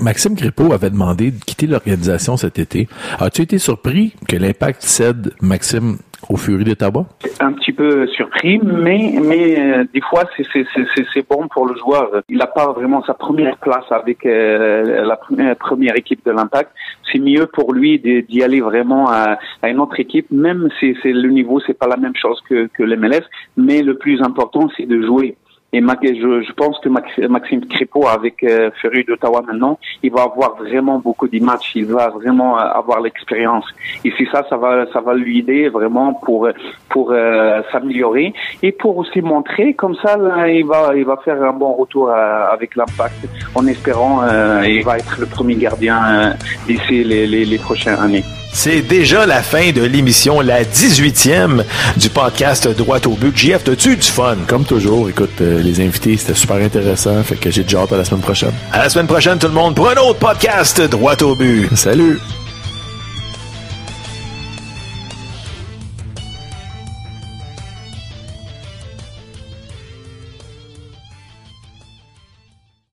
Maxime 0.02 0.36
Crépeau 0.36 0.74
avait 0.74 0.90
demandé 0.90 1.32
de 1.32 1.40
quitter 1.44 1.68
l'organisation 1.68 2.36
cet 2.38 2.60
été. 2.60 2.88
As-tu 3.20 3.42
été 3.44 3.58
surpris 3.58 4.14
que 4.28 4.36
l'impact 4.36 4.82
cède 4.82 5.32
Maxime 5.42 5.98
au 6.30 6.38
Fury 6.38 6.64
d'Ottawa? 6.64 7.06
Un 7.42 7.52
petit 7.54 7.74
peu 7.74 8.08
surpris, 8.08 8.58
mais 8.64 9.14
mais 9.22 9.60
euh, 9.60 9.84
des 9.94 10.00
fois 10.02 10.24
c'est 10.38 11.28
bon 11.30 11.48
pour 11.50 11.68
le 11.68 11.76
joueur. 11.78 12.10
Il 12.30 12.38
n'a 12.38 12.48
pas 12.48 12.72
vraiment 12.72 13.04
sa 13.04 13.14
première 13.14 13.58
place 13.58 13.84
avec 13.92 14.26
euh, 14.26 15.04
la 15.06 15.18
première, 15.18 15.56
première 15.58 15.96
équipe 15.98 16.26
de 16.26 16.32
l'Impact. 16.32 16.72
C'est 17.12 17.20
mieux 17.20 17.46
pour 17.48 17.74
lui 17.74 18.00
de- 18.00 18.22
d'y 18.22 18.42
aller 18.42 18.62
vraiment 18.62 19.10
à, 19.10 19.38
à 19.62 19.70
une 19.70 19.80
autre 19.80 20.00
équipe, 20.00 20.32
même 20.32 20.70
si 20.80 20.96
c'est 21.04 21.12
le 21.12 21.30
niveau 21.30 21.60
c'est 21.68 21.78
pas 21.78 21.88
la 21.88 21.98
même 21.98 22.16
chose 22.16 22.42
que 22.50 22.68
que 22.68 22.84
l'MLS, 22.84 23.24
mais 23.58 23.82
le 23.82 23.98
plus 23.98 24.22
important 24.22 24.70
c'est 24.78 24.86
de 24.86 25.02
jouer. 25.06 25.36
Et 25.74 25.82
je, 25.82 26.44
je 26.48 26.54
pense 26.54 26.78
que 26.80 26.90
Max- 26.90 27.18
Maxime 27.30 27.66
Crépeau 27.66 28.08
avec 28.08 28.44
euh, 28.44 28.70
d'Ottawa 29.08 29.42
maintenant, 29.46 29.80
il 30.04 30.12
va 30.12 30.22
avoir 30.24 30.56
vraiment 30.56 31.00
beaucoup 31.00 31.28
d'images, 31.28 31.72
il 31.76 31.86
va 31.86 32.10
vraiment 32.10 32.60
euh, 32.60 32.62
avoir 32.62 33.02
l'expérience. 33.02 33.66
Et 34.06 34.14
c'est 34.18 34.28
ça, 34.32 34.46
ça 34.50 34.56
va, 34.58 34.86
ça 34.94 35.02
va 35.02 35.16
lui 35.16 35.40
aider 35.40 35.70
vraiment 35.70 36.14
pour 36.14 36.48
pour 36.90 37.12
euh, 37.12 37.62
s'améliorer 37.72 38.34
et 38.62 38.72
pour 38.72 38.98
aussi 38.98 39.22
montrer 39.22 39.74
comme 39.74 39.96
ça, 40.04 40.16
là, 40.18 40.48
il 40.48 40.66
va 40.66 40.92
il 40.96 41.06
va 41.06 41.18
faire 41.26 41.42
un 41.42 41.54
bon 41.54 41.74
retour 41.74 42.10
euh, 42.10 42.46
avec 42.52 42.76
l'Impact 42.76 43.28
en 43.56 43.66
espérant 43.68 44.22
euh, 44.24 44.62
il 44.68 44.84
va 44.84 44.98
être 44.98 45.16
le 45.20 45.26
premier 45.26 45.56
gardien 45.56 46.00
euh, 46.06 46.30
d'ici 46.68 47.04
les, 47.04 47.26
les, 47.26 47.46
les 47.46 47.58
prochaines 47.58 48.00
années. 48.00 48.24
C'est 48.56 48.84
déjà 48.88 49.26
la 49.26 49.42
fin 49.42 49.72
de 49.72 49.82
l'émission, 49.84 50.40
la 50.40 50.62
18e 50.64 51.64
du 51.98 52.10
podcast 52.10 52.68
Droit 52.78 53.00
au 53.08 53.16
but. 53.16 53.36
JF, 53.36 53.68
as-tu 53.68 53.96
du 53.96 54.04
fun? 54.04 54.36
Comme 54.48 54.64
toujours, 54.64 55.10
écoute, 55.10 55.42
euh, 55.42 55.63
les 55.64 55.80
invités, 55.82 56.18
c'était 56.18 56.34
super 56.34 56.58
intéressant, 56.58 57.24
fait 57.24 57.36
que 57.36 57.50
j'ai 57.50 57.64
déjà 57.64 57.82
hâte 57.82 57.94
à 57.94 57.98
la 57.98 58.06
semaine 58.06 58.22
prochaine. 58.22 58.54
À 58.72 58.80
la 58.80 58.90
semaine 58.90 59.08
prochaine, 59.08 59.40
tout 59.40 59.48
le 59.48 59.54
monde, 59.54 59.76
pour 59.76 59.90
un 59.90 59.96
autre 59.96 60.20
podcast 60.20 60.82
Droit 60.82 61.22
au 61.24 61.36
but. 61.36 61.76
Salut! 61.76 62.20